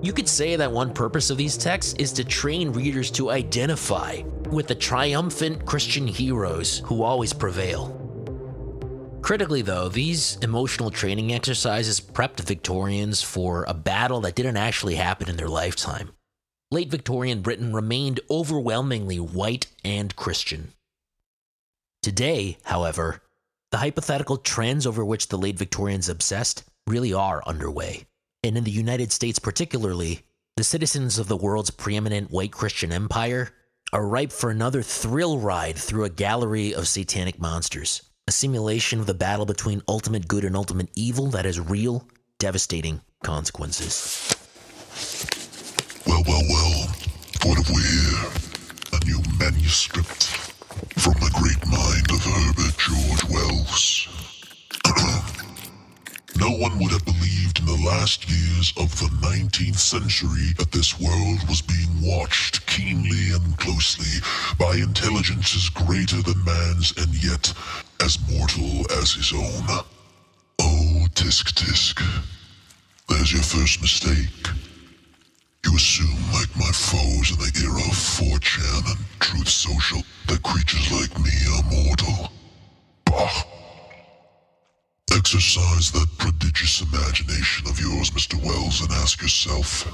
You 0.05 0.13
could 0.13 0.29
say 0.29 0.55
that 0.57 0.71
one 0.71 0.93
purpose 0.93 1.31
of 1.31 1.39
these 1.39 1.57
texts 1.57 1.95
is 1.99 2.13
to 2.13 2.25
train 2.25 2.75
readers 2.75 3.11
to 3.13 3.31
identify 3.31 4.21
with 4.51 4.67
the 4.67 4.75
triumphant 4.75 5.65
Christian 5.65 6.07
heroes 6.07 6.83
who 6.85 7.03
always 7.03 7.33
prevail. 7.33 7.89
Critically, 9.23 9.63
though, 9.63 9.89
these 9.89 10.37
emotional 10.43 10.91
training 10.91 11.33
exercises 11.33 12.03
prepped 12.03 12.41
Victorians 12.41 13.23
for 13.23 13.65
a 13.67 13.73
battle 13.73 14.21
that 14.21 14.35
didn't 14.35 14.59
actually 14.59 14.97
happen 14.97 15.31
in 15.31 15.39
their 15.39 15.49
lifetime. 15.49 16.11
Late 16.71 16.91
Victorian 16.91 17.41
Britain 17.41 17.73
remained 17.73 18.21
overwhelmingly 18.31 19.19
white 19.19 19.69
and 19.87 20.15
Christian. 20.15 20.75
Today, 22.03 22.59
however, 22.65 23.23
the 23.71 23.79
hypothetical 23.79 24.37
trends 24.37 24.87
over 24.87 25.03
which 25.03 25.29
the 25.29 25.39
late 25.39 25.57
Victorians 25.57 26.11
obsessed 26.11 26.65
really 26.87 27.15
are 27.15 27.43
underway. 27.47 28.05
And 28.45 28.59
in 28.59 28.65
the 28.65 28.71
United 28.71 29.11
States, 29.11 29.39
particularly, 29.39 30.21
the 30.57 30.65
citizens 30.65 31.19
of 31.19 31.29
the 31.29 31.37
world's 31.37 31.71
preeminent 31.71 32.31
white 32.31 32.53
Christian 32.53 32.93
empire 32.93 33.51
are 33.91 34.07
ripe 34.07 34.33
for 34.33 34.51
another 34.51 34.83
thrill 34.83 35.39
ride 35.39 35.77
through 35.77 36.05
a 36.05 36.11
gallery 36.11 36.75
of 36.75 36.87
satanic 36.87 37.41
monsters 37.41 38.03
a 38.27 38.33
simulation 38.33 39.01
of 39.01 39.07
the 39.07 39.15
battle 39.15 39.45
between 39.45 39.83
ultimate 39.87 40.27
good 40.27 40.45
and 40.45 40.57
ultimate 40.57 40.89
evil 40.95 41.27
that 41.27 41.45
has 41.45 41.61
real, 41.61 42.09
devastating 42.39 43.01
consequences. 43.23 44.35
Well, 46.07 46.23
well, 46.27 46.43
well. 46.49 46.89
What 47.45 47.59
have 47.59 47.71
we 47.75 47.83
here? 47.83 48.99
A 48.99 49.05
new 49.05 49.21
manuscript 49.39 50.25
from 50.99 51.15
the 51.15 51.31
great 51.35 51.67
mind 51.67 52.11
of 52.11 52.25
Herbert 52.25 52.79
George 52.79 53.25
Wells. 53.31 54.14
No 56.39 56.51
one 56.51 56.79
would 56.79 56.91
have 56.93 57.05
believed 57.05 57.61
in 57.61 57.67
the 57.67 57.83
last 57.87 58.29
years 58.29 58.73
of 58.77 58.91
the 58.99 59.11
19th 59.27 59.79
century 59.79 60.53
that 60.59 60.73
this 60.73 60.99
world 61.01 61.49
was 61.49 61.63
being 61.63 61.91
watched 62.03 62.67
keenly 62.67 63.31
and 63.33 63.57
closely 63.59 64.21
by 64.59 64.75
intelligences 64.77 65.69
greater 65.71 66.21
than 66.23 66.45
man's 66.45 66.93
and 66.97 67.13
yet 67.23 67.53
as 68.01 68.19
mortal 68.31 68.85
as 69.01 69.13
his 69.13 69.33
own. 69.33 69.85
Oh, 70.61 71.07
Tisk 71.15 71.55
Tisk. 71.55 72.03
There's 73.09 73.33
your 73.33 73.43
first 73.43 73.81
mistake. 73.81 74.49
You 75.65 75.77
assume, 75.77 76.33
like 76.33 76.55
my 76.57 76.71
foes 76.73 77.31
in 77.31 77.39
the 77.39 77.53
era 77.63 77.81
of 77.81 77.97
4chan 77.97 78.91
and 78.91 79.07
Truth 79.21 79.49
Social, 79.49 80.03
that 80.29 80.43
creatures 80.43 80.91
like 80.93 81.19
me 81.19 81.33
are 81.57 81.63
mortal. 81.71 81.94
Exercise 85.25 85.91
that 85.91 86.07
prodigious 86.19 86.83
imagination 86.83 87.67
of 87.67 87.81
yours, 87.81 88.11
Mr. 88.11 88.37
Wells, 88.45 88.83
and 88.83 88.91
ask 88.93 89.23
yourself, 89.23 89.89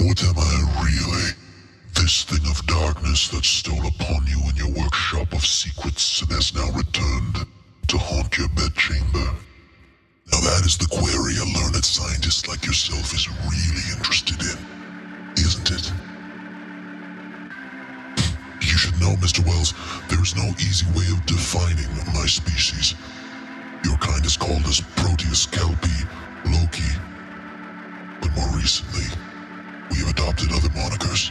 what 0.00 0.24
am 0.24 0.34
I 0.36 0.82
really? 0.82 1.30
This 1.94 2.24
thing 2.24 2.44
of 2.50 2.66
darkness 2.66 3.28
that 3.28 3.44
stole 3.44 3.86
upon 3.86 4.26
you 4.26 4.42
in 4.50 4.56
your 4.56 4.74
workshop 4.82 5.32
of 5.32 5.46
secrets 5.46 6.20
and 6.20 6.32
has 6.32 6.52
now 6.52 6.66
returned 6.72 7.46
to 7.86 7.96
haunt 7.96 8.36
your 8.36 8.48
bedchamber. 8.48 9.30
Now 10.32 10.40
that 10.40 10.66
is 10.66 10.78
the 10.78 10.90
query 10.90 11.38
a 11.38 11.46
learned 11.54 11.84
scientist 11.84 12.48
like 12.48 12.66
yourself 12.66 13.14
is 13.14 13.30
really 13.46 13.86
interested 13.94 14.42
in, 14.42 14.58
isn't 15.38 15.70
it? 15.70 15.92
You 18.60 18.76
should 18.76 18.98
know, 19.00 19.14
Mr. 19.22 19.46
Wells, 19.46 19.74
there 20.08 20.20
is 20.20 20.34
no 20.34 20.50
easy 20.58 20.86
way 20.90 21.06
of 21.14 21.24
defining 21.24 21.86
my 22.12 22.26
species. 22.26 22.96
Your 23.84 23.96
kind 23.98 24.24
is 24.24 24.36
called 24.36 24.64
as 24.64 24.80
Proteus 24.96 25.44
kelpie, 25.46 26.08
Loki. 26.46 26.90
But 28.20 28.34
more 28.34 28.48
recently, 28.56 29.04
we 29.90 29.98
have 29.98 30.08
adopted 30.08 30.50
other 30.52 30.70
monikers. 30.70 31.30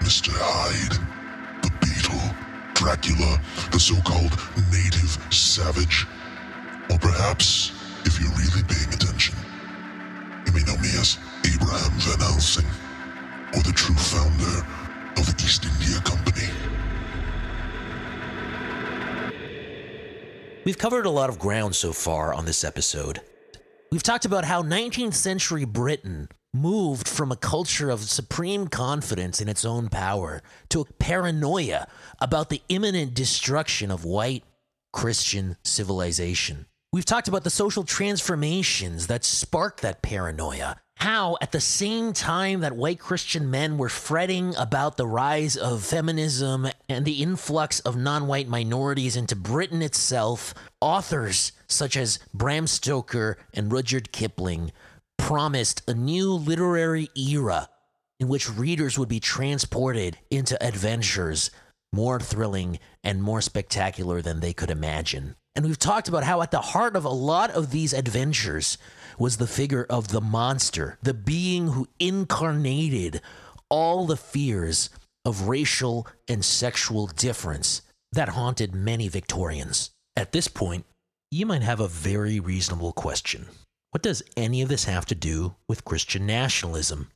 Mr. 0.00 0.30
Hyde, 0.34 0.98
the 1.62 1.72
Beetle, 1.80 2.36
Dracula, 2.74 3.40
the 3.72 3.80
so-called 3.80 4.36
native 4.70 5.16
savage. 5.32 6.06
Or 6.90 6.98
perhaps, 6.98 7.72
if 8.04 8.20
you're 8.20 8.30
really 8.32 8.62
paying 8.68 8.92
attention, 8.92 9.34
you 10.46 10.52
may 10.52 10.62
know 10.64 10.76
me 10.76 10.90
as 11.00 11.18
Abraham 11.46 11.92
Van 12.00 12.20
Helsing, 12.20 12.68
or 13.54 13.62
the 13.62 13.72
true 13.72 13.96
founder 13.96 14.66
of 15.16 15.24
the 15.26 15.42
East 15.42 15.64
India 15.64 15.98
Company. 16.02 16.77
We've 20.64 20.78
covered 20.78 21.06
a 21.06 21.10
lot 21.10 21.30
of 21.30 21.38
ground 21.38 21.76
so 21.76 21.92
far 21.92 22.34
on 22.34 22.44
this 22.44 22.64
episode. 22.64 23.20
We've 23.90 24.02
talked 24.02 24.24
about 24.24 24.44
how 24.44 24.62
19th 24.62 25.14
century 25.14 25.64
Britain 25.64 26.28
moved 26.52 27.08
from 27.08 27.30
a 27.30 27.36
culture 27.36 27.90
of 27.90 28.00
supreme 28.00 28.68
confidence 28.68 29.40
in 29.40 29.48
its 29.48 29.64
own 29.64 29.88
power 29.88 30.42
to 30.70 30.80
a 30.80 30.84
paranoia 30.84 31.86
about 32.20 32.50
the 32.50 32.60
imminent 32.68 33.14
destruction 33.14 33.90
of 33.90 34.04
white 34.04 34.44
Christian 34.92 35.56
civilization. 35.64 36.66
We've 36.92 37.04
talked 37.04 37.28
about 37.28 37.44
the 37.44 37.50
social 37.50 37.84
transformations 37.84 39.06
that 39.06 39.24
sparked 39.24 39.82
that 39.82 40.02
paranoia. 40.02 40.76
How, 40.98 41.36
at 41.40 41.52
the 41.52 41.60
same 41.60 42.12
time 42.12 42.58
that 42.60 42.74
white 42.74 42.98
Christian 42.98 43.52
men 43.52 43.78
were 43.78 43.88
fretting 43.88 44.56
about 44.56 44.96
the 44.96 45.06
rise 45.06 45.56
of 45.56 45.84
feminism 45.84 46.66
and 46.88 47.04
the 47.04 47.22
influx 47.22 47.78
of 47.80 47.96
non 47.96 48.26
white 48.26 48.48
minorities 48.48 49.14
into 49.14 49.36
Britain 49.36 49.80
itself, 49.80 50.54
authors 50.80 51.52
such 51.68 51.96
as 51.96 52.18
Bram 52.34 52.66
Stoker 52.66 53.38
and 53.54 53.70
Rudyard 53.70 54.10
Kipling 54.10 54.72
promised 55.16 55.88
a 55.88 55.94
new 55.94 56.32
literary 56.32 57.10
era 57.16 57.68
in 58.18 58.26
which 58.26 58.50
readers 58.50 58.98
would 58.98 59.08
be 59.08 59.20
transported 59.20 60.18
into 60.30 60.60
adventures 60.60 61.52
more 61.92 62.18
thrilling 62.18 62.80
and 63.04 63.22
more 63.22 63.40
spectacular 63.40 64.20
than 64.20 64.40
they 64.40 64.52
could 64.52 64.70
imagine. 64.70 65.36
And 65.54 65.64
we've 65.64 65.78
talked 65.78 66.08
about 66.08 66.24
how 66.24 66.42
at 66.42 66.50
the 66.50 66.60
heart 66.60 66.96
of 66.96 67.04
a 67.04 67.08
lot 67.08 67.50
of 67.50 67.70
these 67.70 67.92
adventures 67.92 68.78
was 69.18 69.36
the 69.36 69.46
figure 69.46 69.86
of 69.90 70.08
the 70.08 70.20
monster, 70.20 70.98
the 71.02 71.14
being 71.14 71.68
who 71.68 71.88
incarnated 71.98 73.20
all 73.68 74.06
the 74.06 74.16
fears 74.16 74.90
of 75.24 75.48
racial 75.48 76.06
and 76.28 76.44
sexual 76.44 77.06
difference 77.06 77.82
that 78.12 78.30
haunted 78.30 78.74
many 78.74 79.08
Victorians. 79.08 79.90
At 80.16 80.32
this 80.32 80.48
point, 80.48 80.86
you 81.30 81.44
might 81.44 81.62
have 81.62 81.80
a 81.80 81.88
very 81.88 82.40
reasonable 82.40 82.92
question. 82.92 83.46
What 83.90 84.02
does 84.02 84.22
any 84.36 84.62
of 84.62 84.68
this 84.68 84.84
have 84.84 85.06
to 85.06 85.14
do 85.14 85.56
with 85.68 85.84
Christian 85.84 86.26
nationalism? 86.26 87.10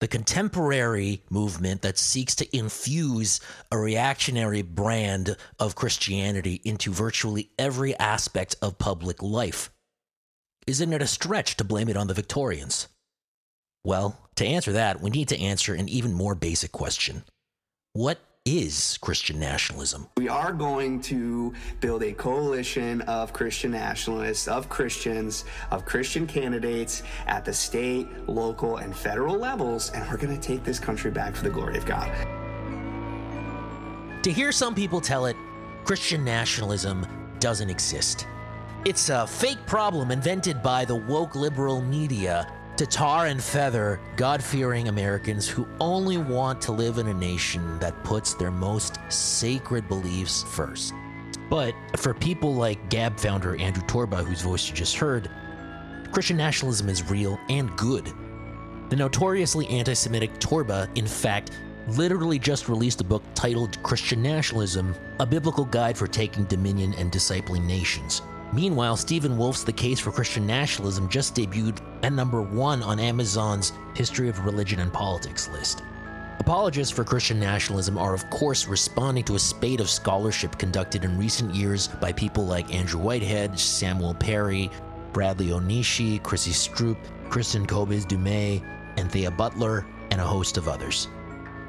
The 0.00 0.08
contemporary 0.08 1.22
movement 1.30 1.82
that 1.82 1.96
seeks 1.96 2.34
to 2.36 2.56
infuse 2.56 3.40
a 3.70 3.78
reactionary 3.78 4.62
brand 4.62 5.36
of 5.58 5.76
Christianity 5.76 6.60
into 6.64 6.92
virtually 6.92 7.50
every 7.58 7.96
aspect 7.98 8.56
of 8.60 8.78
public 8.78 9.22
life. 9.22 9.70
Isn't 10.66 10.92
it 10.92 11.02
a 11.02 11.08
stretch 11.08 11.56
to 11.56 11.64
blame 11.64 11.88
it 11.88 11.96
on 11.96 12.06
the 12.06 12.14
Victorians? 12.14 12.86
Well, 13.84 14.16
to 14.36 14.46
answer 14.46 14.72
that, 14.72 15.00
we 15.00 15.10
need 15.10 15.28
to 15.28 15.40
answer 15.40 15.74
an 15.74 15.88
even 15.88 16.12
more 16.12 16.36
basic 16.36 16.70
question 16.70 17.24
What 17.94 18.20
is 18.44 18.96
Christian 19.00 19.40
nationalism? 19.40 20.06
We 20.16 20.28
are 20.28 20.52
going 20.52 21.00
to 21.02 21.52
build 21.80 22.04
a 22.04 22.12
coalition 22.12 23.00
of 23.02 23.32
Christian 23.32 23.72
nationalists, 23.72 24.46
of 24.46 24.68
Christians, 24.68 25.44
of 25.72 25.84
Christian 25.84 26.28
candidates 26.28 27.02
at 27.26 27.44
the 27.44 27.52
state, 27.52 28.06
local, 28.28 28.76
and 28.76 28.96
federal 28.96 29.36
levels, 29.36 29.90
and 29.90 30.08
we're 30.08 30.16
going 30.16 30.38
to 30.38 30.40
take 30.40 30.62
this 30.62 30.78
country 30.78 31.10
back 31.10 31.34
for 31.34 31.42
the 31.42 31.50
glory 31.50 31.76
of 31.76 31.84
God. 31.84 32.08
To 34.22 34.32
hear 34.32 34.52
some 34.52 34.76
people 34.76 35.00
tell 35.00 35.26
it, 35.26 35.36
Christian 35.84 36.24
nationalism 36.24 37.04
doesn't 37.40 37.68
exist. 37.68 38.28
It's 38.84 39.10
a 39.10 39.28
fake 39.28 39.64
problem 39.64 40.10
invented 40.10 40.60
by 40.60 40.84
the 40.84 40.96
woke 40.96 41.36
liberal 41.36 41.80
media 41.80 42.52
to 42.76 42.84
tar 42.84 43.26
and 43.26 43.40
feather 43.40 44.00
God 44.16 44.42
fearing 44.42 44.88
Americans 44.88 45.46
who 45.46 45.68
only 45.78 46.18
want 46.18 46.60
to 46.62 46.72
live 46.72 46.98
in 46.98 47.06
a 47.06 47.14
nation 47.14 47.78
that 47.78 48.02
puts 48.02 48.34
their 48.34 48.50
most 48.50 48.98
sacred 49.08 49.86
beliefs 49.86 50.42
first. 50.42 50.94
But 51.48 51.76
for 51.96 52.12
people 52.12 52.56
like 52.56 52.90
Gab 52.90 53.20
founder 53.20 53.54
Andrew 53.54 53.84
Torba, 53.84 54.24
whose 54.24 54.42
voice 54.42 54.68
you 54.68 54.74
just 54.74 54.96
heard, 54.96 55.30
Christian 56.10 56.36
nationalism 56.36 56.88
is 56.88 57.08
real 57.08 57.38
and 57.48 57.70
good. 57.76 58.12
The 58.88 58.96
notoriously 58.96 59.68
anti 59.68 59.94
Semitic 59.94 60.40
Torba, 60.40 60.88
in 60.96 61.06
fact, 61.06 61.52
literally 61.86 62.40
just 62.40 62.68
released 62.68 63.00
a 63.00 63.04
book 63.04 63.22
titled 63.36 63.80
Christian 63.84 64.20
Nationalism, 64.20 64.92
a 65.20 65.26
biblical 65.26 65.66
guide 65.66 65.96
for 65.96 66.08
taking 66.08 66.42
dominion 66.46 66.94
and 66.94 67.12
discipling 67.12 67.64
nations. 67.64 68.22
Meanwhile, 68.52 68.96
Stephen 68.98 69.38
Wolfe's 69.38 69.64
The 69.64 69.72
Case 69.72 69.98
for 69.98 70.12
Christian 70.12 70.46
Nationalism 70.46 71.08
just 71.08 71.34
debuted 71.34 71.78
at 72.02 72.12
number 72.12 72.42
one 72.42 72.82
on 72.82 73.00
Amazon's 73.00 73.72
History 73.94 74.28
of 74.28 74.44
Religion 74.44 74.80
and 74.80 74.92
Politics 74.92 75.48
list. 75.48 75.82
Apologists 76.38 76.92
for 76.92 77.04
Christian 77.04 77.40
nationalism 77.40 77.96
are, 77.96 78.12
of 78.12 78.28
course, 78.28 78.66
responding 78.66 79.24
to 79.24 79.36
a 79.36 79.38
spate 79.38 79.80
of 79.80 79.88
scholarship 79.88 80.58
conducted 80.58 81.04
in 81.04 81.18
recent 81.18 81.54
years 81.54 81.88
by 81.88 82.12
people 82.12 82.44
like 82.44 82.74
Andrew 82.74 83.00
Whitehead, 83.00 83.58
Samuel 83.58 84.14
Perry, 84.14 84.70
Bradley 85.12 85.48
Onishi, 85.48 86.22
Chrissy 86.22 86.50
Stroop, 86.50 86.98
Kristen 87.30 87.64
Kobes 87.64 88.04
Du 88.04 88.18
Mez, 88.18 88.62
Anthea 88.98 89.30
Butler, 89.30 89.86
and 90.10 90.20
a 90.20 90.26
host 90.26 90.58
of 90.58 90.68
others. 90.68 91.08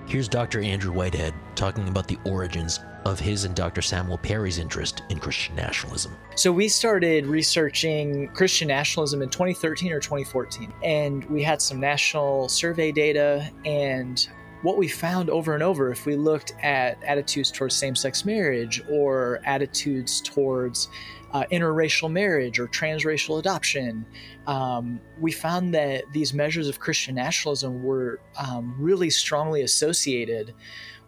Here's 0.05 0.27
Dr. 0.27 0.59
Andrew 0.61 0.91
Whitehead 0.91 1.33
talking 1.55 1.87
about 1.87 2.07
the 2.07 2.19
origins 2.25 2.79
of 3.05 3.19
his 3.19 3.45
and 3.45 3.55
Dr. 3.55 3.81
Samuel 3.81 4.17
Perry's 4.17 4.59
interest 4.59 5.01
in 5.09 5.19
Christian 5.19 5.55
nationalism. 5.55 6.15
So 6.35 6.51
we 6.51 6.67
started 6.67 7.25
researching 7.25 8.27
Christian 8.29 8.67
nationalism 8.67 9.21
in 9.21 9.29
2013 9.29 9.91
or 9.91 9.99
2014, 9.99 10.73
and 10.83 11.23
we 11.25 11.41
had 11.41 11.61
some 11.61 11.79
national 11.79 12.49
survey 12.49 12.91
data. 12.91 13.49
And 13.65 14.27
what 14.63 14.77
we 14.77 14.87
found 14.87 15.29
over 15.29 15.53
and 15.53 15.61
over, 15.61 15.91
if 15.91 16.05
we 16.05 16.15
looked 16.15 16.53
at 16.63 17.01
attitudes 17.03 17.51
towards 17.51 17.75
same 17.75 17.95
sex 17.95 18.25
marriage 18.25 18.81
or 18.89 19.41
attitudes 19.45 20.21
towards 20.21 20.87
uh, 21.33 21.43
interracial 21.51 22.09
marriage 22.09 22.59
or 22.59 22.67
transracial 22.67 23.39
adoption, 23.39 24.05
um, 24.47 25.01
we 25.19 25.31
found 25.31 25.73
that 25.73 26.03
these 26.13 26.33
measures 26.33 26.69
of 26.69 26.79
Christian 26.79 27.15
nationalism 27.15 27.83
were 27.83 28.21
um, 28.37 28.73
really 28.79 29.09
strongly 29.09 29.61
associated 29.61 30.53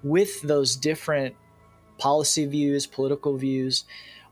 with 0.03 0.41
those 0.41 0.75
different 0.75 1.33
policy 1.97 2.45
views, 2.45 2.85
political 2.85 3.37
views, 3.37 3.85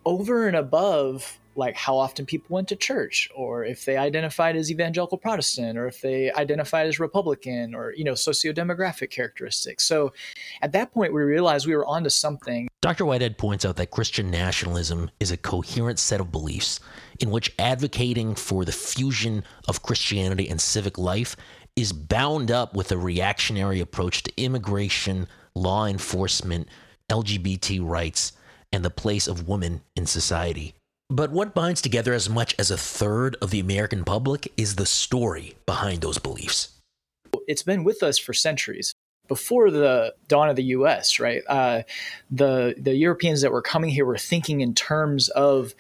over 0.06 0.48
and 0.48 0.58
above 0.58 1.40
like 1.56 1.76
how 1.76 1.98
often 1.98 2.26
people 2.26 2.54
went 2.54 2.68
to 2.68 2.76
church 2.76 3.30
or 3.36 3.64
if 3.64 3.86
they 3.86 3.98
identified 3.98 4.56
as 4.56 4.72
evangelical 4.72 5.18
protestant 5.18 5.78
or 5.78 5.88
if 5.88 6.02
they 6.02 6.32
identified 6.34 6.88
as 6.88 7.00
republican 7.00 7.76
or 7.76 7.94
you 7.94 8.04
know 8.04 8.16
socio-demographic 8.16 9.10
characteristics. 9.10 9.86
So 9.86 10.14
at 10.62 10.72
that 10.72 10.94
point 10.94 11.14
we 11.14 11.22
realized 11.22 11.68
we 11.68 11.76
were 11.76 11.86
onto 11.86 12.10
something. 12.10 12.68
Dr 12.82 13.06
whitehead 13.06 13.38
points 13.38 13.66
out 13.66 13.76
that 13.78 13.92
christian 13.92 14.30
nationalism 14.32 15.10
is 15.20 15.32
a 15.32 15.38
coherent 15.38 16.00
set 16.00 16.20
of 16.20 16.32
beliefs 16.32 16.80
in 17.20 17.30
which 17.32 17.54
advocating 17.60 18.36
for 18.36 18.66
the 18.66 18.72
fusion 18.72 19.44
of 19.68 19.84
christianity 19.84 20.50
and 20.50 20.60
civic 20.60 20.98
life 20.98 21.36
is 21.76 21.92
bound 21.92 22.52
up 22.52 22.76
with 22.76 22.92
a 22.92 22.98
reactionary 22.98 23.80
approach 23.80 24.24
to 24.24 24.32
immigration 24.38 25.28
law 25.56 25.86
enforcement 25.86 26.68
lgbt 27.10 27.80
rights 27.82 28.34
and 28.72 28.84
the 28.84 28.90
place 28.90 29.28
of 29.28 29.48
women 29.48 29.82
in 29.96 30.06
society 30.06 30.76
but 31.10 31.32
what 31.32 31.54
binds 31.54 31.82
together 31.82 32.14
as 32.14 32.30
much 32.30 32.56
as 32.58 32.72
a 32.72 32.78
third 32.78 33.36
of 33.42 33.52
the 33.52 33.60
American 33.60 34.04
public 34.04 34.52
is 34.58 34.76
the 34.76 34.86
story 34.86 35.56
behind 35.66 36.02
those 36.02 36.18
beliefs. 36.18 36.70
It's 37.48 37.64
been 37.64 37.84
with 37.84 38.04
us 38.04 38.18
for 38.18 38.34
centuries 38.34 38.94
before 39.28 39.72
the 39.72 40.14
dawn 40.28 40.50
of 40.50 40.56
the 40.56 40.64
U.S., 40.64 41.20
right? 41.20 41.44
Uh, 41.48 41.84
the 42.30 42.76
the 42.78 42.96
Europeans 42.96 43.42
that 43.42 43.52
were 43.52 43.62
coming 43.62 43.90
here 43.90 44.06
were 44.06 44.18
thinking 44.18 44.62
in 44.62 44.76
terms 44.76 45.30
of 45.30 45.74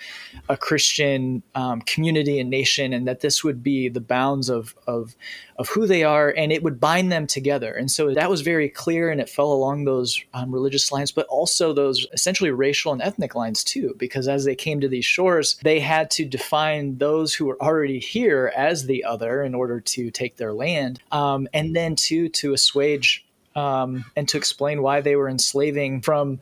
a 0.49 0.55
Christian 0.55 1.43
um, 1.53 1.81
community 1.81 2.39
and 2.39 2.49
nation, 2.49 2.93
and 2.93 3.07
that 3.07 3.19
this 3.19 3.43
would 3.43 3.61
be 3.61 3.89
the 3.89 4.01
bounds 4.01 4.49
of 4.49 4.75
of 4.87 5.15
of 5.57 5.69
who 5.69 5.85
they 5.87 6.03
are, 6.03 6.33
and 6.35 6.51
it 6.51 6.63
would 6.63 6.79
bind 6.79 7.11
them 7.11 7.27
together. 7.27 7.73
And 7.73 7.89
so 7.91 8.13
that 8.13 8.29
was 8.29 8.41
very 8.41 8.69
clear, 8.69 9.09
and 9.09 9.21
it 9.21 9.29
fell 9.29 9.51
along 9.51 9.85
those 9.85 10.21
um, 10.33 10.51
religious 10.51 10.91
lines, 10.91 11.11
but 11.11 11.27
also 11.27 11.73
those 11.73 12.07
essentially 12.13 12.51
racial 12.51 12.91
and 12.91 13.01
ethnic 13.01 13.35
lines 13.35 13.63
too, 13.63 13.95
because 13.97 14.27
as 14.27 14.45
they 14.45 14.55
came 14.55 14.81
to 14.81 14.87
these 14.87 15.05
shores, 15.05 15.57
they 15.63 15.79
had 15.79 16.09
to 16.11 16.25
define 16.25 16.97
those 16.97 17.33
who 17.33 17.45
were 17.45 17.61
already 17.61 17.99
here 17.99 18.51
as 18.55 18.85
the 18.85 19.03
other 19.03 19.43
in 19.43 19.53
order 19.53 19.79
to 19.79 20.11
take 20.11 20.37
their 20.37 20.53
land, 20.53 20.99
um, 21.11 21.47
and 21.53 21.75
then 21.75 21.95
to 21.95 22.29
to 22.29 22.53
assuage 22.53 23.25
um, 23.55 24.05
and 24.15 24.27
to 24.29 24.37
explain 24.37 24.81
why 24.81 25.01
they 25.01 25.15
were 25.15 25.29
enslaving 25.29 26.01
from 26.01 26.39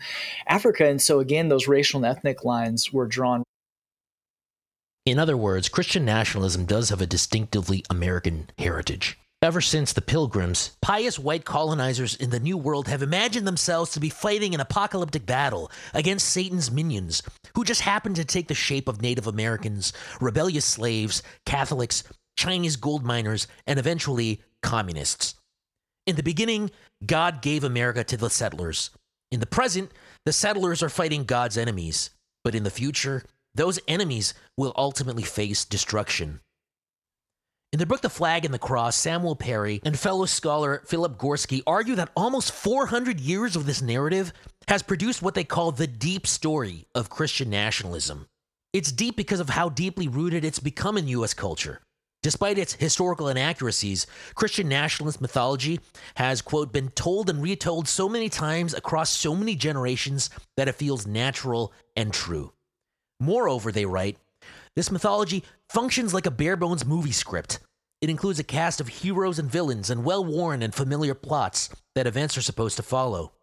Africa. 0.47 0.87
And 0.87 1.01
so, 1.01 1.19
again, 1.19 1.49
those 1.49 1.67
racial 1.67 2.03
and 2.03 2.05
ethnic 2.05 2.43
lines 2.45 2.91
were 2.93 3.07
drawn. 3.07 3.43
In 5.05 5.17
other 5.17 5.35
words, 5.35 5.67
Christian 5.67 6.05
nationalism 6.05 6.65
does 6.65 6.89
have 6.89 7.01
a 7.01 7.07
distinctively 7.07 7.83
American 7.89 8.51
heritage. 8.59 9.17
Ever 9.41 9.59
since 9.59 9.93
the 9.93 10.01
Pilgrims, 10.01 10.77
pious 10.83 11.17
white 11.17 11.43
colonizers 11.43 12.13
in 12.13 12.29
the 12.29 12.39
New 12.39 12.55
World 12.55 12.87
have 12.87 13.01
imagined 13.01 13.47
themselves 13.47 13.89
to 13.91 13.99
be 13.99 14.09
fighting 14.09 14.53
an 14.53 14.61
apocalyptic 14.61 15.25
battle 15.25 15.71
against 15.95 16.29
Satan's 16.29 16.69
minions, 16.69 17.23
who 17.55 17.63
just 17.63 17.81
happen 17.81 18.13
to 18.13 18.23
take 18.23 18.47
the 18.47 18.53
shape 18.53 18.87
of 18.87 19.01
Native 19.01 19.25
Americans, 19.25 19.91
rebellious 20.19 20.65
slaves, 20.65 21.23
Catholics, 21.47 22.03
Chinese 22.37 22.75
gold 22.75 23.03
miners, 23.03 23.47
and 23.65 23.79
eventually 23.79 24.43
communists. 24.61 25.33
In 26.05 26.15
the 26.15 26.21
beginning, 26.21 26.69
God 27.03 27.41
gave 27.41 27.63
America 27.63 28.03
to 28.03 28.17
the 28.17 28.29
settlers. 28.29 28.91
In 29.31 29.39
the 29.39 29.47
present, 29.47 29.91
the 30.25 30.33
settlers 30.33 30.83
are 30.83 30.89
fighting 30.89 31.23
God's 31.23 31.57
enemies. 31.57 32.11
But 32.43 32.53
in 32.53 32.63
the 32.63 32.69
future, 32.69 33.23
those 33.55 33.79
enemies 33.87 34.33
will 34.57 34.73
ultimately 34.75 35.23
face 35.23 35.65
destruction. 35.65 36.39
In 37.73 37.77
their 37.77 37.87
book, 37.87 38.01
The 38.01 38.09
Flag 38.09 38.43
and 38.43 38.53
the 38.53 38.59
Cross, 38.59 38.97
Samuel 38.97 39.35
Perry 39.35 39.79
and 39.85 39.97
fellow 39.97 40.25
scholar 40.25 40.83
Philip 40.87 41.17
Gorski 41.17 41.61
argue 41.65 41.95
that 41.95 42.11
almost 42.17 42.51
400 42.51 43.19
years 43.21 43.55
of 43.55 43.65
this 43.65 43.81
narrative 43.81 44.33
has 44.67 44.83
produced 44.83 45.21
what 45.21 45.35
they 45.35 45.45
call 45.45 45.71
the 45.71 45.87
deep 45.87 46.27
story 46.27 46.85
of 46.93 47.09
Christian 47.09 47.49
nationalism. 47.49 48.27
It's 48.73 48.91
deep 48.91 49.15
because 49.15 49.39
of 49.39 49.49
how 49.49 49.69
deeply 49.69 50.09
rooted 50.09 50.43
it's 50.43 50.59
become 50.59 50.97
in 50.97 51.07
U.S. 51.07 51.33
culture. 51.33 51.81
Despite 52.23 52.57
its 52.57 52.73
historical 52.73 53.29
inaccuracies, 53.29 54.05
Christian 54.35 54.67
nationalist 54.67 55.21
mythology 55.21 55.79
has, 56.15 56.41
quote, 56.41 56.71
been 56.71 56.89
told 56.89 57.29
and 57.29 57.41
retold 57.41 57.87
so 57.87 58.07
many 58.07 58.29
times 58.29 58.73
across 58.73 59.09
so 59.09 59.33
many 59.33 59.55
generations 59.55 60.29
that 60.57 60.67
it 60.67 60.75
feels 60.75 61.07
natural 61.07 61.73
and 61.95 62.13
true. 62.13 62.51
Moreover, 63.21 63.71
they 63.71 63.85
write, 63.85 64.17
this 64.75 64.89
mythology 64.89 65.43
functions 65.69 66.11
like 66.11 66.25
a 66.25 66.31
bare 66.31 66.57
bones 66.57 66.85
movie 66.85 67.11
script. 67.11 67.59
It 68.01 68.09
includes 68.09 68.39
a 68.39 68.43
cast 68.43 68.81
of 68.81 68.87
heroes 68.87 69.37
and 69.37 69.47
villains 69.47 69.91
and 69.91 70.03
well 70.03 70.25
worn 70.25 70.63
and 70.63 70.73
familiar 70.73 71.13
plots 71.13 71.69
that 71.93 72.07
events 72.07 72.35
are 72.35 72.41
supposed 72.41 72.77
to 72.77 72.83
follow. 72.83 73.33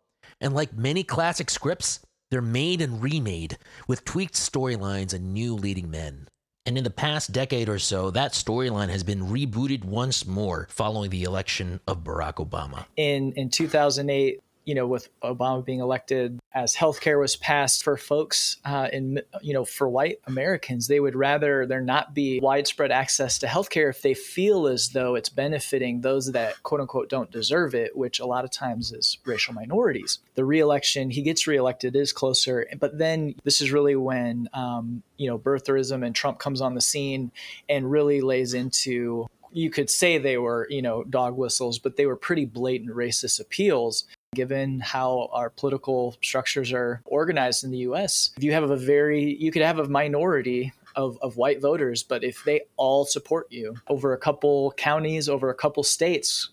And 0.41 0.53
like 0.53 0.73
many 0.73 1.05
classic 1.05 1.49
scripts, 1.49 2.01
they're 2.33 2.43
made 2.43 2.81
and 2.81 3.01
remade 3.01 3.57
with 3.87 4.05
tweaked 4.05 4.35
storylines 4.35 5.15
and 5.15 5.33
new 5.33 5.55
leading 5.55 5.93
men. 5.93 6.27
And 6.67 6.77
in 6.77 6.83
the 6.83 6.91
past 6.91 7.31
decade 7.31 7.69
or 7.69 7.79
so, 7.79 8.11
that 8.11 8.33
storyline 8.33 8.89
has 8.89 9.05
been 9.05 9.29
rebooted 9.29 9.85
once 9.85 10.27
more 10.27 10.67
following 10.71 11.11
the 11.11 11.23
election 11.23 11.81
of 11.87 12.03
Barack 12.03 12.35
Obama. 12.35 12.85
In 12.97 13.33
in 13.35 13.49
2008, 13.49 14.43
you 14.69 14.75
know, 14.75 14.87
with 14.87 15.09
Obama 15.23 15.65
being 15.65 15.81
elected, 15.81 16.39
as 16.53 16.77
healthcare 16.77 17.19
was 17.19 17.37
passed 17.37 17.83
for 17.83 17.97
folks 17.97 18.59
uh, 18.67 18.87
in, 18.93 19.19
you 19.41 19.55
know, 19.55 19.65
for 19.65 19.89
white 19.89 20.21
Americans, 20.27 20.89
they 20.89 21.01
would 21.01 21.17
rather 21.17 21.65
there 21.65 21.81
not 21.81 22.13
be 22.13 22.39
widespread 22.39 22.93
access 22.93 23.39
to 23.39 23.47
healthcare 23.47 23.89
if 23.89 24.03
they 24.03 24.13
feel 24.13 24.67
as 24.67 24.91
though 24.91 25.15
it's 25.15 25.31
benefiting 25.31 26.03
those 26.03 26.33
that 26.33 26.63
quote 26.65 26.83
unquote 26.83 27.09
don't 27.09 27.31
deserve 27.31 27.75
it, 27.75 27.97
which 27.97 28.21
a 28.21 28.27
lot 28.27 28.45
of 28.45 28.51
times 28.51 28.93
is 28.93 29.17
racial 29.25 29.55
minorities. 29.55 30.19
The 30.35 30.45
reelection, 30.45 31.09
he 31.09 31.23
gets 31.23 31.47
reelected, 31.47 31.97
is 31.97 32.13
closer, 32.13 32.67
but 32.79 32.99
then 32.99 33.37
this 33.45 33.63
is 33.63 33.73
really 33.73 33.97
when, 33.97 34.51
um, 34.53 35.03
you 35.17 35.31
know, 35.31 35.39
birtherism 35.39 36.05
and 36.05 36.15
Trump 36.15 36.41
comes 36.41 36.61
on 36.61 36.75
the 36.75 36.83
scene 36.83 37.33
and 37.71 37.91
really 37.91 38.21
lays 38.21 38.53
into 38.53 39.29
you 39.51 39.71
could 39.71 39.89
say 39.89 40.19
they 40.19 40.37
were, 40.37 40.67
you 40.69 40.83
know, 40.83 41.05
dog 41.05 41.37
whistles, 41.37 41.79
but 41.79 41.97
they 41.97 42.05
were 42.05 42.17
pretty 42.17 42.45
blatant 42.45 42.95
racist 42.95 43.41
appeals 43.41 44.05
given 44.35 44.81
how 44.81 45.29
our 45.33 45.51
political 45.51 46.17
structures 46.23 46.73
are 46.73 47.03
organized 47.05 47.65
in 47.65 47.71
the 47.71 47.79
US. 47.79 48.31
If 48.37 48.45
you 48.45 48.53
have 48.53 48.71
a 48.71 48.77
very, 48.77 49.37
you 49.37 49.51
could 49.51 49.63
have 49.63 49.79
a 49.79 49.89
minority 49.89 50.73
of, 50.97 51.19
of 51.23 51.37
white 51.37 51.61
voters, 51.61 52.03
but 52.03 52.25
if 52.25 52.45
they 52.45 52.63
all 52.77 53.05
support 53.05 53.47
you 53.51 53.77
over 53.89 54.13
a 54.13 54.19
couple 54.19 54.73
counties, 54.77 55.29
over 55.29 55.51
a 55.51 55.55
couple 55.55 55.83
states, 55.83 56.51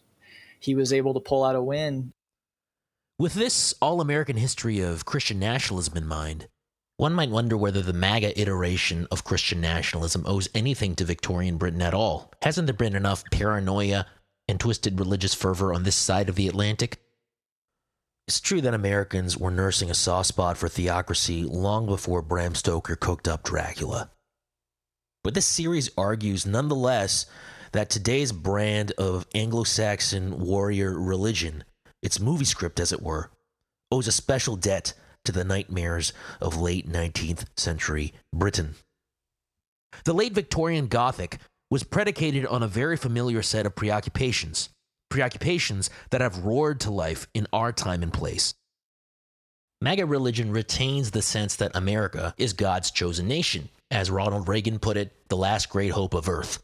he 0.59 0.76
was 0.76 0.93
able 0.93 1.13
to 1.13 1.19
pull 1.19 1.43
out 1.43 1.55
a 1.55 1.61
win. 1.61 2.13
With 3.17 3.34
this 3.34 3.73
all 3.82 4.01
American 4.01 4.38
history 4.38 4.82
of 4.82 5.05
Christian 5.05 5.39
nationalism 5.39 5.97
in 5.97 6.07
mind, 6.07 6.47
one 6.97 7.13
might 7.13 7.30
wonder 7.30 7.57
whether 7.57 7.82
the 7.82 7.93
MAGA 7.93 8.39
iteration 8.39 9.05
of 9.11 9.26
Christian 9.26 9.59
nationalism 9.59 10.23
owes 10.26 10.49
anything 10.55 10.95
to 10.95 11.05
Victorian 11.05 11.57
Britain 11.57 11.82
at 11.82 11.93
all. 11.93 12.32
Hasn't 12.41 12.67
there 12.67 12.73
been 12.73 12.95
enough 12.95 13.23
paranoia 13.32 14.05
and 14.47 14.59
twisted 14.59 14.99
religious 14.99 15.34
fervor 15.34 15.73
on 15.73 15.84
this 15.84 15.95
side 15.95 16.30
of 16.30 16.36
the 16.36 16.47
Atlantic 16.47 16.99
it's 18.28 18.39
true 18.39 18.61
that 18.61 18.73
Americans 18.73 19.38
were 19.38 19.51
nursing 19.51 19.91
a 19.91 19.95
soft 19.95 20.28
spot 20.28 20.57
for 20.57 20.67
theocracy 20.67 21.43
long 21.43 21.86
before 21.86 22.23
Bram 22.23 22.55
Stoker 22.55 22.95
cooked 22.95 23.28
up 23.28 23.43
Dracula. 23.43 24.09
But 25.23 25.36
this 25.36 25.45
series 25.45 25.91
argues, 25.97 26.45
nonetheless, 26.45 27.28
that 27.71 27.89
today's 27.89 28.32
brand 28.32 28.91
of 28.93 29.28
Anglo 29.36 29.63
Saxon 29.63 30.39
warrior 30.39 30.99
religion, 30.99 31.63
its 32.01 32.19
movie 32.19 32.45
script 32.45 32.80
as 32.80 32.91
it 32.91 33.01
were, 33.01 33.32
owes 33.91 34.07
a 34.07 34.11
special 34.11 34.55
debt 34.55 34.93
to 35.26 35.32
the 35.32 35.43
nightmares 35.43 36.13
of 36.41 36.59
late 36.59 36.89
19th 36.89 37.45
century 37.57 38.13
Britain. 38.34 38.76
The 40.03 40.13
late 40.13 40.34
Victorian 40.34 40.88
Gothic 40.88 41.39
was 41.69 41.84
predicated 41.84 42.45
on 42.45 42.63
a 42.63 42.67
very 42.67 42.97
familiar 42.97 43.41
set 43.41 43.65
of 43.65 43.76
preoccupations, 43.76 44.69
preoccupations 45.10 45.89
that 46.10 46.22
have 46.22 46.45
roared 46.45 46.80
to 46.82 46.91
life 46.91 47.28
in 47.34 47.47
our 47.53 47.72
time 47.72 48.03
and 48.03 48.14
place. 48.14 48.53
MAGA 49.82 50.06
religion 50.06 50.51
retains 50.51 51.12
the 51.12 51.22
sense 51.22 51.56
that 51.58 51.76
America 51.76 52.34
is 52.38 52.53
God's 52.53 52.91
chosen 52.91 53.28
nation, 53.28 53.70
as 53.91 54.10
Ronald 54.10 54.47
Reagan 54.47 54.80
put 54.80 54.97
it, 54.97 55.14
the 55.30 55.38
last 55.38 55.70
great 55.70 55.91
hope 55.91 56.14
of 56.14 56.30
Earth. 56.30 56.64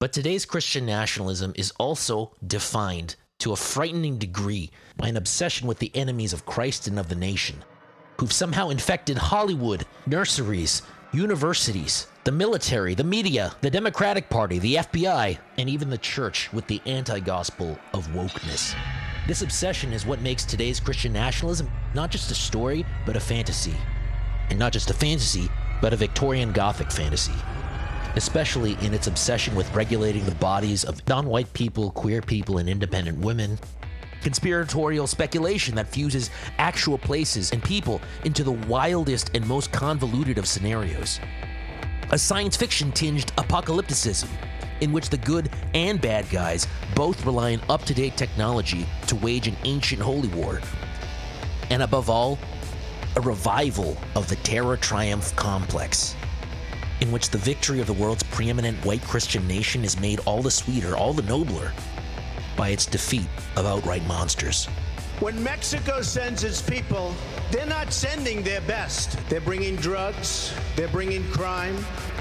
But 0.00 0.12
today's 0.12 0.44
Christian 0.44 0.86
nationalism 0.86 1.52
is 1.56 1.72
also 1.72 2.32
defined 2.46 3.16
to 3.40 3.52
a 3.52 3.56
frightening 3.56 4.18
degree 4.18 4.70
by 4.96 5.08
an 5.08 5.16
obsession 5.16 5.68
with 5.68 5.78
the 5.78 5.94
enemies 5.94 6.32
of 6.32 6.46
Christ 6.46 6.88
and 6.88 6.98
of 6.98 7.08
the 7.08 7.14
nation, 7.14 7.64
who've 8.18 8.32
somehow 8.32 8.70
infected 8.70 9.18
Hollywood, 9.18 9.86
nurseries, 10.06 10.82
universities, 11.12 12.06
the 12.24 12.32
military, 12.32 12.94
the 12.94 13.04
media, 13.04 13.54
the 13.62 13.70
Democratic 13.70 14.28
Party, 14.28 14.58
the 14.58 14.76
FBI, 14.76 15.38
and 15.56 15.68
even 15.68 15.88
the 15.88 15.98
church 15.98 16.52
with 16.52 16.66
the 16.66 16.82
anti 16.84 17.20
gospel 17.20 17.78
of 17.94 18.06
wokeness. 18.08 18.74
This 19.26 19.42
obsession 19.42 19.92
is 19.92 20.06
what 20.06 20.20
makes 20.20 20.44
today's 20.44 20.80
Christian 20.80 21.12
nationalism 21.12 21.70
not 21.94 22.10
just 22.10 22.30
a 22.30 22.34
story, 22.34 22.84
but 23.06 23.16
a 23.16 23.20
fantasy. 23.20 23.74
And 24.50 24.58
not 24.58 24.72
just 24.72 24.90
a 24.90 24.94
fantasy, 24.94 25.48
but 25.80 25.92
a 25.92 25.96
Victorian 25.96 26.52
Gothic 26.52 26.90
fantasy. 26.90 27.32
Especially 28.14 28.76
in 28.82 28.94
its 28.94 29.06
obsession 29.06 29.54
with 29.54 29.74
regulating 29.74 30.24
the 30.24 30.34
bodies 30.34 30.84
of 30.84 31.06
non 31.08 31.26
white 31.26 31.52
people, 31.52 31.90
queer 31.92 32.20
people, 32.20 32.58
and 32.58 32.68
independent 32.68 33.18
women. 33.18 33.58
Conspiratorial 34.22 35.06
speculation 35.06 35.74
that 35.76 35.88
fuses 35.88 36.30
actual 36.58 36.98
places 36.98 37.52
and 37.52 37.62
people 37.62 38.00
into 38.24 38.42
the 38.42 38.52
wildest 38.52 39.30
and 39.34 39.46
most 39.46 39.72
convoluted 39.72 40.38
of 40.38 40.46
scenarios. 40.46 41.20
A 42.10 42.18
science 42.18 42.56
fiction 42.56 42.90
tinged 42.92 43.32
apocalypticism 43.36 44.28
in 44.80 44.92
which 44.92 45.10
the 45.10 45.18
good 45.18 45.50
and 45.74 46.00
bad 46.00 46.28
guys 46.30 46.66
both 46.94 47.24
rely 47.24 47.54
on 47.54 47.60
up 47.68 47.84
to 47.84 47.94
date 47.94 48.16
technology 48.16 48.86
to 49.06 49.16
wage 49.16 49.46
an 49.46 49.56
ancient 49.64 50.00
holy 50.00 50.28
war. 50.28 50.60
And 51.70 51.82
above 51.82 52.08
all, 52.08 52.38
a 53.16 53.20
revival 53.20 53.96
of 54.14 54.28
the 54.28 54.36
terror 54.36 54.76
triumph 54.76 55.34
complex, 55.36 56.14
in 57.00 57.10
which 57.12 57.30
the 57.30 57.38
victory 57.38 57.80
of 57.80 57.86
the 57.86 57.92
world's 57.92 58.22
preeminent 58.24 58.84
white 58.84 59.02
Christian 59.02 59.46
nation 59.46 59.84
is 59.84 60.00
made 60.00 60.20
all 60.20 60.42
the 60.42 60.50
sweeter, 60.50 60.96
all 60.96 61.12
the 61.12 61.22
nobler, 61.22 61.72
by 62.58 62.68
its 62.70 62.84
defeat 62.84 63.28
of 63.56 63.64
outright 63.64 64.06
monsters. 64.06 64.66
When 65.20 65.42
Mexico 65.42 66.02
sends 66.02 66.44
its 66.44 66.60
people, 66.60 67.14
they're 67.50 67.66
not 67.66 67.92
sending 67.92 68.42
their 68.42 68.60
best. 68.62 69.18
They're 69.28 69.40
bringing 69.40 69.74
drugs, 69.76 70.52
they're 70.76 70.88
bringing 70.88 71.28
crime, 71.30 71.76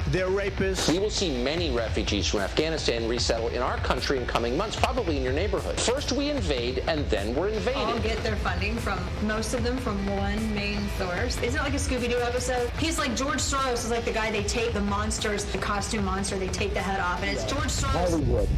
they're 0.09 0.29
rapists. 0.29 0.91
We 0.91 0.97
will 0.97 1.09
see 1.09 1.43
many 1.43 1.69
refugees 1.69 2.27
from 2.27 2.39
Afghanistan 2.39 3.07
resettle 3.07 3.49
in 3.49 3.61
our 3.61 3.77
country 3.77 4.17
in 4.17 4.25
coming 4.25 4.55
months, 4.55 4.75
probably 4.75 5.17
in 5.17 5.23
your 5.23 5.33
neighborhood. 5.33 5.79
First 5.79 6.11
we 6.11 6.29
invade, 6.29 6.83
and 6.87 7.05
then 7.09 7.35
we're 7.35 7.49
invaded. 7.49 7.77
All 7.77 7.99
get 7.99 8.23
their 8.23 8.37
funding 8.37 8.77
from 8.77 8.99
most 9.23 9.53
of 9.53 9.63
them 9.63 9.77
from 9.77 10.03
one 10.15 10.55
main 10.55 10.87
source. 10.97 11.37
Isn't 11.41 11.59
it 11.59 11.63
like 11.63 11.73
a 11.73 11.77
Scooby-Doo 11.77 12.19
episode? 12.21 12.71
He's 12.79 12.97
like 12.97 13.15
George 13.15 13.39
Soros 13.39 13.73
is 13.73 13.91
like 13.91 14.05
the 14.05 14.11
guy 14.11 14.31
they 14.31 14.43
take 14.43 14.73
the 14.73 14.81
monsters, 14.81 15.45
the 15.45 15.57
costume 15.57 16.05
monster, 16.05 16.37
they 16.37 16.47
take 16.47 16.73
the 16.73 16.81
head 16.81 16.99
off, 16.99 17.21
and 17.21 17.29
it's 17.29 17.43
George 17.43 17.67
Soros. 17.67 18.09
Hollywood, 18.09 18.49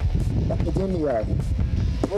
academia, 0.51 1.25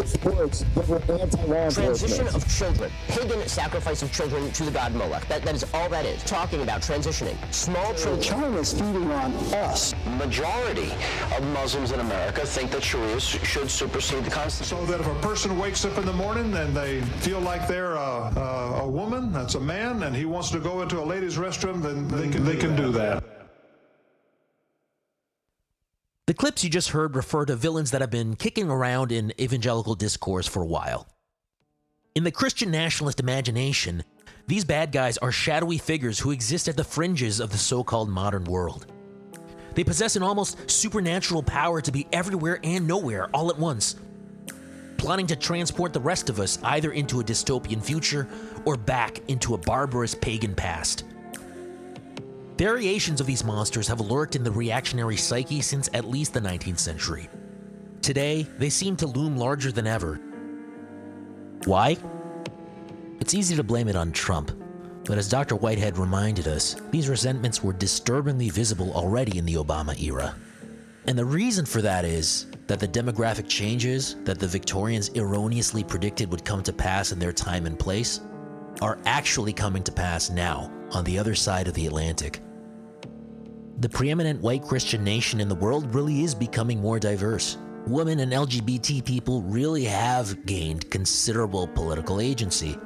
sports 0.05 0.65
that 0.75 0.87
were 0.87 1.01
anti-law 1.09 1.69
Transition 1.69 2.27
of 2.27 2.47
children, 2.57 2.91
pagan 3.07 3.47
sacrifice 3.47 4.01
of 4.01 4.11
children 4.11 4.51
to 4.51 4.63
the 4.63 4.71
god 4.71 4.93
Moloch. 4.95 5.27
That, 5.27 5.43
that 5.43 5.55
is 5.55 5.65
all 5.73 5.89
that 5.89 6.05
is. 6.05 6.23
Talking 6.23 6.61
about 6.61 6.81
transitioning. 6.81 7.35
Small 7.53 7.93
children. 7.93 8.21
China's 8.21 8.73
feeding 8.73 9.11
on 9.11 9.33
us. 9.53 9.93
Majority 10.17 10.91
of 11.35 11.43
Muslims 11.53 11.91
in 11.91 11.99
America 11.99 12.45
think 12.45 12.71
that 12.71 12.83
Sharia 12.83 13.19
should 13.19 13.69
supersede 13.69 14.23
the 14.23 14.31
Constitution. 14.31 14.77
So 14.77 14.85
that 14.85 14.99
if 14.99 15.07
a 15.07 15.15
person 15.15 15.57
wakes 15.59 15.85
up 15.85 15.97
in 15.97 16.05
the 16.05 16.13
morning 16.13 16.53
and 16.55 16.75
they 16.75 17.01
feel 17.01 17.39
like 17.39 17.67
they're 17.67 17.95
a, 17.95 18.31
a, 18.35 18.79
a 18.83 18.87
woman, 18.87 19.31
that's 19.31 19.55
a 19.55 19.59
man, 19.59 20.03
and 20.03 20.15
he 20.15 20.25
wants 20.25 20.49
to 20.51 20.59
go 20.59 20.81
into 20.81 20.99
a 20.99 21.05
ladies' 21.05 21.37
restroom, 21.37 21.81
then 21.81 22.07
they 22.07 22.29
can, 22.29 22.43
they 22.45 22.55
can 22.55 22.75
do 22.75 22.91
that. 22.91 23.40
The 26.27 26.35
clips 26.35 26.63
you 26.63 26.69
just 26.69 26.89
heard 26.89 27.15
refer 27.15 27.45
to 27.45 27.55
villains 27.55 27.91
that 27.91 28.01
have 28.01 28.11
been 28.11 28.35
kicking 28.35 28.69
around 28.69 29.11
in 29.11 29.33
evangelical 29.41 29.95
discourse 29.95 30.47
for 30.47 30.61
a 30.61 30.67
while. 30.67 31.07
In 32.13 32.23
the 32.23 32.31
Christian 32.31 32.69
nationalist 32.69 33.19
imagination, 33.19 34.03
these 34.47 34.63
bad 34.63 34.91
guys 34.91 35.17
are 35.17 35.31
shadowy 35.31 35.79
figures 35.79 36.19
who 36.19 36.29
exist 36.29 36.67
at 36.67 36.77
the 36.77 36.83
fringes 36.83 37.39
of 37.39 37.51
the 37.51 37.57
so 37.57 37.83
called 37.83 38.07
modern 38.07 38.43
world. 38.43 38.85
They 39.73 39.83
possess 39.83 40.15
an 40.15 40.21
almost 40.21 40.69
supernatural 40.69 41.41
power 41.41 41.81
to 41.81 41.91
be 41.91 42.07
everywhere 42.13 42.59
and 42.63 42.87
nowhere 42.87 43.27
all 43.33 43.49
at 43.49 43.57
once, 43.57 43.95
plotting 44.97 45.25
to 45.27 45.35
transport 45.35 45.91
the 45.91 45.99
rest 45.99 46.29
of 46.29 46.39
us 46.39 46.59
either 46.63 46.91
into 46.91 47.19
a 47.19 47.23
dystopian 47.23 47.81
future 47.81 48.27
or 48.65 48.77
back 48.77 49.27
into 49.27 49.55
a 49.55 49.57
barbarous 49.57 50.13
pagan 50.13 50.53
past. 50.53 51.03
Variations 52.61 53.19
of 53.19 53.25
these 53.25 53.43
monsters 53.43 53.87
have 53.87 54.01
lurked 54.01 54.35
in 54.35 54.43
the 54.43 54.51
reactionary 54.51 55.17
psyche 55.17 55.61
since 55.61 55.89
at 55.95 56.07
least 56.07 56.31
the 56.31 56.39
19th 56.39 56.77
century. 56.77 57.27
Today, 58.03 58.45
they 58.59 58.69
seem 58.69 58.95
to 58.97 59.07
loom 59.07 59.35
larger 59.35 59.71
than 59.71 59.87
ever. 59.87 60.19
Why? 61.65 61.97
It's 63.19 63.33
easy 63.33 63.55
to 63.55 63.63
blame 63.63 63.87
it 63.87 63.95
on 63.95 64.11
Trump, 64.11 64.51
but 65.05 65.17
as 65.17 65.27
Dr. 65.27 65.55
Whitehead 65.55 65.97
reminded 65.97 66.47
us, 66.47 66.75
these 66.91 67.09
resentments 67.09 67.63
were 67.63 67.73
disturbingly 67.73 68.51
visible 68.51 68.93
already 68.93 69.39
in 69.39 69.45
the 69.45 69.55
Obama 69.55 69.99
era. 69.99 70.35
And 71.07 71.17
the 71.17 71.25
reason 71.25 71.65
for 71.65 71.81
that 71.81 72.05
is 72.05 72.45
that 72.67 72.79
the 72.79 72.87
demographic 72.87 73.49
changes 73.49 74.17
that 74.23 74.37
the 74.37 74.45
Victorians 74.45 75.09
erroneously 75.15 75.83
predicted 75.83 76.29
would 76.29 76.45
come 76.45 76.61
to 76.61 76.73
pass 76.73 77.11
in 77.11 77.17
their 77.17 77.33
time 77.33 77.65
and 77.65 77.79
place 77.79 78.21
are 78.83 78.99
actually 79.07 79.51
coming 79.51 79.81
to 79.81 79.91
pass 79.91 80.29
now 80.29 80.71
on 80.91 81.03
the 81.05 81.17
other 81.17 81.33
side 81.33 81.67
of 81.67 81.73
the 81.73 81.87
Atlantic. 81.87 82.39
The 83.81 83.89
preeminent 83.89 84.39
white 84.41 84.61
Christian 84.61 85.03
nation 85.03 85.39
in 85.41 85.49
the 85.49 85.55
world 85.55 85.95
really 85.95 86.21
is 86.21 86.35
becoming 86.35 86.79
more 86.79 86.99
diverse. 86.99 87.57
Women 87.87 88.19
and 88.19 88.31
LGBT 88.31 89.03
people 89.03 89.41
really 89.41 89.85
have 89.85 90.45
gained 90.45 90.91
considerable 90.91 91.67
political 91.67 92.21
agency. 92.21 92.77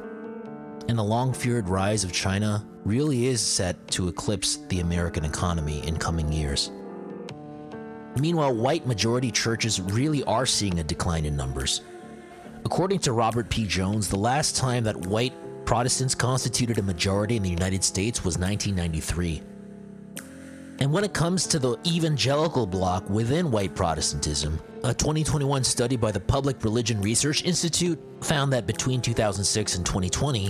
And 0.87 0.97
the 0.97 1.03
long 1.03 1.33
feared 1.33 1.67
rise 1.67 2.05
of 2.05 2.13
China 2.13 2.65
really 2.85 3.25
is 3.25 3.41
set 3.41 3.89
to 3.89 4.07
eclipse 4.07 4.59
the 4.69 4.79
American 4.79 5.25
economy 5.25 5.85
in 5.85 5.97
coming 5.97 6.31
years. 6.31 6.71
Meanwhile, 8.17 8.55
white 8.55 8.87
majority 8.87 9.31
churches 9.31 9.81
really 9.81 10.23
are 10.23 10.45
seeing 10.45 10.79
a 10.79 10.83
decline 10.83 11.25
in 11.25 11.35
numbers. 11.35 11.81
According 12.63 12.99
to 12.99 13.11
Robert 13.11 13.49
P. 13.49 13.65
Jones, 13.65 14.07
the 14.07 14.15
last 14.15 14.55
time 14.55 14.85
that 14.85 14.95
white 14.95 15.33
Protestants 15.65 16.15
constituted 16.15 16.77
a 16.77 16.83
majority 16.83 17.35
in 17.35 17.43
the 17.43 17.49
United 17.49 17.83
States 17.83 18.23
was 18.23 18.37
1993. 18.37 19.43
And 20.79 20.91
when 20.91 21.05
it 21.05 21.13
comes 21.13 21.47
to 21.47 21.59
the 21.59 21.77
evangelical 21.87 22.67
bloc 22.67 23.09
within 23.09 23.49
white 23.49 23.73
Protestantism, 23.75 24.59
a 24.83 24.93
2021 24.93 25.63
study 25.63 25.95
by 25.95 26.11
the 26.11 26.19
Public 26.19 26.63
Religion 26.63 27.01
Research 27.01 27.43
Institute 27.43 27.99
found 28.21 28.51
that 28.51 28.67
between 28.67 29.01
2006 29.01 29.75
and 29.75 29.85
2020, 29.85 30.49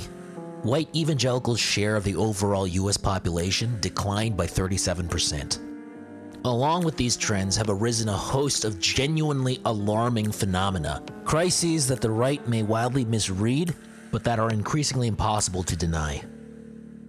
white 0.64 0.90
evangelicals' 0.96 1.60
share 1.60 1.96
of 1.96 2.04
the 2.04 2.16
overall 2.16 2.66
US 2.66 2.98
population 2.98 3.78
declined 3.82 4.36
by 4.36 4.48
37%. 4.48 5.60
Along 6.44 6.84
with 6.84 6.98
these 6.98 7.18
trends 7.18 7.56
have 7.56 7.70
arisen 7.70 8.10
a 8.10 8.14
host 8.14 8.66
of 8.66 8.80
genuinely 8.80 9.62
alarming 9.66 10.32
phenomena, 10.32 11.04
crises 11.24 11.88
that 11.88 12.02
the 12.02 12.10
right 12.12 12.46
may 12.48 12.64
wildly 12.64 13.06
misread, 13.06 13.76
but 14.12 14.24
that 14.24 14.40
are 14.40 14.50
increasingly 14.50 15.08
impossible 15.08 15.64
to 15.64 15.76
deny. 15.76 16.24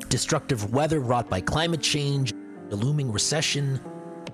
Destructive 0.08 0.72
weather 0.72 1.00
wrought 1.00 1.28
by 1.30 1.40
climate 1.40 1.82
change, 1.82 2.32
the 2.70 2.76
looming 2.76 3.12
recession, 3.12 3.80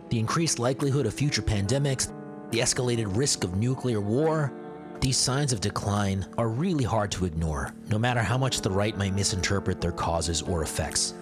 the 0.08 0.18
increased 0.18 0.58
likelihood 0.58 1.06
of 1.06 1.14
future 1.14 1.42
pandemics, 1.42 2.12
the 2.50 2.58
escalated 2.58 3.16
risk 3.16 3.44
of 3.44 3.56
nuclear 3.56 4.00
war, 4.00 4.52
these 5.00 5.16
signs 5.16 5.52
of 5.52 5.60
decline 5.60 6.24
are 6.38 6.48
really 6.48 6.84
hard 6.84 7.10
to 7.10 7.24
ignore, 7.24 7.74
no 7.88 7.98
matter 7.98 8.22
how 8.22 8.38
much 8.38 8.60
the 8.60 8.70
right 8.70 8.96
might 8.96 9.14
misinterpret 9.14 9.80
their 9.80 9.90
causes 9.90 10.42
or 10.42 10.62
effects. 10.62 11.14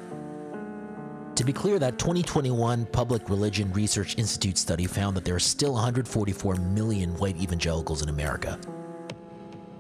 To 1.37 1.45
be 1.45 1.53
clear, 1.55 1.79
that 1.79 1.99
2021 1.99 2.85
Public 2.87 3.31
Religion 3.31 3.73
Research 3.73 4.19
Institute 4.19 4.59
study 4.59 4.87
found 4.87 5.17
that 5.17 5.25
there 5.25 5.35
are 5.35 5.39
still 5.39 5.73
144 5.73 6.57
million 6.57 7.17
white 7.17 7.41
evangelicals 7.41 8.03
in 8.03 8.11
America. 8.11 8.59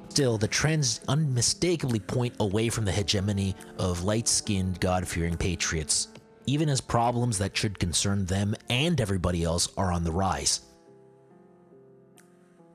Still, 0.08 0.38
the 0.38 0.48
trends 0.48 1.02
unmistakably 1.08 2.00
point 2.00 2.34
away 2.40 2.70
from 2.70 2.86
the 2.86 2.92
hegemony 2.92 3.54
of 3.78 4.04
light 4.04 4.28
skinned, 4.28 4.80
God 4.80 5.06
fearing 5.06 5.36
patriots, 5.36 6.08
even 6.46 6.68
as 6.68 6.80
problems 6.80 7.38
that 7.38 7.56
should 7.56 7.78
concern 7.78 8.26
them 8.26 8.54
and 8.68 9.00
everybody 9.00 9.44
else 9.44 9.68
are 9.76 9.92
on 9.92 10.04
the 10.04 10.12
rise. 10.12 10.60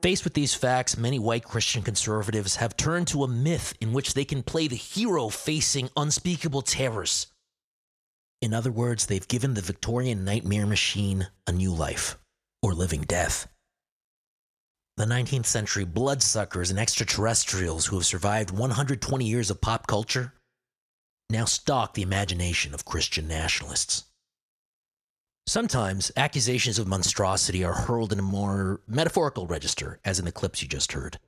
Faced 0.01 0.23
with 0.23 0.35
these 0.35 0.53
facts, 0.53 0.97
many 0.97 1.17
white 1.17 1.43
Christian 1.43 1.81
conservatives 1.81 2.57
have 2.57 2.77
turned 2.77 3.07
to 3.07 3.23
a 3.23 3.27
myth 3.27 3.73
in 3.81 3.91
which 3.91 4.13
they 4.13 4.23
can 4.23 4.43
play 4.43 4.67
the 4.67 4.75
hero 4.75 5.29
facing 5.29 5.89
unspeakable 5.97 6.61
terrors. 6.61 7.27
In 8.39 8.53
other 8.53 8.71
words, 8.71 9.07
they've 9.07 9.27
given 9.27 9.55
the 9.55 9.61
Victorian 9.61 10.23
nightmare 10.23 10.67
machine 10.67 11.27
a 11.47 11.51
new 11.51 11.73
life, 11.73 12.19
or 12.61 12.75
living 12.75 13.01
death. 13.01 13.47
The 14.97 15.05
19th 15.05 15.47
century 15.47 15.85
bloodsuckers 15.85 16.69
and 16.69 16.79
extraterrestrials 16.79 17.87
who 17.87 17.95
have 17.95 18.05
survived 18.05 18.51
120 18.51 19.25
years 19.25 19.49
of 19.49 19.59
pop 19.59 19.87
culture 19.87 20.33
now 21.29 21.45
stalk 21.45 21.93
the 21.93 22.01
imagination 22.01 22.73
of 22.73 22.85
Christian 22.85 23.27
nationalists. 23.27 24.05
Sometimes 25.47 26.11
accusations 26.17 26.79
of 26.79 26.87
monstrosity 26.87 27.63
are 27.63 27.73
hurled 27.73 28.11
in 28.11 28.19
a 28.19 28.23
more 28.23 28.81
metaphorical 28.87 29.45
register, 29.47 29.99
as 30.03 30.19
in 30.19 30.25
the 30.25 30.31
clips 30.31 30.61
you 30.61 30.67
just 30.67 30.91
heard. 30.91 31.19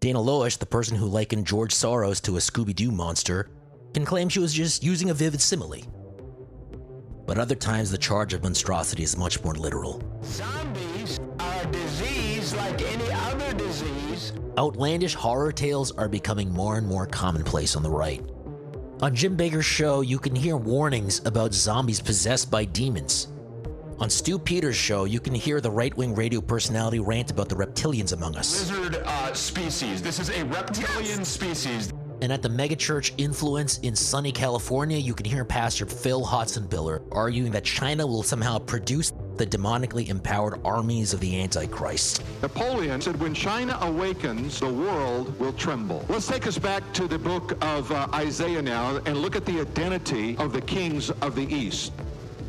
Dana 0.00 0.18
Loesch, 0.18 0.58
the 0.58 0.66
person 0.66 0.96
who 0.96 1.06
likened 1.06 1.46
George 1.46 1.74
Soros 1.74 2.20
to 2.22 2.36
a 2.36 2.40
Scooby 2.40 2.74
Doo 2.74 2.90
monster, 2.90 3.48
can 3.94 4.04
claim 4.04 4.28
she 4.28 4.40
was 4.40 4.52
just 4.52 4.82
using 4.82 5.10
a 5.10 5.14
vivid 5.14 5.40
simile. 5.40 5.82
But 7.26 7.38
other 7.38 7.54
times, 7.54 7.90
the 7.90 7.98
charge 7.98 8.34
of 8.34 8.42
monstrosity 8.42 9.02
is 9.02 9.16
much 9.16 9.42
more 9.44 9.54
literal. 9.54 10.02
Zombies 10.24 11.20
are 11.38 11.62
a 11.62 11.66
disease 11.66 12.54
like 12.54 12.82
any 12.82 13.12
other 13.12 13.54
disease. 13.54 14.32
Outlandish 14.58 15.14
horror 15.14 15.52
tales 15.52 15.92
are 15.92 16.08
becoming 16.08 16.50
more 16.50 16.76
and 16.76 16.86
more 16.86 17.06
commonplace 17.06 17.76
on 17.76 17.82
the 17.82 17.90
right. 17.90 18.22
On 19.02 19.12
Jim 19.12 19.36
Bakker's 19.36 19.66
show, 19.66 20.02
you 20.02 20.16
can 20.16 20.32
hear 20.32 20.56
warnings 20.56 21.20
about 21.26 21.52
zombies 21.52 22.00
possessed 22.00 22.52
by 22.52 22.64
demons. 22.64 23.26
On 23.98 24.08
Stu 24.08 24.38
Peters' 24.38 24.76
show, 24.76 25.06
you 25.06 25.18
can 25.18 25.34
hear 25.34 25.60
the 25.60 25.72
right 25.72 25.92
wing 25.96 26.14
radio 26.14 26.40
personality 26.40 27.00
rant 27.00 27.32
about 27.32 27.48
the 27.48 27.56
reptilians 27.56 28.12
among 28.12 28.36
us. 28.36 28.70
Lizard 28.70 29.02
uh, 29.04 29.34
species. 29.34 30.02
This 30.02 30.20
is 30.20 30.30
a 30.30 30.44
reptilian 30.44 31.24
species. 31.24 31.92
And 32.22 32.32
at 32.32 32.40
the 32.40 32.48
megachurch 32.48 33.10
influence 33.18 33.78
in 33.78 33.96
sunny 33.96 34.30
California, 34.30 34.96
you 34.96 35.12
can 35.12 35.26
hear 35.26 35.44
Pastor 35.44 35.86
Phil 35.86 36.24
Hotsenpiller 36.24 37.02
arguing 37.10 37.50
that 37.50 37.64
China 37.64 38.06
will 38.06 38.22
somehow 38.22 38.60
produce 38.60 39.12
the 39.38 39.44
demonically 39.44 40.08
empowered 40.08 40.60
armies 40.64 41.12
of 41.12 41.18
the 41.18 41.42
Antichrist. 41.42 42.22
Napoleon 42.40 43.00
said, 43.00 43.18
When 43.18 43.34
China 43.34 43.76
awakens, 43.80 44.60
the 44.60 44.72
world 44.72 45.36
will 45.40 45.52
tremble. 45.54 46.06
Let's 46.08 46.28
take 46.28 46.46
us 46.46 46.56
back 46.58 46.84
to 46.92 47.08
the 47.08 47.18
book 47.18 47.58
of 47.60 47.90
uh, 47.90 48.06
Isaiah 48.14 48.62
now 48.62 49.00
and 49.04 49.18
look 49.18 49.34
at 49.34 49.44
the 49.44 49.60
identity 49.60 50.36
of 50.36 50.52
the 50.52 50.60
kings 50.60 51.10
of 51.10 51.34
the 51.34 51.52
East. 51.52 51.92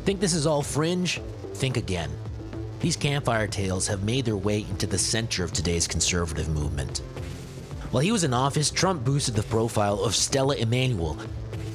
Think 0.04 0.20
this 0.20 0.34
is 0.34 0.46
all 0.46 0.62
fringe? 0.62 1.20
Think 1.54 1.76
again. 1.76 2.12
These 2.78 2.94
campfire 2.94 3.48
tales 3.48 3.88
have 3.88 4.04
made 4.04 4.24
their 4.24 4.36
way 4.36 4.60
into 4.70 4.86
the 4.86 4.98
center 4.98 5.42
of 5.42 5.52
today's 5.52 5.88
conservative 5.88 6.48
movement. 6.48 7.00
While 7.94 8.02
he 8.02 8.10
was 8.10 8.24
in 8.24 8.34
office, 8.34 8.72
Trump 8.72 9.04
boosted 9.04 9.36
the 9.36 9.44
profile 9.44 10.00
of 10.02 10.16
Stella 10.16 10.56
Immanuel, 10.56 11.16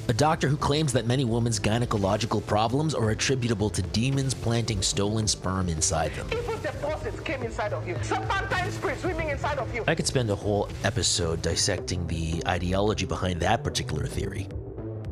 a 0.10 0.14
doctor 0.14 0.50
who 0.50 0.58
claims 0.58 0.92
that 0.92 1.08
many 1.08 1.24
women's 1.24 1.62
gynecological 1.62 2.46
problems 2.46 2.94
are 2.94 3.12
attributable 3.12 3.70
to 3.70 3.82
demons 3.82 4.34
planting 4.34 4.82
stolen 4.82 5.30
sperm 5.30 5.70
inside 5.70 6.14
them. 6.16 6.28
Evil 6.34 6.58
deposits 6.58 7.22
came 7.22 7.42
inside 7.42 7.72
of 7.72 7.88
you. 7.88 7.96
Serpentine 8.02 8.70
spirits 8.70 9.00
swimming 9.00 9.30
inside 9.30 9.60
of 9.60 9.74
you. 9.74 9.86
I 9.88 9.96
could 9.96 10.08
spend 10.08 10.30
a 10.30 10.36
whole 10.36 10.68
episode 10.84 11.42
dissecting 11.42 12.06
the 12.08 12.44
ideology 12.46 13.06
behind 13.06 13.40
that 13.40 13.64
particular 13.64 14.06
theory. 14.06 14.50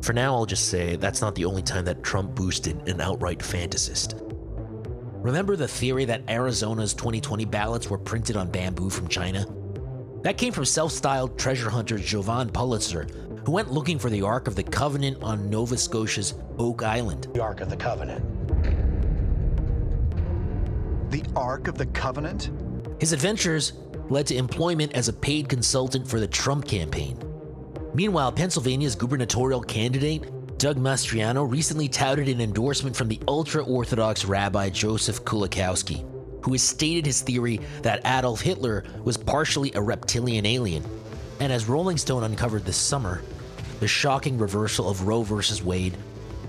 For 0.02 0.12
now, 0.12 0.34
I'll 0.34 0.44
just 0.44 0.68
say 0.68 0.96
that's 0.96 1.22
not 1.22 1.34
the 1.34 1.46
only 1.46 1.62
time 1.62 1.86
that 1.86 2.02
Trump 2.04 2.34
boosted 2.34 2.86
an 2.86 3.00
outright 3.00 3.38
fantasist. 3.38 4.20
Remember 5.24 5.56
the 5.56 5.68
theory 5.68 6.04
that 6.04 6.28
Arizona's 6.28 6.92
2020 6.92 7.46
ballots 7.46 7.88
were 7.88 7.96
printed 7.96 8.36
on 8.36 8.50
bamboo 8.50 8.90
from 8.90 9.08
China? 9.08 9.46
That 10.22 10.36
came 10.36 10.52
from 10.52 10.64
self 10.64 10.92
styled 10.92 11.38
treasure 11.38 11.70
hunter 11.70 11.96
Jovan 11.96 12.50
Pulitzer, 12.50 13.06
who 13.44 13.52
went 13.52 13.70
looking 13.70 13.98
for 13.98 14.10
the 14.10 14.22
Ark 14.22 14.48
of 14.48 14.56
the 14.56 14.62
Covenant 14.62 15.22
on 15.22 15.48
Nova 15.48 15.76
Scotia's 15.76 16.34
Oak 16.58 16.82
Island. 16.82 17.28
The 17.34 17.42
Ark 17.42 17.60
of 17.60 17.70
the 17.70 17.76
Covenant. 17.76 18.24
The 21.10 21.24
Ark 21.36 21.68
of 21.68 21.78
the 21.78 21.86
Covenant? 21.86 22.50
His 23.00 23.12
adventures 23.12 23.74
led 24.10 24.26
to 24.26 24.36
employment 24.36 24.92
as 24.94 25.08
a 25.08 25.12
paid 25.12 25.48
consultant 25.48 26.06
for 26.06 26.18
the 26.18 26.26
Trump 26.26 26.66
campaign. 26.66 27.18
Meanwhile, 27.94 28.32
Pennsylvania's 28.32 28.96
gubernatorial 28.96 29.62
candidate, 29.62 30.58
Doug 30.58 30.78
Mastriano, 30.78 31.50
recently 31.50 31.88
touted 31.88 32.28
an 32.28 32.40
endorsement 32.40 32.96
from 32.96 33.08
the 33.08 33.20
ultra 33.28 33.62
Orthodox 33.64 34.24
rabbi 34.24 34.68
Joseph 34.68 35.24
Kulikowski, 35.24 36.04
who 36.42 36.52
has 36.52 36.62
stated 36.62 37.06
his 37.06 37.20
theory 37.20 37.60
that 37.82 38.00
Adolf 38.06 38.40
Hitler 38.40 38.84
was 39.04 39.16
partially 39.16 39.72
a 39.74 39.82
reptilian 39.82 40.46
alien. 40.46 40.84
And 41.40 41.52
as 41.52 41.68
Rolling 41.68 41.96
Stone 41.96 42.24
uncovered 42.24 42.64
this 42.64 42.76
summer, 42.76 43.22
the 43.80 43.88
shocking 43.88 44.38
reversal 44.38 44.88
of 44.88 45.06
Roe 45.06 45.22
v. 45.22 45.62
Wade 45.62 45.96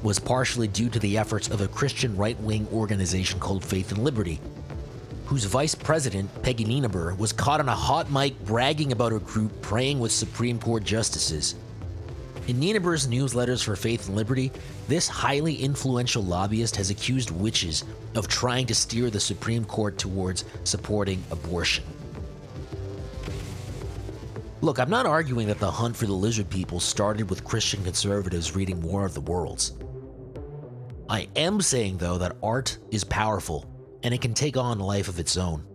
was 0.02 0.20
partially 0.20 0.68
due 0.68 0.90
to 0.90 1.00
the 1.00 1.18
efforts 1.18 1.50
of 1.50 1.62
a 1.62 1.68
Christian 1.68 2.16
right 2.16 2.40
wing 2.42 2.68
organization 2.72 3.40
called 3.40 3.64
Faith 3.64 3.92
and 3.92 4.04
Liberty, 4.04 4.40
whose 5.26 5.44
vice 5.44 5.76
president, 5.76 6.30
Peggy 6.42 6.66
Nienaber, 6.66 7.18
was 7.18 7.34
caught 7.34 7.60
on 7.60 7.70
a 7.70 7.76
hot 7.76 8.12
mic 8.12 8.40
bragging 8.46 8.92
about 8.92 9.12
her 9.12 9.20
group 9.20 9.62
praying 9.62 10.00
with 10.00 10.12
Supreme 10.12 10.60
Court 10.60 10.84
justices. 10.84 11.56
In 12.50 12.60
Nienaber's 12.60 13.06
newsletters 13.06 13.64
for 13.64 13.76
Faith 13.76 14.08
and 14.08 14.16
Liberty, 14.16 14.52
this 14.88 15.08
highly 15.08 15.54
influential 15.54 16.24
lobbyist 16.24 16.76
has 16.78 16.89
accused 16.89 17.30
witches 17.30 17.86
of 18.16 18.28
trying 18.28 18.66
to 18.66 18.74
steer 18.74 19.12
the 19.12 19.20
Supreme 19.20 19.64
Court 19.64 20.00
towards 20.00 20.45
supporting 20.64 21.24
abortion. 21.30 21.84
Look, 24.62 24.80
I'm 24.80 24.89
not 24.89 25.06
arguing 25.06 25.45
that 25.45 25.60
the 25.60 25.70
hunt 25.70 25.95
for 25.95 26.08
the 26.08 26.14
lizard 26.14 26.50
people 26.50 26.80
started 26.80 27.30
with 27.30 27.43
Christian 27.43 27.84
conservatives 27.84 28.56
reading 28.56 28.82
War 28.82 29.06
of 29.06 29.14
the 29.14 29.22
Worlds. 29.22 29.74
I 31.08 31.28
am 31.36 31.62
saying, 31.62 32.00
though, 32.00 32.18
that 32.18 32.38
art 32.41 32.80
is 32.89 33.04
powerful 33.04 33.72
and 34.02 34.12
it 34.12 34.22
can 34.22 34.34
take 34.34 34.58
on 34.58 34.80
a 34.80 34.86
life 34.88 35.08
of 35.08 35.20
its 35.20 35.38
own. 35.38 35.68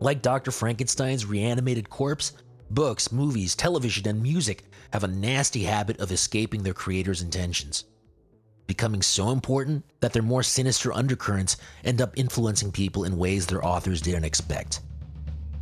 Like 0.00 0.22
Dr. 0.22 0.50
Frankenstein's 0.50 1.24
reanimated 1.24 1.88
corpse, 1.88 2.32
books, 2.70 3.12
movies, 3.12 3.54
television, 3.54 4.08
and 4.08 4.20
music 4.20 4.65
have 4.92 5.04
a 5.04 5.08
nasty 5.08 5.62
habit 5.64 6.00
of 6.00 6.12
escaping 6.12 6.62
their 6.62 6.74
creator's 6.74 7.22
intentions, 7.22 7.84
becoming 8.66 9.02
so 9.02 9.30
important 9.30 9.84
that 10.00 10.12
their 10.12 10.22
more 10.22 10.42
sinister 10.42 10.92
undercurrents 10.92 11.56
end 11.84 12.00
up 12.00 12.18
influencing 12.18 12.72
people 12.72 13.04
in 13.04 13.16
ways 13.16 13.46
their 13.46 13.64
authors 13.64 14.00
didn't 14.00 14.24
expect. 14.24 14.80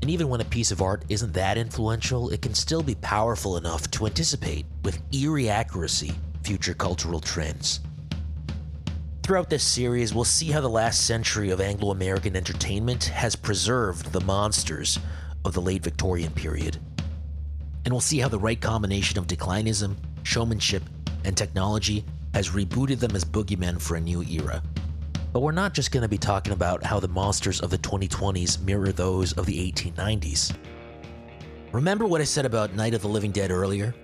And 0.03 0.11
even 0.11 0.29
when 0.29 0.41
a 0.41 0.45
piece 0.45 0.71
of 0.71 0.83
art 0.83 1.05
isn't 1.09 1.33
that 1.33 1.57
influential, 1.57 2.31
it 2.31 2.43
can 2.43 2.55
still 2.55 2.83
be 2.83 2.95
powerful 2.97 3.57
enough 3.57 3.91
to 3.93 4.07
anticipate 4.07 4.67
with 4.83 5.01
eerie 5.13 5.49
accuracy 5.49 6.13
future 6.43 6.75
cultural 6.75 7.21
trends. 7.21 7.81
Throughout 9.23 9.49
this 9.49 9.65
series, 9.65 10.13
we'll 10.13 10.25
see 10.25 10.51
how 10.51 10.61
the 10.61 10.69
last 10.69 11.07
century 11.07 11.49
of 11.49 11.63
Anglo 11.63 11.91
American 11.91 12.37
entertainment 12.37 13.05
has 13.05 13.35
preserved 13.35 14.13
the 14.13 14.21
monsters 14.21 14.99
of 15.47 15.55
the 15.55 15.63
late 15.63 15.83
Victorian 15.83 16.33
period. 16.33 16.79
And 17.85 17.93
we'll 17.93 18.01
see 18.01 18.19
how 18.19 18.29
the 18.29 18.39
right 18.39 18.61
combination 18.61 19.19
of 19.19 19.27
declinism, 19.27 19.97
showmanship, 20.23 20.83
and 21.25 21.37
technology 21.37 22.05
has 22.33 22.51
rebooted 22.51 22.99
them 22.99 23.15
as 23.15 23.25
boogeymen 23.25 23.81
for 23.81 23.97
a 23.97 24.01
new 24.01 24.23
era. 24.23 24.63
But 25.33 25.41
we're 25.41 25.53
not 25.53 25.75
just 25.75 25.91
going 25.91 26.03
to 26.03 26.09
be 26.09 26.19
talking 26.19 26.53
about 26.53 26.85
how 26.85 27.01
the 27.01 27.09
monsters 27.09 27.61
of 27.61 27.71
the 27.71 27.79
2020s 27.79 28.63
mirror 28.63 28.93
those 28.93 29.33
of 29.33 29.47
the 29.47 29.73
1890s. 29.73 30.57
Remember 31.73 32.07
what 32.07 32.21
I 32.21 32.25
said 32.25 32.47
about 32.47 32.75
Night 32.75 32.95
of 32.95 33.03
the 33.03 33.09
Living 33.09 33.33
Dead 33.33 33.51
earlier? 33.51 33.95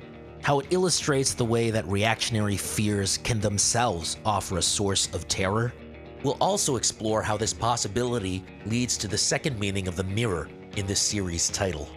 How 0.42 0.58
it 0.58 0.66
illustrates 0.70 1.34
the 1.34 1.44
way 1.44 1.70
that 1.70 1.86
reactionary 1.86 2.56
fears 2.56 3.18
can 3.18 3.40
themselves 3.40 4.16
offer 4.24 4.58
a 4.58 4.62
source 4.62 5.06
of 5.14 5.28
terror? 5.28 5.72
We'll 6.24 6.36
also 6.40 6.76
explore 6.76 7.22
how 7.22 7.36
this 7.36 7.54
possibility 7.54 8.44
leads 8.66 8.98
to 8.98 9.08
the 9.08 9.18
second 9.18 9.58
meaning 9.58 9.86
of 9.86 9.96
the 9.96 10.04
mirror 10.04 10.48
in 10.76 10.86
this 10.86 11.00
series' 11.00 11.48
title. 11.48 11.88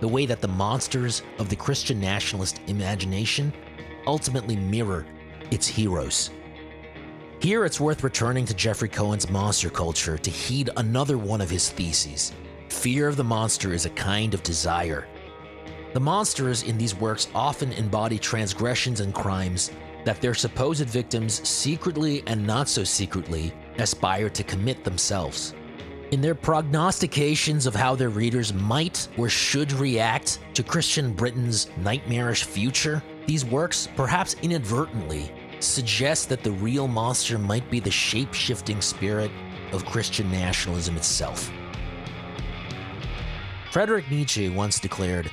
The 0.00 0.08
way 0.08 0.26
that 0.26 0.40
the 0.40 0.48
monsters 0.48 1.22
of 1.38 1.48
the 1.48 1.56
Christian 1.56 2.00
nationalist 2.00 2.60
imagination 2.66 3.52
ultimately 4.06 4.56
mirror 4.56 5.06
its 5.50 5.66
heroes. 5.66 6.30
Here, 7.40 7.64
it's 7.64 7.80
worth 7.80 8.04
returning 8.04 8.44
to 8.46 8.54
Jeffrey 8.54 8.88
Cohen's 8.88 9.30
monster 9.30 9.70
culture 9.70 10.18
to 10.18 10.30
heed 10.30 10.70
another 10.76 11.16
one 11.16 11.40
of 11.40 11.50
his 11.50 11.70
theses 11.70 12.32
fear 12.68 13.08
of 13.08 13.16
the 13.16 13.24
monster 13.24 13.72
is 13.72 13.84
a 13.84 13.90
kind 13.90 14.32
of 14.32 14.42
desire. 14.42 15.06
The 15.92 16.00
monsters 16.00 16.62
in 16.62 16.78
these 16.78 16.94
works 16.94 17.28
often 17.34 17.72
embody 17.72 18.18
transgressions 18.18 19.00
and 19.00 19.12
crimes 19.12 19.72
that 20.04 20.20
their 20.20 20.34
supposed 20.34 20.86
victims 20.86 21.46
secretly 21.46 22.22
and 22.26 22.46
not 22.46 22.68
so 22.68 22.84
secretly 22.84 23.52
aspire 23.78 24.30
to 24.30 24.44
commit 24.44 24.84
themselves. 24.84 25.52
In 26.10 26.20
their 26.20 26.34
prognostications 26.34 27.66
of 27.66 27.74
how 27.76 27.94
their 27.94 28.08
readers 28.08 28.52
might 28.52 29.06
or 29.16 29.28
should 29.28 29.72
react 29.72 30.40
to 30.54 30.64
Christian 30.64 31.12
Britain's 31.12 31.68
nightmarish 31.76 32.42
future, 32.42 33.00
these 33.26 33.44
works, 33.44 33.88
perhaps 33.94 34.34
inadvertently, 34.42 35.30
suggest 35.60 36.28
that 36.28 36.42
the 36.42 36.50
real 36.50 36.88
monster 36.88 37.38
might 37.38 37.70
be 37.70 37.78
the 37.78 37.92
shape 37.92 38.34
shifting 38.34 38.80
spirit 38.80 39.30
of 39.70 39.86
Christian 39.86 40.28
nationalism 40.32 40.96
itself. 40.96 41.48
Friedrich 43.70 44.10
Nietzsche 44.10 44.48
once 44.48 44.80
declared, 44.80 45.30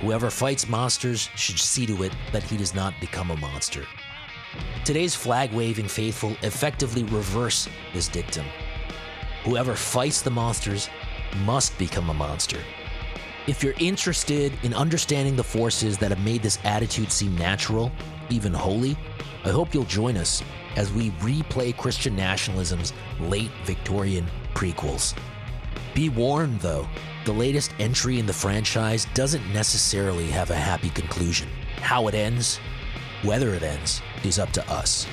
Whoever 0.00 0.30
fights 0.30 0.68
monsters 0.68 1.28
should 1.36 1.60
see 1.60 1.86
to 1.86 2.02
it 2.02 2.12
that 2.32 2.42
he 2.42 2.56
does 2.56 2.74
not 2.74 2.92
become 3.00 3.30
a 3.30 3.36
monster. 3.36 3.84
Today's 4.84 5.14
flag 5.14 5.52
waving 5.52 5.86
faithful 5.86 6.36
effectively 6.42 7.04
reverse 7.04 7.68
this 7.94 8.08
dictum. 8.08 8.46
Whoever 9.44 9.74
fights 9.74 10.20
the 10.20 10.30
monsters 10.30 10.88
must 11.44 11.76
become 11.78 12.10
a 12.10 12.14
monster. 12.14 12.58
If 13.46 13.62
you're 13.62 13.74
interested 13.78 14.52
in 14.62 14.74
understanding 14.74 15.36
the 15.36 15.44
forces 15.44 15.96
that 15.98 16.10
have 16.10 16.22
made 16.22 16.42
this 16.42 16.58
attitude 16.64 17.10
seem 17.10 17.36
natural, 17.36 17.90
even 18.30 18.52
holy, 18.52 18.96
I 19.44 19.50
hope 19.50 19.72
you'll 19.72 19.84
join 19.84 20.16
us 20.16 20.42
as 20.76 20.92
we 20.92 21.10
replay 21.12 21.74
Christian 21.74 22.14
nationalism's 22.14 22.92
late 23.20 23.50
Victorian 23.64 24.26
prequels. 24.54 25.14
Be 25.94 26.08
warned, 26.08 26.60
though, 26.60 26.86
the 27.24 27.32
latest 27.32 27.72
entry 27.78 28.18
in 28.18 28.26
the 28.26 28.32
franchise 28.32 29.06
doesn't 29.14 29.52
necessarily 29.52 30.26
have 30.26 30.50
a 30.50 30.56
happy 30.56 30.90
conclusion. 30.90 31.48
How 31.76 32.08
it 32.08 32.14
ends, 32.14 32.58
whether 33.22 33.54
it 33.54 33.62
ends, 33.62 34.02
is 34.24 34.38
up 34.38 34.50
to 34.50 34.70
us. 34.70 35.06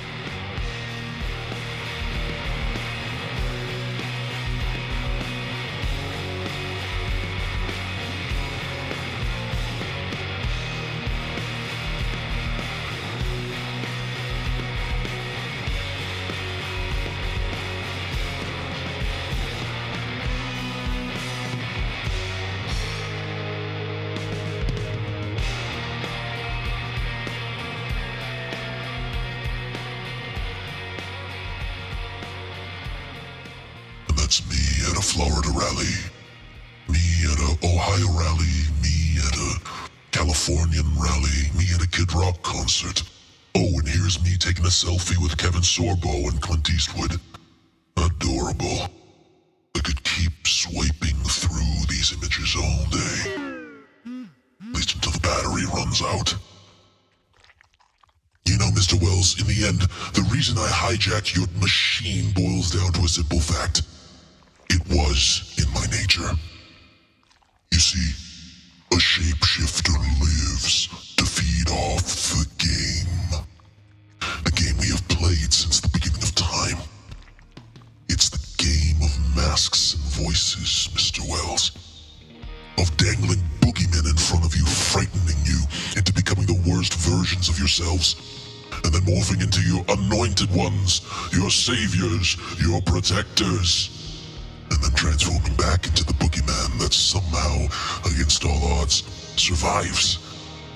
Survives. 99.46 100.18